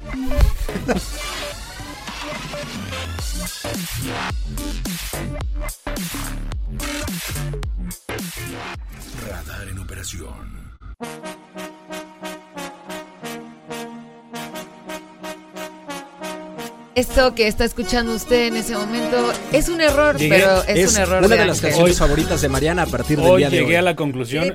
Radar 9.22 9.68
en 9.68 9.78
operación. 9.78 10.72
Esto 16.94 17.34
que 17.34 17.46
está 17.46 17.64
escuchando 17.64 18.14
usted 18.14 18.48
en 18.48 18.56
ese 18.56 18.74
momento 18.74 19.32
es 19.50 19.70
un 19.70 19.80
error, 19.80 20.14
pero 20.18 20.62
es, 20.64 20.94
un 20.94 21.00
error. 21.00 21.24
Una 21.24 21.36
de, 21.36 21.46
las 21.46 21.62
canciones 21.62 21.98
favoritas 21.98 22.42
de 22.42 22.50
Mariana 22.50 22.82
a 22.82 22.86
partir 22.86 23.18
del 23.18 23.36
día 23.38 23.48
de 23.48 23.56
hoy. 23.56 23.64
llegué 23.64 23.78
a 23.78 23.82
la 23.82 23.96
conclusión. 23.96 24.54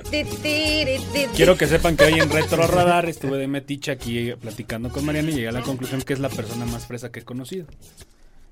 Quiero 1.36 1.58
que 1.58 1.66
sepan 1.66 1.98
que 1.98 2.06
hoy 2.06 2.20
en 2.20 2.30
Retro 2.30 2.68
Radar 2.68 3.10
estuve 3.10 3.40
de 3.40 3.48
metiche 3.48 3.90
aquí 3.90 4.34
platicando 4.40 4.90
con 4.90 5.04
Mariana 5.04 5.32
y 5.32 5.34
llegué 5.34 5.48
a 5.48 5.52
la 5.52 5.64
conclusión 5.64 6.04
que 6.04 6.14
es 6.14 6.20
la 6.20 6.30
persona 6.30 6.66
más 6.66 6.86
fresa 6.86 7.12
que 7.12 7.22
he 7.22 7.24
conocido. 7.24 7.66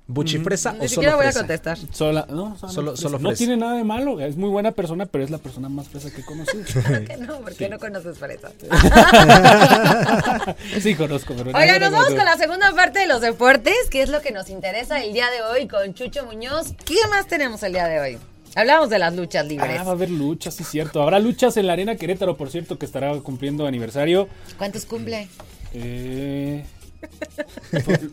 ¿Buchifresa 0.07 0.73
mm, 0.73 0.75
o 0.75 0.81
Ni 0.83 0.87
solo 0.87 1.15
voy 1.17 1.25
a 1.25 1.33
contestar. 1.33 1.77
Sola, 1.91 2.27
no, 2.29 2.55
solo, 2.69 2.95
solo 2.95 3.17
No 3.17 3.33
tiene 3.33 3.57
nada 3.57 3.75
de 3.75 3.83
malo, 3.83 4.19
es 4.19 4.37
muy 4.37 4.49
buena 4.49 4.71
persona, 4.71 5.07
pero 5.07 5.23
es 5.23 5.31
la 5.31 5.39
persona 5.39 5.67
más 5.67 5.89
fresa 5.89 6.11
que 6.11 6.21
he 6.21 6.25
conocido. 6.25 6.63
¿Por 6.73 7.05
qué 7.05 7.17
no? 7.17 7.39
¿Por 7.39 7.55
qué 7.55 7.69
no 7.69 7.79
conoces 7.79 8.19
fresa? 8.19 8.51
sí, 10.79 10.93
conozco, 10.93 11.33
pero 11.35 11.57
Oiga, 11.57 11.79
nos 11.79 11.91
vamos 11.91 12.09
con 12.09 12.25
la 12.25 12.37
segunda 12.37 12.71
parte 12.73 12.99
de 12.99 13.07
los 13.07 13.21
deportes, 13.21 13.75
que 13.89 14.03
es 14.03 14.09
lo 14.09 14.21
que 14.21 14.31
nos 14.31 14.49
interesa 14.49 15.03
el 15.03 15.13
día 15.13 15.29
de 15.31 15.41
hoy 15.41 15.67
con 15.67 15.95
Chucho 15.95 16.23
Muñoz. 16.25 16.73
¿Qué 16.85 16.97
más 17.09 17.25
tenemos 17.25 17.63
el 17.63 17.73
día 17.73 17.87
de 17.87 17.99
hoy? 17.99 18.17
Hablamos 18.55 18.89
de 18.89 18.99
las 18.99 19.13
luchas 19.15 19.45
libres. 19.47 19.79
Ah, 19.79 19.83
va 19.83 19.89
a 19.89 19.93
haber 19.95 20.11
luchas, 20.11 20.53
sí, 20.53 20.63
cierto. 20.63 21.01
Habrá 21.01 21.19
luchas 21.19 21.57
en 21.57 21.67
la 21.67 21.73
Arena 21.73 21.95
Querétaro, 21.95 22.37
por 22.37 22.51
cierto, 22.51 22.77
que 22.77 22.85
estará 22.85 23.11
cumpliendo 23.19 23.65
aniversario. 23.65 24.29
¿Cuántos 24.57 24.85
cumple? 24.85 25.27
Eh, 25.73 26.63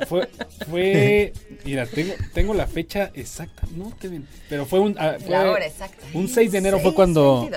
fue, 0.06 0.28
fue, 0.68 1.32
mira, 1.64 1.86
tengo, 1.86 2.14
tengo 2.32 2.54
la 2.54 2.66
fecha 2.66 3.10
exacta, 3.14 3.66
no 3.76 3.92
te 3.98 4.10
pero 4.48 4.66
fue 4.66 4.80
un 4.80 4.96
ah, 4.98 5.16
la 5.28 5.50
hora 5.50 5.66
exacta. 5.66 6.04
Un 6.14 6.28
6 6.28 6.52
de 6.52 6.58
enero 6.58 6.80
fue 6.80 6.94
cuando 6.94 7.48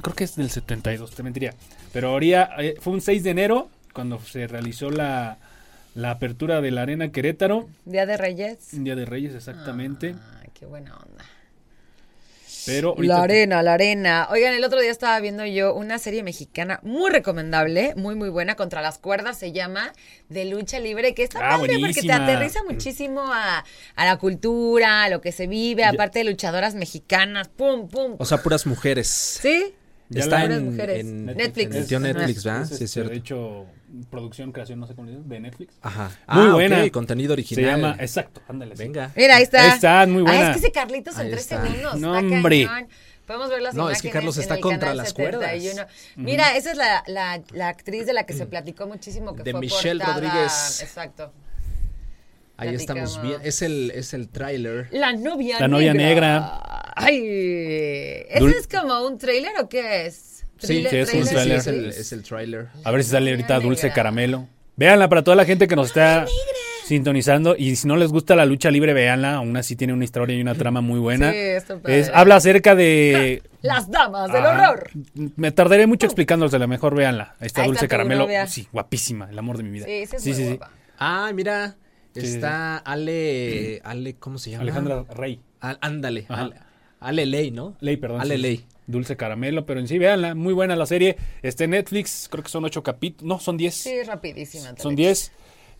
creo 0.00 0.14
que 0.14 0.24
es 0.24 0.36
del 0.36 0.50
72, 0.50 1.10
te 1.10 1.22
mentiría. 1.22 1.54
Pero 1.92 2.10
ahora 2.10 2.50
eh, 2.58 2.76
fue 2.80 2.92
un 2.92 3.00
6 3.00 3.22
de 3.22 3.30
enero 3.30 3.70
cuando 3.92 4.20
se 4.20 4.46
realizó 4.46 4.90
la, 4.90 5.38
la 5.94 6.10
apertura 6.12 6.60
de 6.60 6.70
la 6.70 6.82
Arena 6.82 7.10
Querétaro. 7.10 7.68
Día 7.84 8.06
de 8.06 8.16
Reyes. 8.16 8.68
Día 8.72 8.94
de 8.94 9.04
Reyes, 9.04 9.34
exactamente. 9.34 10.14
Ah, 10.16 10.42
qué 10.54 10.66
buena 10.66 10.96
onda 10.96 11.24
la 12.98 13.22
arena, 13.22 13.62
la 13.62 13.74
arena. 13.74 14.28
Oigan, 14.30 14.54
el 14.54 14.64
otro 14.64 14.80
día 14.80 14.90
estaba 14.90 15.18
viendo 15.20 15.44
yo 15.44 15.74
una 15.74 15.98
serie 15.98 16.22
mexicana 16.22 16.80
muy 16.82 17.10
recomendable, 17.10 17.94
muy, 17.96 18.14
muy 18.14 18.28
buena, 18.28 18.54
contra 18.54 18.82
las 18.82 18.98
cuerdas, 18.98 19.38
se 19.38 19.52
llama 19.52 19.92
De 20.28 20.44
Lucha 20.44 20.78
Libre, 20.78 21.14
que 21.14 21.22
está 21.22 21.38
ah, 21.40 21.58
padre 21.58 21.78
porque 21.80 22.02
te 22.02 22.12
aterriza 22.12 22.62
muchísimo 22.64 23.22
a, 23.32 23.64
la 23.96 24.16
cultura, 24.16 25.04
a 25.04 25.08
lo 25.08 25.20
que 25.20 25.32
se 25.32 25.46
vive, 25.46 25.84
aparte 25.84 26.20
de 26.20 26.24
luchadoras 26.24 26.74
mexicanas, 26.74 27.48
pum, 27.48 27.88
pum. 27.88 28.16
O 28.18 28.24
sea, 28.24 28.38
puras 28.42 28.66
mujeres. 28.66 29.08
Sí. 29.08 29.74
Ya 30.10 30.22
está 30.22 30.44
en, 30.44 30.74
Netflix. 31.26 31.92
En 31.92 32.02
Netflix, 32.02 32.44
¿verdad? 32.44 32.66
Sí, 32.66 32.84
es 32.84 32.90
cierto. 32.90 33.10
De 33.10 33.16
hecho, 33.16 33.66
producción, 34.10 34.52
creación, 34.52 34.80
no 34.80 34.86
sé 34.86 34.94
cómo 34.94 35.10
de 35.10 35.40
Netflix. 35.40 35.74
Ajá. 35.82 36.10
Muy 36.28 36.46
ah, 36.46 36.52
buena. 36.52 36.90
contenido 36.90 37.34
original. 37.34 37.64
Se 37.64 37.70
llama, 37.70 37.96
exacto, 38.00 38.40
ándale. 38.48 38.74
Venga. 38.74 39.12
Mira, 39.14 39.36
ahí 39.36 39.42
está. 39.42 39.74
Está 39.74 40.06
muy 40.06 40.22
buena. 40.22 40.38
Ah, 40.38 40.50
es 40.50 40.60
que 40.60 40.66
ese 40.66 40.72
Carlitos 40.72 41.18
en 41.18 41.30
tres 41.30 41.44
segundos. 41.44 42.00
No, 42.00 42.12
hombre. 42.12 42.68
Podemos 43.26 43.50
ver 43.50 43.60
las 43.60 43.74
no, 43.74 43.82
imágenes. 43.82 43.98
es 43.98 44.02
que 44.02 44.10
Carlos 44.10 44.38
está 44.38 44.58
contra 44.58 44.94
las 44.94 45.12
cuerdas. 45.12 45.52
Mira, 46.16 46.56
esa 46.56 46.70
es 46.70 46.78
la, 46.78 47.04
la, 47.06 47.42
la, 47.52 47.68
actriz 47.68 48.06
de 48.06 48.14
la 48.14 48.24
que 48.24 48.32
se 48.32 48.46
platicó 48.46 48.86
muchísimo. 48.86 49.36
Que 49.36 49.42
de 49.42 49.50
fue 49.50 49.60
Michelle 49.60 50.02
Rodríguez. 50.02 50.82
Exacto. 50.82 51.30
Ahí 52.56 52.74
estamos 52.74 53.20
bien. 53.20 53.40
Es 53.44 53.60
el, 53.60 53.92
es 53.94 54.14
el 54.14 54.30
tráiler. 54.30 54.88
La 54.90 55.12
novia 55.12 55.60
La 55.60 55.68
novia 55.68 55.92
negra. 55.92 56.87
Ay. 56.98 58.24
¿Ese 58.28 58.58
es 58.58 58.68
como 58.68 59.06
un 59.06 59.18
tráiler 59.18 59.52
o 59.60 59.68
qué 59.68 60.06
es? 60.06 60.44
Sí, 60.58 60.84
sí, 60.88 60.96
es 60.96 61.14
un 61.14 61.24
tráiler. 61.24 61.58
es 61.58 62.12
el, 62.12 62.22
tráiler. 62.22 62.68
A 62.84 62.90
ver 62.90 63.04
si 63.04 63.10
sale 63.10 63.30
ahorita 63.30 63.60
Dulce 63.60 63.92
Caramelo. 63.92 64.48
Véanla 64.76 65.08
para 65.08 65.22
toda 65.22 65.36
la 65.36 65.44
gente 65.44 65.68
que 65.68 65.76
nos 65.76 65.88
está 65.88 66.26
sintonizando. 66.84 67.54
Y 67.56 67.76
si 67.76 67.86
no 67.86 67.96
les 67.96 68.10
gusta 68.10 68.34
la 68.34 68.44
lucha 68.44 68.70
libre, 68.70 68.92
véanla. 68.92 69.34
Aún 69.34 69.56
así 69.56 69.76
tiene 69.76 69.92
una 69.92 70.04
historia 70.04 70.36
y 70.36 70.40
una 70.40 70.54
trama 70.54 70.80
muy 70.80 70.98
buena. 70.98 71.30
Sí, 71.32 71.38
es, 71.84 72.10
habla 72.12 72.36
acerca 72.36 72.74
de. 72.74 73.42
Las 73.62 73.90
damas 73.90 74.32
del 74.32 74.44
horror. 74.44 74.90
Me 75.36 75.52
tardaré 75.52 75.86
mucho 75.86 76.06
explicándosela. 76.06 76.66
Mejor 76.66 76.94
véanla. 76.94 77.36
Ahí 77.40 77.46
está 77.46 77.64
Dulce 77.64 77.88
Caramelo. 77.88 78.26
Sí, 78.46 78.68
guapísima. 78.72 79.28
El 79.30 79.38
amor 79.38 79.56
de 79.58 79.62
mi 79.62 79.70
vida. 79.70 79.86
Sí, 79.86 80.06
sí, 80.06 80.18
sí. 80.18 80.34
sí, 80.34 80.58
Ah, 80.98 81.30
mira. 81.34 81.76
Está 82.14 82.78
Ale. 82.78 83.80
Ale, 83.84 84.14
¿cómo 84.14 84.38
se 84.38 84.50
llama? 84.50 84.62
Alejandra 84.62 85.04
Rey. 85.10 85.40
ándale. 85.60 86.26
Ale, 87.00 87.26
Ley, 87.26 87.50
¿no? 87.50 87.76
Ley, 87.80 87.96
perdón. 87.96 88.20
Ale 88.20 88.38
Ley. 88.38 88.64
Dulce 88.86 89.16
Caramelo, 89.16 89.66
pero 89.66 89.80
en 89.80 89.86
sí, 89.86 89.98
véanla, 89.98 90.34
muy 90.34 90.54
buena 90.54 90.74
la 90.74 90.86
serie. 90.86 91.16
Está 91.42 91.64
en 91.64 91.70
Netflix, 91.70 92.26
creo 92.30 92.42
que 92.42 92.50
son 92.50 92.64
ocho 92.64 92.82
capítulos, 92.82 93.28
no, 93.28 93.38
son 93.38 93.58
diez. 93.58 93.74
Sí, 93.74 94.02
rapidísima. 94.02 94.74
Son 94.78 94.96
diez. 94.96 95.30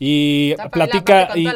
Y 0.00 0.54
platica. 0.70 1.30
Y, 1.34 1.48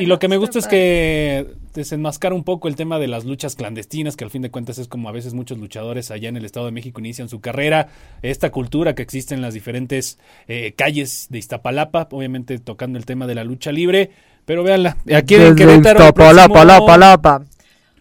y 0.00 0.06
lo 0.06 0.18
que 0.18 0.28
me 0.28 0.36
gusta 0.36 0.60
es 0.60 0.68
que 0.68 1.46
desenmascara 1.74 2.34
un 2.34 2.44
poco 2.44 2.68
el 2.68 2.76
tema 2.76 2.98
de 2.98 3.08
las 3.08 3.24
luchas 3.24 3.56
clandestinas, 3.56 4.16
que 4.16 4.24
al 4.24 4.30
fin 4.30 4.42
de 4.42 4.50
cuentas 4.50 4.78
es 4.78 4.86
como 4.86 5.08
a 5.08 5.12
veces 5.12 5.34
muchos 5.34 5.58
luchadores 5.58 6.10
allá 6.10 6.28
en 6.28 6.36
el 6.36 6.44
Estado 6.44 6.66
de 6.66 6.72
México 6.72 7.00
inician 7.00 7.28
su 7.28 7.40
carrera. 7.40 7.88
Esta 8.22 8.50
cultura 8.50 8.94
que 8.94 9.02
existe 9.02 9.34
en 9.34 9.40
las 9.40 9.54
diferentes 9.54 10.18
eh, 10.46 10.74
calles 10.76 11.26
de 11.30 11.38
Iztapalapa, 11.38 12.06
obviamente 12.12 12.58
tocando 12.58 12.98
el 12.98 13.06
tema 13.06 13.26
de 13.26 13.34
la 13.34 13.42
lucha 13.44 13.72
libre. 13.72 14.10
Pero 14.44 14.62
véanla, 14.62 14.96
aquí 15.14 15.34
en 15.34 15.56
Querétaro. 15.56 16.04
Iztapalapa, 16.04 17.42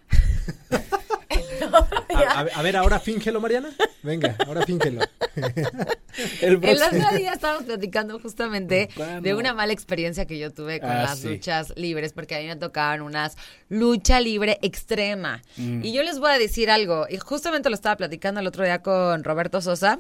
a, 2.20 2.62
ver, 2.62 2.78
ahora 2.78 3.00
fíngelo, 3.00 3.40
Mariana. 3.42 3.70
Venga, 4.04 4.36
ahora 4.46 4.66
fíngelo. 4.66 5.02
El, 6.42 6.56
otro 6.56 7.18
día 7.18 7.34
estábamos 7.34 7.66
platicando 7.66 8.20
justamente 8.20 8.90
de 9.22 9.36
una 9.36 9.54
mala 9.54 9.74
experiencia 9.74 10.26
que 10.26 10.40
yo 10.40 10.52
tuve 10.52 10.80
con 10.80 10.90
ah, 10.90 11.04
las 11.04 11.24
luchas 11.24 11.74
libres, 11.76 12.14
porque 12.14 12.36
a 12.36 12.40
mí 12.40 12.48
me 12.48 12.56
tocaban 12.56 13.02
unas 13.02 13.38
lucha 13.70 14.20
libre 14.20 14.58
extrema. 14.62 15.44
Mm. 15.58 15.84
Y 15.84 15.92
yo 15.94 16.04
les 16.04 16.20
voy 16.20 16.32
a 16.32 16.40
decir 16.40 16.72
algo, 16.72 17.06
y 17.10 17.18
justamente 17.18 17.70
lo 17.70 17.76
estaba 17.76 17.96
platicando 17.98 18.40
el 18.40 18.48
otro 18.48 18.64
día 18.64 18.82
con 18.82 19.24
Roberto 19.24 19.62
Sosa 19.62 20.00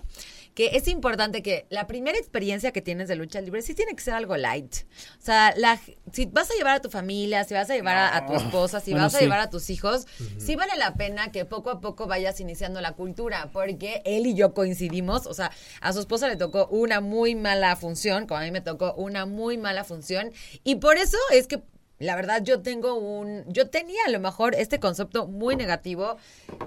que 0.57 0.71
es 0.73 0.87
importante 0.87 1.43
que 1.43 1.67
la 1.69 1.85
primera 1.85 2.17
experiencia 2.17 2.71
que 2.71 2.81
tienes 2.81 3.07
de 3.07 3.15
lucha 3.15 3.39
libre 3.41 3.61
sí 3.61 3.75
tiene 3.75 3.93
que 3.93 4.01
ser 4.01 4.15
algo 4.15 4.35
light. 4.37 4.73
O 5.19 5.23
sea, 5.23 5.53
la, 5.55 5.79
si 6.11 6.25
vas 6.25 6.49
a 6.49 6.55
llevar 6.55 6.77
a 6.77 6.81
tu 6.81 6.89
familia, 6.89 7.43
si 7.43 7.53
vas 7.53 7.69
a 7.69 7.75
llevar 7.75 7.95
a, 7.95 8.25
tu 8.25 8.33
esposa, 8.33 8.79
si 8.79 8.91
vas 8.91 9.13
a 9.13 9.19
llevar 9.19 9.39
a 9.39 9.51
tus 9.51 9.69
hijos, 9.69 10.07
sí 10.39 10.55
vale 10.55 10.75
la 10.75 10.95
pena 10.95 11.31
que 11.31 11.45
poco 11.45 11.69
a 11.69 11.79
poco 11.79 12.07
vayas 12.07 12.39
iniciando 12.39 12.81
la 12.81 12.93
cultura, 12.93 13.51
porque 13.53 14.01
él 14.03 14.25
y 14.25 14.33
yo 14.33 14.55
coincidimos, 14.55 15.27
o 15.27 15.35
sea, 15.35 15.51
a 15.79 15.93
su 15.93 15.99
esposa 15.99 16.27
le 16.27 16.37
tocó 16.37 16.65
una 16.71 17.01
muy 17.01 17.35
mala 17.35 17.75
función, 17.75 18.25
como 18.25 18.39
a 18.39 18.43
mí 18.43 18.49
me 18.49 18.61
tocó 18.61 18.95
una 18.95 19.27
muy 19.27 19.59
mala 19.59 19.83
función, 19.83 20.31
y 20.63 20.77
por 20.77 20.97
eso 20.97 21.19
es 21.33 21.45
que 21.45 21.61
la 21.99 22.15
verdad, 22.15 22.43
yo 22.43 22.61
tengo 22.61 22.93
un. 22.93 23.43
Yo 23.47 23.69
tenía 23.69 23.99
a 24.05 24.09
lo 24.09 24.19
mejor 24.19 24.53
este 24.53 24.79
concepto 24.79 25.27
muy 25.27 25.55
negativo 25.55 26.17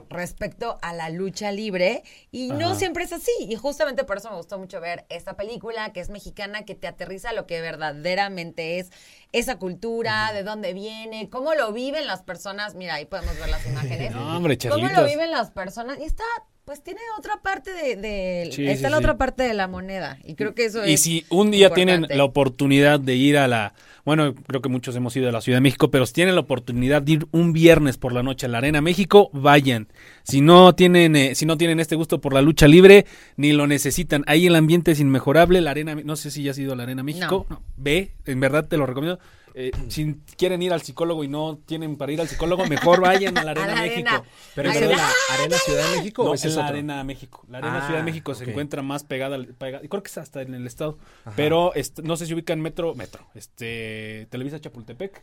respecto 0.09 0.79
a 0.83 0.93
la 0.93 1.09
lucha 1.09 1.53
libre. 1.53 2.03
Y 2.33 2.49
no 2.49 2.75
siempre 2.75 3.05
es 3.05 3.13
así. 3.13 3.31
Y 3.49 3.55
justamente 3.55 4.03
por 4.03 4.17
eso 4.17 4.29
me 4.31 4.37
gustó 4.37 4.59
mucho 4.59 4.81
ver 4.81 5.05
esta 5.09 5.37
película, 5.37 5.93
que 5.93 6.01
es 6.01 6.11
mexicana, 6.11 6.65
que 6.65 6.75
te 6.75 6.89
aterriza 6.89 7.33
lo 7.33 7.47
que 7.47 7.61
verdaderamente 7.61 8.81
es 8.81 8.91
esa 9.33 9.59
cultura, 9.59 10.33
de 10.33 10.43
dónde 10.43 10.73
viene, 10.75 11.31
cómo 11.31 11.55
lo 11.55 11.73
viven 11.73 12.09
las 12.09 12.23
personas. 12.23 12.75
Mira, 12.75 12.95
ahí 12.95 13.05
podemos 13.05 13.39
ver 13.39 13.51
las 13.51 13.65
imágenes. 13.69 14.13
No, 14.13 14.37
hombre, 14.37 14.59
Cómo 14.59 14.89
lo 14.89 15.05
viven 15.05 15.31
las 15.31 15.53
personas. 15.53 15.99
Y 16.01 16.05
está 16.05 16.25
pues 16.65 16.85
tiene 16.85 17.01
otra 17.19 17.41
parte 17.43 17.73
de, 17.73 18.43
está 18.71 18.91
la 18.91 18.99
otra 18.99 19.17
parte 19.17 19.43
de 19.43 19.55
la 19.55 19.67
moneda 19.67 20.19
y 20.23 20.37
creo 20.37 20.55
que 20.55 20.67
eso 20.67 20.87
y 20.87 20.99
si 20.99 21.27
un 21.29 21.51
día 21.51 21.71
tienen 21.71 22.07
la 22.09 22.23
oportunidad 22.23 23.01
de 23.01 23.17
ir 23.17 23.39
a 23.39 23.49
la 23.49 23.75
bueno 24.05 24.35
creo 24.35 24.61
que 24.61 24.69
muchos 24.69 24.97
hemos 24.97 25.17
ido 25.17 25.29
a 25.29 25.33
la 25.33 25.41
Ciudad 25.41 25.59
de 25.59 25.63
México 25.63 25.91
pero 25.91 26.07
si 26.07 26.13
tienen 26.13 26.35
la 26.35 26.41
oportunidad 26.43 27.03
de 27.03 27.13
ir 27.13 27.27
un 27.33 27.53
viernes 27.53 27.97
por 27.97 28.13
la 28.13 28.23
noche 28.23 28.47
a 28.47 28.49
la 28.49 28.59
Arena 28.59 28.81
México 28.81 29.31
vayan. 29.33 29.89
Si 30.23 30.41
no 30.41 30.75
tienen 30.75 31.17
eh, 31.17 31.35
si 31.35 31.47
no 31.47 31.57
tienen 31.57 31.81
este 31.81 31.97
gusto 31.97 32.21
por 32.21 32.35
la 32.35 32.43
lucha 32.43 32.69
libre 32.69 33.07
ni 33.37 33.53
lo 33.53 33.67
necesitan. 33.67 34.25
Ahí 34.27 34.47
el 34.47 34.57
ambiente 34.57 34.93
es 34.93 35.01
inmejorable. 35.01 35.61
La 35.61 35.71
arena 35.73 35.95
no 35.95 36.17
sé 36.17 36.31
si 36.31 36.43
ya 36.43 36.53
has 36.53 36.59
ido 36.59 36.73
a 36.73 36.77
la 36.77 36.85
Arena 36.85 37.03
México. 37.03 37.47
Ve 37.77 38.13
en 38.27 38.41
verdad 38.41 38.67
te 38.67 38.77
lo 38.77 38.87
recomiendo 38.87 39.19
eh, 39.55 39.71
si 39.89 40.17
quieren 40.37 40.63
ir 40.63 40.73
al 40.73 40.83
psicólogo 40.83 41.25
y 41.25 41.29
no 41.29 41.59
tienen 41.67 41.97
para 41.97 42.13
ir 42.13 42.21
al 42.21 42.29
psicólogo, 42.29 42.67
mejor 42.67 43.01
vayan 43.01 43.37
a 43.39 43.45
la 43.45 43.51
Arena 43.53 43.75
México. 43.75 44.25
¿Pero 44.55 44.71
es 44.71 44.81
la 44.81 45.11
Arena 45.33 45.57
Ciudad 45.57 45.91
de 45.91 45.97
México 45.97 46.25
no, 46.25 46.35
es 46.35 46.45
la 46.55 46.67
Arena 46.67 47.05
México. 47.05 47.45
La 47.49 47.59
Arena 47.59 47.81
Ciudad 47.81 47.99
de 47.99 48.03
ah, 48.03 48.05
México 48.05 48.35
se 48.35 48.51
encuentra 48.51 48.83
más 48.83 49.05
pegada, 49.05 49.39
pegada, 49.59 49.87
creo 49.89 50.03
que 50.03 50.11
es 50.11 50.19
hasta 50.19 50.43
en 50.43 50.55
el 50.55 50.67
estado, 50.67 50.99
pero 51.37 51.75
este, 51.75 52.03
no 52.03 52.17
sé 52.17 52.27
si 52.27 52.35
ubican 52.35 52.61
Metro, 52.61 52.95
Metro, 52.95 53.27
este, 53.35 54.27
Televisa 54.31 54.61
Chapultepec. 54.61 55.23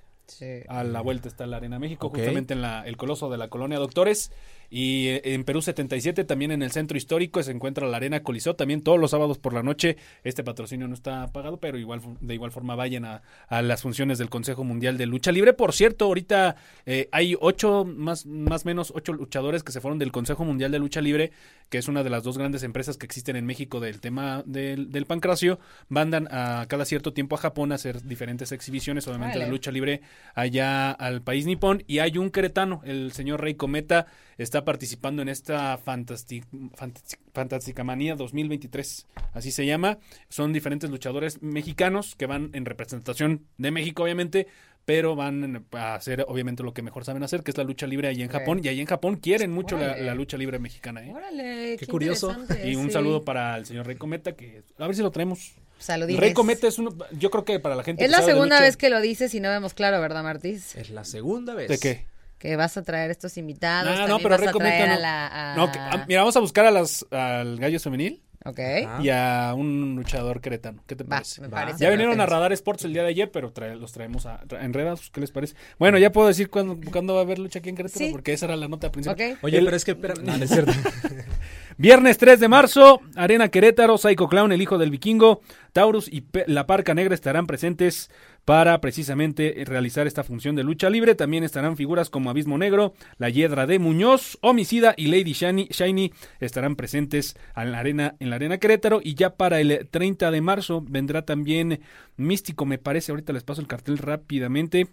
A 0.68 0.84
la 0.84 1.00
vuelta 1.00 1.30
está 1.30 1.48
la 1.48 1.58
Arena 1.58 1.80
México, 1.80 2.10
justamente 2.10 2.54
en 2.54 2.62
la, 2.62 2.86
el 2.86 2.98
coloso 2.98 3.30
de 3.30 3.38
la 3.38 3.48
colonia 3.48 3.80
Doctores. 3.80 4.32
Y 4.70 5.20
en 5.24 5.44
Perú 5.46 5.62
77, 5.62 6.26
también 6.26 6.52
en 6.52 6.62
el 6.62 6.72
centro 6.72 6.98
histórico, 6.98 7.42
se 7.42 7.52
encuentra 7.52 7.88
la 7.88 7.98
Arena 7.98 8.22
Coliseo. 8.22 8.56
También 8.56 8.82
todos 8.82 9.00
los 9.00 9.12
sábados 9.12 9.38
por 9.38 9.54
la 9.54 9.64
noche. 9.64 9.98
Este 10.24 10.44
patrocinio 10.44 10.88
no 10.88 10.94
está 10.94 11.28
pagado, 11.32 11.58
pero 11.58 11.78
igual 11.78 12.02
de 12.20 12.34
igual 12.34 12.52
forma 12.52 12.76
vayan 12.76 13.06
a, 13.06 13.22
las 13.50 13.82
funciones 13.82 14.18
del 14.18 14.30
Consejo 14.30 14.64
Mundial 14.64 14.98
de 14.98 15.06
Lucha 15.06 15.32
Libre. 15.32 15.54
Por 15.54 15.74
cierto, 15.74 16.06
ahorita 16.06 16.56
eh, 16.86 17.08
hay 17.12 17.36
ocho, 17.40 17.86
más 17.86 18.26
más 18.26 18.66
menos 18.66 18.92
ocho 18.96 19.14
luchadores 19.14 19.64
que 19.64 19.72
se 19.72 19.82
fueron 19.82 20.00
del 20.00 20.12
Consejo 20.12 20.44
Mundial 20.44 20.72
de 20.72 20.80
Lucha 20.80 21.02
Libre, 21.02 21.32
que 21.70 21.78
es 21.78 21.88
una 21.88 22.04
de 22.04 22.10
las 22.10 22.24
dos 22.24 22.38
grandes 22.38 22.64
empresas 22.64 22.98
que 22.98 23.06
existen 23.06 23.36
en 23.36 23.46
México 23.46 23.80
del 23.80 24.02
tema 24.02 24.44
del, 24.46 24.92
del 24.92 25.06
pancracio. 25.06 25.60
Mandan 25.88 26.28
a 26.32 26.66
cada 26.68 26.86
cierto 26.86 27.14
tiempo 27.14 27.36
a 27.36 27.40
Japón 27.40 27.72
a 27.72 27.76
hacer 27.76 28.04
diferentes 28.04 28.52
exhibiciones, 28.52 29.08
obviamente 29.08 29.40
la 29.40 29.48
lucha 29.48 29.72
libre 29.72 30.02
allá 30.36 30.92
al 30.92 31.22
país 31.22 31.46
nipón. 31.46 31.84
Y 31.88 32.00
hay 32.00 32.18
un 32.18 32.32
queretano, 32.32 32.82
el 32.86 33.12
señor 33.14 33.42
Rey 33.42 33.56
Cometa 33.56 34.08
está 34.38 34.57
participando 34.66 35.22
en 35.22 35.30
esta 35.30 35.78
Fantástica 35.78 37.84
Manía 37.84 38.16
2023, 38.16 39.08
así 39.34 39.52
se 39.52 39.66
llama. 39.66 39.98
Son 40.30 40.54
diferentes 40.54 40.90
luchadores 40.90 41.42
mexicanos 41.42 42.16
que 42.16 42.26
van 42.26 42.50
en 42.54 42.66
representación 42.66 43.46
de 43.58 43.72
México, 43.72 44.04
obviamente, 44.04 44.48
pero 44.88 45.18
van 45.18 45.66
a 45.74 45.96
hacer 45.96 46.24
obviamente 46.30 46.64
lo 46.64 46.74
que 46.74 46.82
mejor 46.82 47.04
saben 47.04 47.22
hacer, 47.22 47.44
que 47.44 47.52
es 47.52 47.58
la 47.58 47.66
lucha 47.66 47.86
libre 47.88 48.08
ahí 48.08 48.22
en 48.22 48.30
Japón. 48.30 48.62
Y 48.64 48.70
ahí 48.70 48.80
en 48.80 48.86
Japón 48.86 49.18
quieren 49.18 49.52
mucho 49.52 49.78
la, 49.78 50.16
lucha 50.16 50.38
libre 50.38 50.60
mexicana. 50.60 51.06
¿eh? 51.06 51.14
Órale, 51.14 51.76
qué, 51.78 51.86
curioso. 51.88 52.34
Y 52.64 52.76
un 52.76 52.90
saludo 52.90 53.26
para 53.26 53.58
el 53.58 53.66
señor 53.66 53.86
Rey 53.86 53.98
Cometa, 53.98 54.32
que 54.32 54.64
a 54.78 54.88
ver 54.88 54.96
si 54.96 55.02
lo 55.02 55.12
traemos. 55.12 55.56
Saludines. 55.78 56.22
Rey 56.22 56.34
Cometa 56.34 56.68
es 56.68 56.80
uno, 56.80 56.96
yo 57.12 57.30
creo 57.30 57.44
que 57.44 57.60
para 57.60 57.76
la 57.76 57.84
gente... 57.84 58.04
Es 58.04 58.10
la 58.10 58.24
segunda 58.24 58.62
vez 58.62 58.78
que 58.78 58.90
lo 58.90 59.02
dices 59.02 59.36
y 59.36 59.42
no 59.42 59.50
vemos 59.50 59.74
claro, 59.74 60.00
¿verdad, 60.00 60.24
Martís? 60.24 60.76
Es 60.76 60.90
la 60.90 61.04
segunda 61.04 61.54
vez. 61.54 61.68
¿De 61.68 61.78
qué? 61.78 62.06
Que 62.38 62.56
vas 62.56 62.78
a 62.78 62.84
traer 62.84 63.12
estos 63.12 63.38
invitados. 63.38 63.98
Ah, 64.00 64.08
no, 64.08 64.18
pero 64.18 64.38
vas 64.38 64.48
a 64.48 64.52
traer 64.52 64.90
a 64.90 64.98
la, 64.98 65.56
ah, 65.56 66.06
mira, 66.08 66.22
vamos 66.22 66.38
a 66.38 66.40
buscar 66.40 66.66
a 66.66 66.72
las, 66.72 67.06
al 67.12 67.58
gallo 67.58 67.80
femenil. 67.80 68.22
Ok. 68.46 68.60
Y 69.02 69.10
a 69.10 69.54
un 69.58 69.96
luchador 69.96 70.40
queretano. 70.40 70.82
¿Qué 70.88 70.96
te 70.96 71.04
parece? 71.04 71.42
me 71.42 71.50
parece 71.50 71.80
ya 71.80 71.90
vinieron 71.90 72.22
a 72.22 72.26
Radar 72.26 72.54
Sports 72.54 72.86
el 72.86 72.94
día 72.94 73.04
de 73.04 73.10
ayer, 73.10 73.30
pero 73.30 73.52
los 73.76 73.92
traemos 73.92 74.26
a, 74.26 74.42
enredados. 74.62 75.10
¿Qué 75.10 75.20
les 75.20 75.32
parece? 75.32 75.56
Bueno, 75.80 75.98
ya 75.98 76.14
puedo 76.14 76.28
decir 76.28 76.50
cuándo, 76.50 76.80
cuándo 76.92 77.14
va 77.14 77.22
a 77.22 77.24
haber 77.24 77.40
lucha 77.40 77.60
aquí 77.60 77.70
en 77.70 77.76
Querétaro, 77.76 78.12
porque 78.12 78.32
esa 78.34 78.46
era 78.46 78.56
la 78.56 78.70
nota 78.70 78.92
principal. 78.92 79.38
Oye, 79.42 79.62
pero 79.62 79.76
es 79.76 79.84
que, 79.84 79.96
no, 79.96 80.36
es 80.36 80.50
cierto. 80.50 80.72
Viernes 81.80 82.18
3 82.18 82.40
de 82.40 82.48
marzo, 82.48 83.02
Arena 83.16 83.50
Querétaro, 83.50 84.00
Psycho 84.00 84.28
Clown, 84.28 84.52
el 84.52 84.64
hijo 84.64 84.80
del 84.80 84.90
vikingo, 84.90 85.42
Taurus 85.74 86.08
y 86.12 86.26
La 86.48 86.66
Parca 86.66 86.96
Negra 86.96 87.14
estarán 87.14 87.46
presentes 87.46 88.10
para 88.46 88.82
precisamente 88.82 89.64
realizar 89.64 90.08
esta 90.08 90.24
función 90.24 90.56
de 90.56 90.64
lucha 90.64 90.90
libre. 90.90 91.14
También 91.14 91.44
estarán 91.44 91.78
figuras 91.78 92.10
como 92.10 92.32
Abismo 92.32 92.58
Negro, 92.58 92.96
La 93.20 93.30
Hiedra 93.30 93.68
de 93.68 93.78
Muñoz, 93.78 94.40
Homicida 94.42 94.96
y 94.98 95.06
Lady 95.06 95.34
Shiny, 95.34 95.68
Shiny 95.70 96.14
estarán 96.40 96.78
presentes 96.78 97.38
en 97.56 97.72
la 97.72 97.78
arena 97.78 98.16
en 98.20 98.32
la 98.32 98.38
arena 98.38 98.58
Querétaro 98.58 99.00
y 99.04 99.14
ya 99.14 99.36
para 99.36 99.60
el 99.62 99.88
30 99.92 100.32
de 100.32 100.42
marzo 100.42 100.82
vendrá 100.82 101.26
también 101.26 101.82
Místico, 102.16 102.66
me 102.66 102.80
parece, 102.80 103.12
ahorita 103.12 103.34
les 103.34 103.44
paso 103.44 103.62
el 103.62 103.68
cartel 103.68 104.00
rápidamente. 104.00 104.88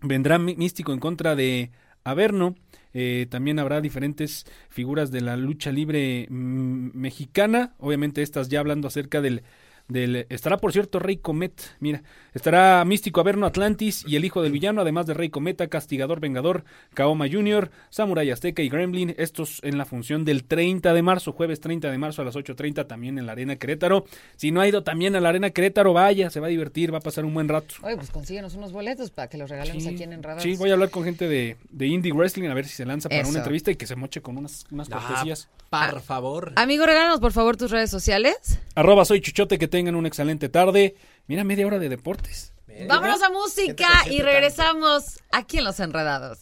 Vendrá 0.00 0.38
Místico 0.38 0.92
en 0.92 1.00
contra 1.00 1.34
de 1.34 1.72
Averno. 2.04 2.54
Eh, 2.94 3.26
también 3.28 3.58
habrá 3.58 3.80
diferentes 3.80 4.46
figuras 4.70 5.10
de 5.10 5.20
la 5.20 5.36
lucha 5.36 5.72
libre 5.72 6.26
mm, 6.30 6.90
mexicana. 6.94 7.74
Obviamente 7.78 8.22
estas 8.22 8.48
ya 8.48 8.60
hablando 8.60 8.88
acerca 8.88 9.20
del 9.20 9.42
estará 9.88 10.56
por 10.56 10.72
cierto 10.72 10.98
Rey 10.98 11.18
Comet, 11.18 11.52
mira, 11.78 12.02
estará 12.32 12.84
Místico 12.84 13.20
Averno 13.20 13.46
Atlantis 13.46 14.04
y 14.06 14.16
el 14.16 14.24
hijo 14.24 14.42
del 14.42 14.52
villano, 14.52 14.80
además 14.80 15.06
de 15.06 15.14
Rey 15.14 15.28
Cometa, 15.28 15.66
Castigador 15.68 16.20
Vengador, 16.20 16.64
Kaoma 16.94 17.26
Jr., 17.30 17.70
Samurai 17.90 18.30
Azteca 18.30 18.62
y 18.62 18.68
Gremlin, 18.68 19.14
estos 19.18 19.60
en 19.62 19.76
la 19.76 19.84
función 19.84 20.24
del 20.24 20.44
30 20.44 20.94
de 20.94 21.02
marzo, 21.02 21.32
jueves 21.32 21.60
30 21.60 21.90
de 21.90 21.98
marzo 21.98 22.22
a 22.22 22.24
las 22.24 22.34
8.30 22.34 22.86
también 22.86 23.18
en 23.18 23.26
la 23.26 23.32
Arena 23.32 23.56
Querétaro. 23.56 24.06
Si 24.36 24.50
no 24.50 24.60
ha 24.62 24.68
ido 24.68 24.82
también 24.82 25.16
a 25.16 25.20
la 25.20 25.28
Arena 25.28 25.50
Querétaro, 25.50 25.92
vaya, 25.92 26.30
se 26.30 26.40
va 26.40 26.46
a 26.46 26.50
divertir, 26.50 26.92
va 26.92 26.98
a 26.98 27.02
pasar 27.02 27.24
un 27.24 27.34
buen 27.34 27.48
rato. 27.48 27.74
Oye, 27.82 27.96
pues 27.96 28.10
consíguenos 28.10 28.54
unos 28.54 28.72
boletos 28.72 29.10
para 29.10 29.28
que 29.28 29.36
los 29.36 29.50
regalemos 29.50 29.86
aquí 29.86 30.02
en 30.02 30.14
Enradados. 30.14 30.42
Sí, 30.42 30.56
voy 30.56 30.70
a 30.70 30.74
hablar 30.74 30.90
con 30.90 31.04
gente 31.04 31.28
de, 31.28 31.56
Indie 31.86 32.12
Wrestling 32.12 32.48
a 32.48 32.54
ver 32.54 32.66
si 32.66 32.74
se 32.74 32.86
lanza 32.86 33.08
para 33.08 33.28
una 33.28 33.38
entrevista 33.38 33.70
y 33.70 33.76
que 33.76 33.86
se 33.86 33.96
moche 33.96 34.22
con 34.22 34.38
unas, 34.38 34.64
unas 34.70 34.88
ah, 34.90 34.98
cortesías. 34.98 35.48
Por 35.68 36.00
favor. 36.00 36.52
Amigo, 36.56 36.86
regálanos 36.86 37.20
por 37.20 37.32
favor 37.32 37.56
tus 37.56 37.70
redes 37.70 37.90
sociales. 37.90 38.58
Arroba 38.74 39.04
soy 39.04 39.20
Chuchote, 39.20 39.58
que 39.58 39.68
tengan 39.74 39.96
una 39.96 40.06
excelente 40.06 40.48
tarde. 40.48 40.94
Mira, 41.26 41.42
media 41.42 41.66
hora 41.66 41.80
de 41.80 41.88
deportes. 41.88 42.52
Vámonos 42.86 43.20
a 43.22 43.30
música 43.30 43.88
y 44.08 44.22
regresamos 44.22 45.18
aquí 45.32 45.58
en 45.58 45.64
Los 45.64 45.80
Enredados. 45.80 46.38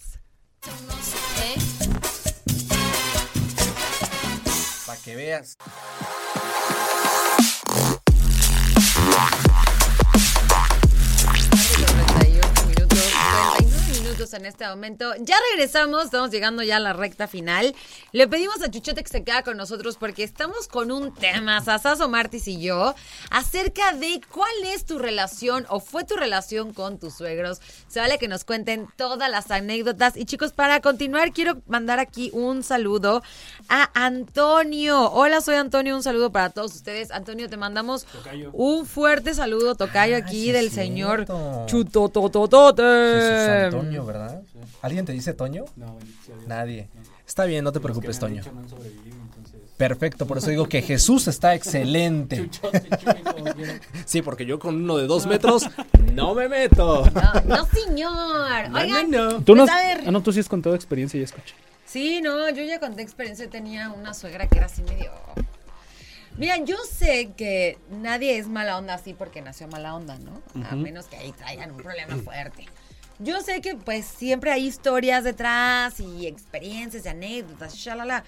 Para 4.84 5.00
que 5.00 5.16
veas. 5.16 5.56
En 14.12 14.44
este 14.44 14.66
momento. 14.66 15.14
Ya 15.20 15.36
regresamos, 15.52 16.04
estamos 16.04 16.30
llegando 16.30 16.62
ya 16.62 16.76
a 16.76 16.80
la 16.80 16.92
recta 16.92 17.26
final. 17.26 17.74
Le 18.12 18.28
pedimos 18.28 18.60
a 18.62 18.70
Chuchote 18.70 19.02
que 19.02 19.08
se 19.08 19.24
quede 19.24 19.42
con 19.42 19.56
nosotros 19.56 19.96
porque 19.96 20.22
estamos 20.22 20.68
con 20.68 20.92
un 20.92 21.14
tema, 21.14 21.62
Sasazo 21.62 22.10
Martis 22.10 22.46
y 22.46 22.60
yo, 22.60 22.94
acerca 23.30 23.92
de 23.94 24.20
cuál 24.30 24.52
es 24.66 24.84
tu 24.84 24.98
relación 24.98 25.64
o 25.70 25.80
fue 25.80 26.04
tu 26.04 26.16
relación 26.16 26.74
con 26.74 26.98
tus 26.98 27.14
suegros. 27.14 27.62
Se 27.88 28.00
vale 28.00 28.18
que 28.18 28.28
nos 28.28 28.44
cuenten 28.44 28.86
todas 28.96 29.30
las 29.30 29.50
anécdotas. 29.50 30.14
Y 30.18 30.26
chicos, 30.26 30.52
para 30.52 30.80
continuar, 30.80 31.32
quiero 31.32 31.62
mandar 31.66 31.98
aquí 31.98 32.30
un 32.34 32.62
saludo 32.62 33.22
a 33.70 33.90
Antonio. 33.94 35.10
Hola, 35.10 35.40
soy 35.40 35.54
Antonio, 35.54 35.96
un 35.96 36.02
saludo 36.02 36.30
para 36.30 36.50
todos 36.50 36.74
ustedes. 36.74 37.10
Antonio, 37.12 37.48
te 37.48 37.56
mandamos 37.56 38.06
un 38.52 38.84
fuerte 38.84 39.32
saludo, 39.32 39.74
Tocayo, 39.74 40.16
ah, 40.16 40.18
aquí 40.18 40.52
del 40.52 40.70
señor 40.70 41.24
Chutotototote. 41.66 42.82
Antonio, 43.64 44.02
¿verdad? 44.12 44.42
¿Alguien 44.82 45.04
te 45.04 45.12
dice 45.12 45.32
Toño? 45.32 45.64
No, 45.76 45.98
nadie. 46.46 46.88
Está 47.26 47.44
bien, 47.44 47.64
no 47.64 47.72
te 47.72 47.80
preocupes, 47.80 48.18
Toño. 48.18 48.42
Perfecto, 49.76 50.26
por 50.26 50.38
eso 50.38 50.50
digo 50.50 50.68
que 50.68 50.82
Jesús 50.82 51.26
está 51.28 51.54
excelente. 51.56 52.48
sí, 54.04 54.22
porque 54.22 54.44
yo 54.44 54.58
con 54.58 54.76
uno 54.76 54.98
de 54.98 55.06
dos 55.06 55.26
metros 55.26 55.66
no 56.12 56.34
me 56.34 56.48
meto. 56.48 57.04
No, 57.46 57.66
señor. 57.66 58.72
Oigan, 58.74 59.10
no, 59.10 59.42
¿Tú 59.42 59.54
no, 59.54 59.64
pues, 59.64 59.98
ah, 60.06 60.10
no, 60.10 60.22
tú 60.22 60.32
sí 60.32 60.40
has 60.40 60.48
contado 60.48 60.74
experiencia 60.74 61.18
y 61.18 61.22
escuché. 61.22 61.54
Sí, 61.86 62.20
no, 62.22 62.48
yo 62.50 62.62
ya 62.62 62.78
conté 62.80 63.02
experiencia. 63.02 63.48
Tenía 63.48 63.90
una 63.90 64.14
suegra 64.14 64.46
que 64.46 64.58
era 64.58 64.66
así 64.66 64.82
medio. 64.82 65.10
Mira, 66.36 66.56
yo 66.58 66.76
sé 66.90 67.32
que 67.36 67.78
nadie 67.90 68.38
es 68.38 68.48
mala 68.48 68.78
onda 68.78 68.94
así 68.94 69.14
porque 69.14 69.42
nació 69.42 69.68
mala 69.68 69.94
onda, 69.94 70.18
¿no? 70.18 70.40
A 70.70 70.74
menos 70.76 71.06
que 71.06 71.16
ahí 71.16 71.32
traigan 71.32 71.72
un 71.72 71.76
problema 71.78 72.16
fuerte. 72.16 72.66
Yo 73.22 73.40
sé 73.40 73.60
que 73.60 73.76
pues 73.76 74.04
siempre 74.04 74.50
hay 74.50 74.66
historias 74.66 75.22
detrás 75.22 76.00
y 76.00 76.26
experiencias 76.26 77.06
y 77.06 77.08
anécdotas, 77.08 77.74
shalala, 77.74 78.24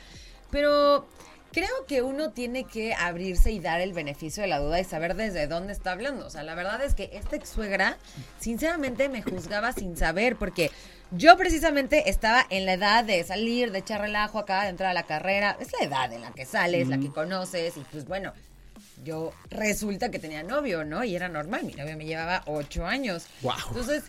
pero 0.52 1.08
creo 1.52 1.84
que 1.88 2.02
uno 2.02 2.30
tiene 2.30 2.62
que 2.62 2.94
abrirse 2.94 3.50
y 3.50 3.58
dar 3.58 3.80
el 3.80 3.92
beneficio 3.92 4.42
de 4.42 4.48
la 4.48 4.60
duda 4.60 4.78
y 4.78 4.84
saber 4.84 5.16
desde 5.16 5.48
dónde 5.48 5.72
está 5.72 5.90
hablando. 5.90 6.26
O 6.26 6.30
sea, 6.30 6.44
la 6.44 6.54
verdad 6.54 6.80
es 6.84 6.94
que 6.94 7.10
esta 7.12 7.34
ex 7.34 7.48
suegra, 7.48 7.98
sinceramente, 8.38 9.08
me 9.08 9.22
juzgaba 9.22 9.72
sin 9.72 9.96
saber, 9.96 10.36
porque 10.36 10.70
yo 11.10 11.36
precisamente 11.36 12.08
estaba 12.08 12.46
en 12.48 12.64
la 12.64 12.74
edad 12.74 13.02
de 13.02 13.24
salir, 13.24 13.72
de 13.72 13.80
echar 13.80 14.00
relajo 14.00 14.38
acá, 14.38 14.62
de 14.62 14.68
entrar 14.68 14.90
a 14.90 14.94
la 14.94 15.02
carrera. 15.02 15.56
Es 15.58 15.72
la 15.72 15.86
edad 15.86 16.12
en 16.12 16.20
la 16.20 16.30
que 16.30 16.44
sales, 16.44 16.86
la 16.86 16.98
que 16.98 17.10
conoces, 17.10 17.76
y 17.76 17.80
pues 17.90 18.06
bueno, 18.06 18.32
yo 19.02 19.32
resulta 19.50 20.12
que 20.12 20.20
tenía 20.20 20.44
novio, 20.44 20.84
¿no? 20.84 21.02
Y 21.02 21.16
era 21.16 21.28
normal, 21.28 21.64
mi 21.64 21.72
novio 21.72 21.96
me 21.96 22.04
llevaba 22.04 22.42
ocho 22.46 22.86
años. 22.86 23.26
Wow. 23.42 23.54
Entonces 23.68 24.04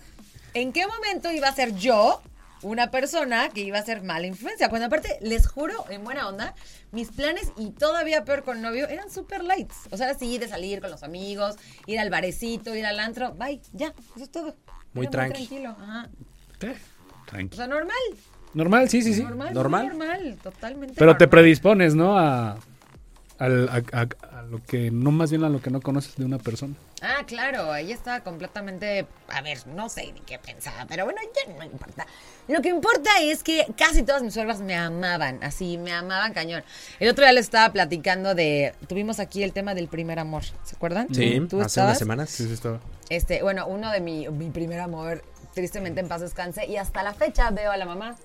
¿en 0.56 0.74
qué 0.74 0.88
momento 0.88 1.32
iba 1.32 1.47
a 1.47 1.53
ser 1.53 1.76
yo 1.76 2.22
una 2.66 2.89
persona 2.89 3.49
que 3.49 3.62
iba 3.62 3.78
a 3.78 3.84
ser 3.84 4.01
mala 4.01 4.26
influencia. 4.26 4.70
Cuando 4.70 4.88
aparte, 4.88 5.20
les 5.22 5.47
juro, 5.47 5.86
en 5.89 6.03
buena 6.03 6.28
onda, 6.28 6.56
mis 6.91 7.12
planes 7.12 7.51
y 7.58 7.72
todavía 7.72 8.26
peor 8.26 8.43
con 8.43 8.62
novio 8.62 8.88
eran 8.88 9.12
super 9.12 9.43
lights. 9.43 9.88
O 9.91 9.97
sea, 9.97 10.10
así 10.10 10.38
de 10.39 10.47
salir 10.47 10.82
con 10.82 10.89
los 10.89 11.03
amigos, 11.03 11.58
ir 11.86 11.99
al 11.99 12.10
barecito, 12.10 12.76
ir 12.76 12.86
al 12.86 12.99
antro, 12.99 13.34
bye, 13.34 13.62
ya, 13.74 13.93
eso 14.16 14.24
es 14.24 14.32
todo. 14.32 14.56
Muy, 14.93 15.08
tranquilo. 15.08 15.76
Ajá. 15.80 16.10
Tranquilo. 16.58 17.49
O 17.51 17.56
sea, 17.56 17.68
normal. 17.68 17.97
Normal, 18.53 18.89
sí, 18.89 19.01
sí, 19.01 19.14
sí. 19.14 19.22
Normal, 19.22 19.53
Normal. 19.53 19.88
normal, 19.88 20.38
totalmente. 20.41 20.95
Pero 20.97 21.18
te 21.18 21.28
predispones, 21.28 21.93
¿no? 21.93 22.18
A, 22.18 22.58
al- 23.38 23.70
a, 23.70 23.82
a- 24.00 24.40
a 24.40 24.42
lo 24.44 24.64
que, 24.64 24.92
no 24.92 25.12
más 25.12 25.30
bien 25.32 25.44
a 25.44 25.50
lo 25.50 25.62
que 25.62 25.70
no 25.70 25.82
conoces 25.82 26.16
de 26.16 26.26
una 26.26 26.38
persona. 26.38 26.74
Ah, 27.02 27.24
claro, 27.28 27.76
ella 27.76 27.94
estaba 27.94 28.22
completamente, 28.22 29.06
a 29.28 29.42
ver, 29.42 29.66
no 29.68 29.90
sé 29.90 30.12
ni 30.14 30.22
qué 30.22 30.40
pensaba, 30.40 30.86
pero 30.88 31.04
bueno, 31.06 31.20
ya 31.36 31.54
no 31.54 31.64
importa. 31.64 32.08
Lo 32.48 32.62
que 32.62 32.70
importa 32.70 33.10
es 33.22 33.44
que 33.44 33.66
casi 33.78 34.04
todas 34.04 34.24
mis 34.24 34.34
suegras 34.34 34.62
me 34.62 34.76
amaban, 34.76 35.44
así, 35.44 35.78
me 35.78 35.92
amaban 35.92 36.34
cañón. 36.34 36.64
El 37.00 37.10
otro 37.10 37.26
día 37.26 37.34
les 37.34 37.46
estaba 37.46 37.72
platicando 37.74 38.34
de, 38.36 38.74
tuvimos 38.88 39.20
aquí 39.20 39.44
el 39.44 39.52
tema 39.54 39.76
del 39.76 39.88
primer 39.88 40.20
amor, 40.20 40.44
¿se 40.64 40.76
acuerdan? 40.76 41.08
Sí, 41.14 41.42
¿Tú 41.50 41.58
hace 41.60 41.68
estabas? 41.68 41.90
unas 41.90 42.00
semanas. 42.00 42.30
Sí, 42.30 42.46
sí, 42.48 42.54
estaba. 42.54 42.80
Este, 43.10 43.44
bueno, 43.44 43.68
uno 43.68 43.92
de 43.92 44.00
mi, 44.00 44.28
mi 44.30 44.50
primer 44.50 44.80
amor, 44.80 45.24
tristemente 45.54 46.00
en 46.00 46.08
paz 46.08 46.22
descanse, 46.22 46.66
y 46.66 46.78
hasta 46.78 47.04
la 47.04 47.14
fecha 47.14 47.52
veo 47.52 47.72
a 47.72 47.78
la 47.78 47.86
mamá. 47.86 48.16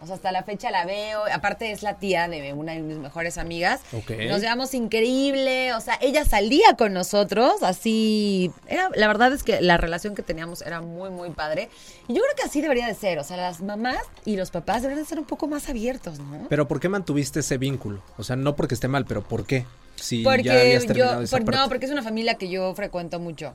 O 0.00 0.06
sea, 0.06 0.14
hasta 0.14 0.30
la 0.32 0.42
fecha 0.44 0.70
la 0.70 0.84
veo. 0.84 1.22
Aparte 1.32 1.70
es 1.72 1.82
la 1.82 1.94
tía 1.94 2.28
de 2.28 2.52
una 2.52 2.72
de 2.72 2.80
mis 2.80 2.98
mejores 2.98 3.36
amigas. 3.38 3.80
Nos 4.28 4.40
llevamos 4.40 4.72
increíble. 4.74 5.72
O 5.74 5.80
sea, 5.80 5.98
ella 6.00 6.24
salía 6.24 6.74
con 6.76 6.92
nosotros. 6.92 7.62
Así. 7.62 8.50
Era, 8.68 8.90
la 8.94 9.06
verdad 9.08 9.32
es 9.32 9.42
que 9.42 9.60
la 9.60 9.76
relación 9.76 10.14
que 10.14 10.22
teníamos 10.22 10.62
era 10.62 10.80
muy, 10.80 11.10
muy 11.10 11.30
padre. 11.30 11.68
Y 12.08 12.14
yo 12.14 12.22
creo 12.22 12.34
que 12.36 12.42
así 12.44 12.60
debería 12.60 12.86
de 12.86 12.94
ser. 12.94 13.18
O 13.18 13.24
sea, 13.24 13.36
las 13.36 13.60
mamás 13.60 13.98
y 14.24 14.36
los 14.36 14.50
papás 14.50 14.82
deberían 14.82 15.04
de 15.04 15.08
ser 15.08 15.18
un 15.18 15.24
poco 15.26 15.46
más 15.48 15.68
abiertos, 15.68 16.18
¿no? 16.18 16.46
Pero 16.48 16.68
¿por 16.68 16.80
qué 16.80 16.88
mantuviste 16.88 17.40
ese 17.40 17.58
vínculo? 17.58 18.02
O 18.16 18.22
sea, 18.24 18.36
no 18.36 18.54
porque 18.56 18.74
esté 18.74 18.88
mal, 18.88 19.04
pero 19.04 19.22
¿por 19.22 19.46
qué? 19.46 19.64
Si 19.96 20.22
porque 20.22 20.44
ya 20.44 20.52
habías 20.60 20.82
yo. 20.84 20.88
terminado 20.88 21.22
esa 21.22 21.36
por- 21.38 21.46
parte. 21.46 21.60
no, 21.60 21.68
porque 21.68 21.86
es 21.86 21.92
una 21.92 22.02
familia 22.04 22.34
que 22.34 22.48
yo 22.48 22.72
frecuento 22.74 23.18
mucho. 23.18 23.54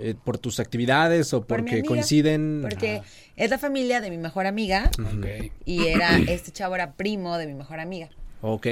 Eh, 0.00 0.14
¿Por 0.22 0.36
tus 0.38 0.60
actividades 0.60 1.32
o 1.32 1.40
Por 1.40 1.58
porque 1.58 1.72
amiga, 1.76 1.88
coinciden? 1.88 2.58
Porque 2.62 3.00
es 3.36 3.50
la 3.50 3.58
familia 3.58 4.00
de 4.00 4.10
mi 4.10 4.18
mejor 4.18 4.46
amiga. 4.46 4.90
Ok. 5.00 5.50
Y 5.64 5.86
era, 5.86 6.18
este 6.28 6.50
chavo 6.52 6.74
era 6.74 6.92
primo 6.92 7.38
de 7.38 7.46
mi 7.46 7.54
mejor 7.54 7.80
amiga. 7.80 8.10
Ok. 8.42 8.66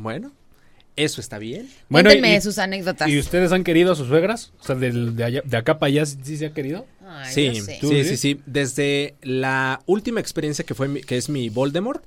Bueno, 0.00 0.32
eso 0.96 1.20
está 1.20 1.38
bien. 1.38 1.68
Cuéntenme 1.90 2.34
y- 2.36 2.40
sus 2.40 2.58
anécdotas. 2.58 3.08
¿Y 3.10 3.18
ustedes 3.18 3.52
han 3.52 3.62
querido 3.62 3.92
a 3.92 3.94
sus 3.94 4.08
suegras? 4.08 4.52
O 4.60 4.64
sea, 4.64 4.74
del- 4.74 5.14
de, 5.16 5.24
allá- 5.24 5.42
de 5.44 5.56
acá 5.56 5.78
para 5.78 5.88
allá, 5.88 6.06
¿sí 6.06 6.36
se 6.38 6.46
ha 6.46 6.52
querido? 6.54 6.86
Ay, 7.06 7.32
Sí, 7.32 7.52
yo 7.54 7.64
sé. 7.64 7.78
¿Tú, 7.80 7.88
sí, 7.90 8.02
sí? 8.04 8.08
sí, 8.10 8.16
sí. 8.16 8.40
Desde 8.46 9.16
la 9.22 9.80
última 9.86 10.18
experiencia 10.20 10.64
que 10.64 10.74
fue 10.74 10.88
mi- 10.88 11.02
que 11.02 11.18
es 11.18 11.28
mi 11.28 11.50
Voldemort, 11.50 12.02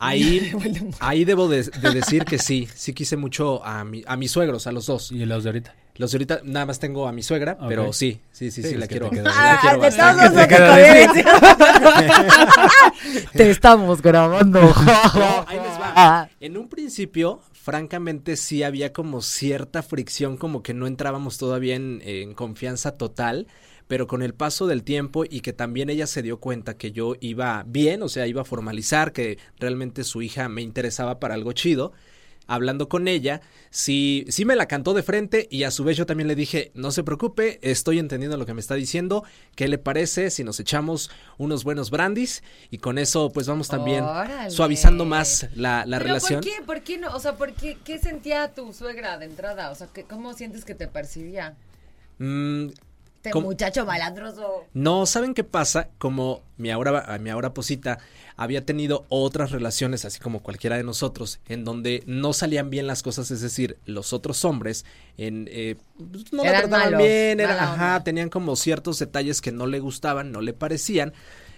ahí, 0.00 0.50
ahí 1.00 1.24
debo 1.24 1.48
de, 1.48 1.62
de 1.62 1.90
decir 1.94 2.24
que 2.24 2.38
sí, 2.38 2.68
sí 2.74 2.92
quise 2.94 3.16
mucho 3.16 3.64
a, 3.64 3.84
mi, 3.84 4.02
a 4.06 4.16
mis 4.16 4.32
suegros, 4.32 4.66
a 4.66 4.72
los 4.72 4.86
dos. 4.86 5.12
Y 5.12 5.24
los 5.24 5.44
de 5.44 5.50
ahorita. 5.50 5.74
Los 5.96 6.12
de 6.12 6.16
ahorita 6.16 6.40
nada 6.44 6.66
más 6.66 6.78
tengo 6.78 7.06
a 7.06 7.12
mi 7.12 7.22
suegra, 7.22 7.58
pero 7.68 7.92
sí, 7.92 8.20
sí, 8.32 8.50
sí, 8.50 8.62
sí, 8.62 8.70
Sí, 8.70 8.74
la 8.76 8.86
quiero. 8.86 9.10
te 9.10 9.22
la 9.22 9.30
Ah, 9.34 9.58
quiero 9.60 9.80
Te 9.80 9.90
te 10.40 10.48
queda 10.48 10.76
Te 13.32 13.50
estamos 13.50 14.02
grabando. 14.02 14.60
No, 14.60 15.44
ahí 15.46 15.58
les 15.58 15.80
va. 15.80 16.28
En 16.40 16.56
un 16.56 16.68
principio, 16.68 17.40
francamente, 17.52 18.36
sí 18.36 18.62
había 18.62 18.92
como 18.92 19.22
cierta 19.22 19.82
fricción, 19.82 20.36
como 20.36 20.62
que 20.62 20.74
no 20.74 20.86
entrábamos 20.86 21.38
todavía 21.38 21.76
en, 21.76 22.00
en 22.04 22.34
confianza 22.34 22.96
total, 22.96 23.46
pero 23.86 24.06
con 24.06 24.22
el 24.22 24.34
paso 24.34 24.66
del 24.66 24.82
tiempo 24.84 25.24
y 25.28 25.40
que 25.40 25.52
también 25.52 25.90
ella 25.90 26.06
se 26.06 26.22
dio 26.22 26.38
cuenta 26.38 26.76
que 26.76 26.92
yo 26.92 27.14
iba 27.20 27.64
bien, 27.66 28.02
o 28.02 28.08
sea, 28.08 28.26
iba 28.26 28.42
a 28.42 28.44
formalizar, 28.44 29.12
que 29.12 29.38
realmente 29.58 30.04
su 30.04 30.22
hija 30.22 30.48
me 30.48 30.62
interesaba 30.62 31.18
para 31.18 31.34
algo 31.34 31.52
chido. 31.52 31.92
Hablando 32.52 32.88
con 32.88 33.06
ella, 33.06 33.40
sí, 33.70 34.24
sí 34.28 34.44
me 34.44 34.56
la 34.56 34.66
cantó 34.66 34.92
de 34.92 35.04
frente 35.04 35.46
y 35.52 35.62
a 35.62 35.70
su 35.70 35.84
vez 35.84 35.96
yo 35.96 36.04
también 36.04 36.26
le 36.26 36.34
dije, 36.34 36.72
no 36.74 36.90
se 36.90 37.04
preocupe, 37.04 37.60
estoy 37.62 38.00
entendiendo 38.00 38.36
lo 38.36 38.44
que 38.44 38.54
me 38.54 38.60
está 38.60 38.74
diciendo, 38.74 39.22
¿qué 39.54 39.68
le 39.68 39.78
parece 39.78 40.30
si 40.30 40.42
nos 40.42 40.58
echamos 40.58 41.10
unos 41.38 41.62
buenos 41.62 41.90
brandis? 41.90 42.42
Y 42.70 42.78
con 42.78 42.98
eso 42.98 43.30
pues 43.32 43.46
vamos 43.46 43.68
también 43.68 44.02
Órale. 44.02 44.50
suavizando 44.50 45.04
más 45.04 45.46
la, 45.54 45.86
la 45.86 45.98
Pero 45.98 46.08
relación. 46.08 46.40
¿por 46.40 46.50
qué? 46.50 46.62
¿Por 46.66 46.80
qué 46.82 46.98
no? 46.98 47.14
O 47.14 47.20
sea, 47.20 47.36
¿por 47.36 47.52
qué, 47.52 47.78
qué 47.84 47.98
sentía 47.98 48.52
tu 48.52 48.72
suegra 48.72 49.16
de 49.18 49.26
entrada? 49.26 49.70
O 49.70 49.74
sea, 49.76 49.86
¿qué- 49.94 50.02
¿cómo 50.04 50.34
sientes 50.34 50.64
que 50.64 50.74
te 50.74 50.88
percibía? 50.88 51.54
Mm, 52.18 52.66
Este 53.22 53.38
muchacho 53.38 53.84
malandroso. 53.84 54.64
no, 54.72 55.04
¿saben 55.04 55.34
qué 55.34 55.44
pasa? 55.44 55.90
Como 55.98 56.42
mi 56.56 56.70
ahora, 56.70 57.18
mi 57.20 57.28
ahora 57.28 57.52
posita 57.52 57.98
había 58.36 58.64
tenido 58.64 59.04
otras 59.10 59.50
relaciones, 59.50 60.06
así 60.06 60.18
como 60.20 60.42
cualquiera 60.42 60.78
de 60.78 60.84
nosotros, 60.84 61.38
en 61.46 61.62
donde 61.64 62.02
no 62.06 62.32
salían 62.32 62.70
bien 62.70 62.86
las 62.86 63.02
cosas, 63.02 63.30
es 63.30 63.42
decir, 63.42 63.76
los 63.84 64.14
otros 64.14 64.42
hombres 64.46 64.86
en, 65.18 65.46
eh, 65.50 65.76
pues, 65.98 66.32
no 66.32 66.44
la 66.44 66.50
trataban 66.60 66.92
malos, 66.92 67.02
bien, 67.06 67.40
era- 67.40 67.62
ajá, 67.74 68.02
tenían 68.04 68.30
como 68.30 68.56
ciertos 68.56 68.98
detalles 68.98 69.42
que 69.42 69.52
no 69.52 69.66
le 69.66 69.80
gustaban, 69.80 70.32
no 70.32 70.40
le 70.40 70.54
parecían. 70.54 71.12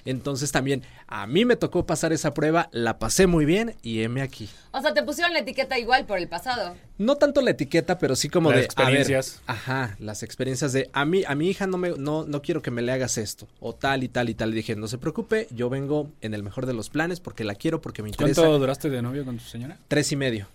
Entonces 0.04 0.50
también 0.50 0.82
a 1.06 1.26
mí 1.26 1.44
me 1.44 1.56
tocó 1.56 1.86
pasar 1.86 2.12
esa 2.12 2.34
prueba, 2.34 2.68
la 2.72 2.98
pasé 2.98 3.26
muy 3.26 3.44
bien 3.44 3.76
y 3.82 4.02
heme 4.02 4.22
aquí. 4.22 4.48
O 4.72 4.80
sea, 4.80 4.92
te 4.94 5.02
pusieron 5.02 5.32
la 5.32 5.40
etiqueta 5.40 5.78
igual 5.78 6.06
por 6.06 6.18
el 6.18 6.28
pasado. 6.28 6.74
No 6.98 7.16
tanto 7.16 7.40
la 7.40 7.50
etiqueta, 7.50 7.98
pero 7.98 8.16
sí 8.16 8.28
como 8.28 8.50
Las 8.50 8.56
de 8.56 8.60
a 8.60 8.62
ver, 8.62 8.96
experiencias. 8.96 9.40
ajá, 9.46 9.96
las 9.98 10.22
experiencias 10.22 10.72
de 10.72 10.90
a 10.92 11.04
mí, 11.04 11.22
a 11.26 11.34
mi 11.34 11.48
hija 11.48 11.66
no 11.66 11.78
me, 11.78 11.90
no, 11.90 12.24
no 12.24 12.42
quiero 12.42 12.62
que 12.62 12.70
me 12.70 12.82
le 12.82 12.92
hagas 12.92 13.18
esto, 13.18 13.48
o 13.60 13.74
tal 13.74 14.02
y 14.02 14.08
tal 14.08 14.28
y 14.28 14.34
tal. 14.34 14.50
Y 14.52 14.56
dije, 14.56 14.76
no 14.76 14.88
se 14.88 14.98
preocupe, 14.98 15.46
yo 15.50 15.68
vengo 15.70 16.10
en 16.20 16.34
el 16.34 16.42
mejor 16.42 16.66
de 16.66 16.74
los 16.74 16.90
planes 16.90 17.20
porque 17.20 17.44
la 17.44 17.54
quiero, 17.54 17.80
porque 17.80 18.02
me 18.02 18.08
interesa. 18.08 18.40
¿Cuánto 18.42 18.58
duraste 18.58 18.90
de 18.90 19.02
novio 19.02 19.24
con 19.24 19.38
tu 19.38 19.44
señora? 19.44 19.78
Tres 19.88 20.10
y 20.12 20.16
medio. 20.16 20.48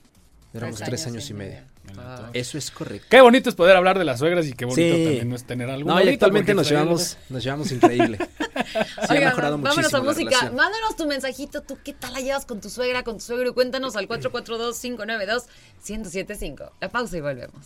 Duramos 0.53 0.79
tres, 0.79 1.05
años, 1.05 1.29
y 1.29 1.33
medio. 1.33 1.59
Ah. 1.97 2.29
Eso 2.33 2.57
es 2.57 2.69
correcto. 2.71 3.07
Qué 3.09 3.21
bonito 3.21 3.49
es 3.49 3.55
poder 3.55 3.75
hablar 3.77 3.97
de 3.99 4.03
las 4.05 4.19
suegras 4.19 4.45
y 4.47 4.53
qué 4.53 4.65
bonito 4.65 4.81
Sí. 4.95 5.03
también 5.03 5.33
es 5.33 5.43
tener 5.45 5.69
algo. 5.69 5.89
No, 5.89 6.01
y 6.03 6.09
actualmente 6.09 6.53
nos 6.53 6.69
llevamos, 6.69 7.17
nos 7.29 7.41
llevamos 7.43 7.71
increíble. 7.71 8.17
Sí, 8.67 8.73
ha 8.97 9.05
Oigan, 9.13 9.29
mejorado 9.29 9.53
vámonos 9.57 9.77
muchísimo 9.77 10.01
a 10.01 10.03
música. 10.03 10.51
Mándanos 10.51 10.95
tu 10.97 11.05
mensajito. 11.07 11.61
¿Tú 11.61 11.77
qué 11.83 11.93
tal 11.93 12.11
la 12.13 12.19
llevas 12.21 12.45
con 12.45 12.59
tu 12.59 12.69
suegra, 12.69 13.03
con 13.03 13.17
tu 13.17 13.23
suegro? 13.23 13.53
Cuéntanos 13.53 13.95
al 13.95 14.07
442-592-1075. 14.09 16.71
La 16.81 16.89
pausa 16.89 17.17
y 17.17 17.21
volvemos. 17.21 17.65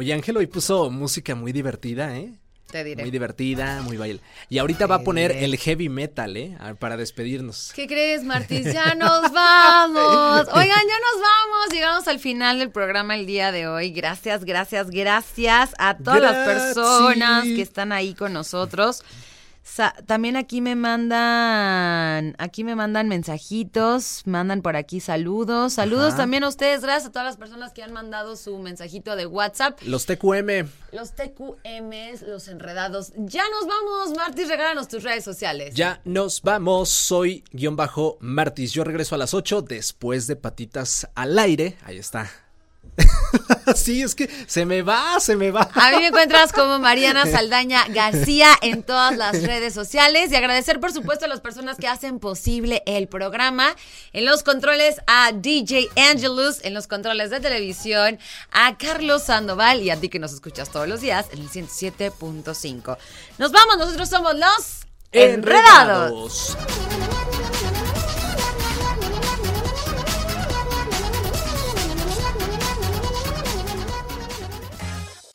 Oye, 0.00 0.14
Ángel 0.14 0.34
hoy 0.38 0.46
puso 0.46 0.88
música 0.88 1.34
muy 1.34 1.52
divertida, 1.52 2.16
¿eh? 2.16 2.32
Te 2.70 2.82
diré. 2.84 3.02
Muy 3.02 3.10
divertida, 3.10 3.82
muy 3.82 3.98
baile. 3.98 4.20
Y 4.48 4.56
ahorita 4.56 4.86
va 4.86 4.94
a 4.94 5.02
poner 5.02 5.30
el 5.30 5.58
heavy 5.58 5.90
metal, 5.90 6.38
¿eh? 6.38 6.56
Para 6.78 6.96
despedirnos. 6.96 7.70
¿Qué 7.76 7.86
crees, 7.86 8.24
Martis? 8.24 8.72
Ya 8.72 8.94
nos 8.94 9.30
vamos. 9.34 10.48
Oigan, 10.54 10.64
ya 10.64 10.72
nos 10.72 11.20
vamos. 11.20 11.70
Llegamos 11.70 12.08
al 12.08 12.18
final 12.18 12.60
del 12.60 12.70
programa 12.70 13.14
el 13.14 13.26
día 13.26 13.52
de 13.52 13.68
hoy. 13.68 13.90
Gracias, 13.90 14.46
gracias, 14.46 14.88
gracias 14.88 15.74
a 15.76 15.98
todas 15.98 16.22
las 16.22 16.46
personas 16.48 17.44
que 17.44 17.60
están 17.60 17.92
ahí 17.92 18.14
con 18.14 18.32
nosotros. 18.32 19.04
Sa- 19.72 19.94
también 20.06 20.36
aquí 20.36 20.60
me 20.60 20.74
mandan, 20.74 22.34
aquí 22.38 22.64
me 22.64 22.74
mandan 22.74 23.06
mensajitos, 23.06 24.22
mandan 24.26 24.62
por 24.62 24.74
aquí 24.74 24.98
saludos. 24.98 25.74
Saludos 25.74 26.08
Ajá. 26.08 26.16
también 26.18 26.42
a 26.42 26.48
ustedes, 26.48 26.82
gracias 26.82 27.06
a 27.06 27.12
todas 27.12 27.26
las 27.26 27.36
personas 27.36 27.72
que 27.72 27.82
han 27.84 27.92
mandado 27.92 28.34
su 28.36 28.58
mensajito 28.58 29.14
de 29.14 29.26
WhatsApp. 29.26 29.78
Los 29.82 30.06
TQM. 30.06 30.68
Los 30.92 31.12
TQMs, 31.14 32.22
los 32.22 32.48
enredados. 32.48 33.12
Ya 33.16 33.44
nos 33.48 33.68
vamos, 33.68 34.16
Martis, 34.16 34.48
regálanos 34.48 34.88
tus 34.88 35.04
redes 35.04 35.22
sociales. 35.22 35.74
Ya 35.76 36.00
nos 36.04 36.42
vamos. 36.42 36.88
Soy 36.88 37.44
guion 37.52 37.76
bajo 37.76 38.18
Martis. 38.20 38.72
Yo 38.72 38.82
regreso 38.82 39.14
a 39.14 39.18
las 39.18 39.34
8 39.34 39.62
después 39.62 40.26
de 40.26 40.34
patitas 40.34 41.08
al 41.14 41.38
aire. 41.38 41.76
Ahí 41.84 41.96
está. 41.98 42.28
sí, 43.74 44.02
es 44.02 44.14
que 44.14 44.28
se 44.46 44.64
me 44.64 44.82
va, 44.82 45.20
se 45.20 45.36
me 45.36 45.50
va. 45.50 45.68
A 45.74 45.90
mí 45.90 45.98
me 45.98 46.08
encuentras 46.08 46.52
como 46.52 46.78
Mariana 46.78 47.26
Saldaña 47.30 47.84
García 47.88 48.48
en 48.62 48.82
todas 48.82 49.16
las 49.16 49.42
redes 49.42 49.74
sociales 49.74 50.30
y 50.32 50.36
agradecer 50.36 50.80
por 50.80 50.92
supuesto 50.92 51.24
a 51.24 51.28
las 51.28 51.40
personas 51.40 51.76
que 51.76 51.88
hacen 51.88 52.18
posible 52.18 52.82
el 52.86 53.08
programa. 53.08 53.74
En 54.12 54.24
los 54.24 54.42
controles 54.42 54.96
a 55.06 55.32
DJ 55.32 55.88
Angelus, 56.10 56.64
en 56.64 56.74
los 56.74 56.86
controles 56.86 57.30
de 57.30 57.40
televisión 57.40 58.18
a 58.52 58.76
Carlos 58.76 59.24
Sandoval 59.24 59.82
y 59.82 59.90
a 59.90 59.96
ti 59.96 60.08
que 60.08 60.18
nos 60.18 60.32
escuchas 60.32 60.70
todos 60.70 60.88
los 60.88 61.00
días 61.00 61.26
en 61.32 61.40
el 61.40 61.48
107.5. 61.48 62.96
Nos 63.38 63.52
vamos, 63.52 63.78
nosotros 63.78 64.08
somos 64.08 64.34
los 64.34 64.80
Enredados. 65.12 66.56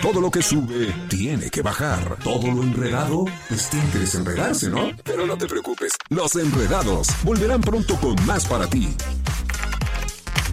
Todo 0.05 0.21
lo 0.21 0.29
que 0.29 0.43
sube 0.43 0.93
tiene 1.09 1.49
que 1.49 1.63
bajar. 1.63 2.19
Todo 2.23 2.51
lo 2.51 2.61
enredado, 2.61 3.25
pues 3.49 3.67
tiene 3.71 3.89
que 3.89 4.69
¿no? 4.69 4.91
Pero 5.03 5.25
no 5.25 5.35
te 5.35 5.47
preocupes, 5.47 5.93
los 6.09 6.35
enredados 6.35 7.07
volverán 7.23 7.59
pronto 7.59 7.95
con 7.95 8.15
más 8.23 8.45
para 8.45 8.67
ti. 8.67 8.95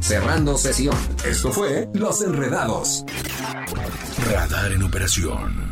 Cerrando 0.01 0.57
sesión. 0.57 0.97
Esto 1.27 1.53
fue 1.53 1.87
Los 1.93 2.23
Enredados. 2.23 3.05
Radar 4.31 4.73
en 4.73 4.85
operación. 4.85 5.72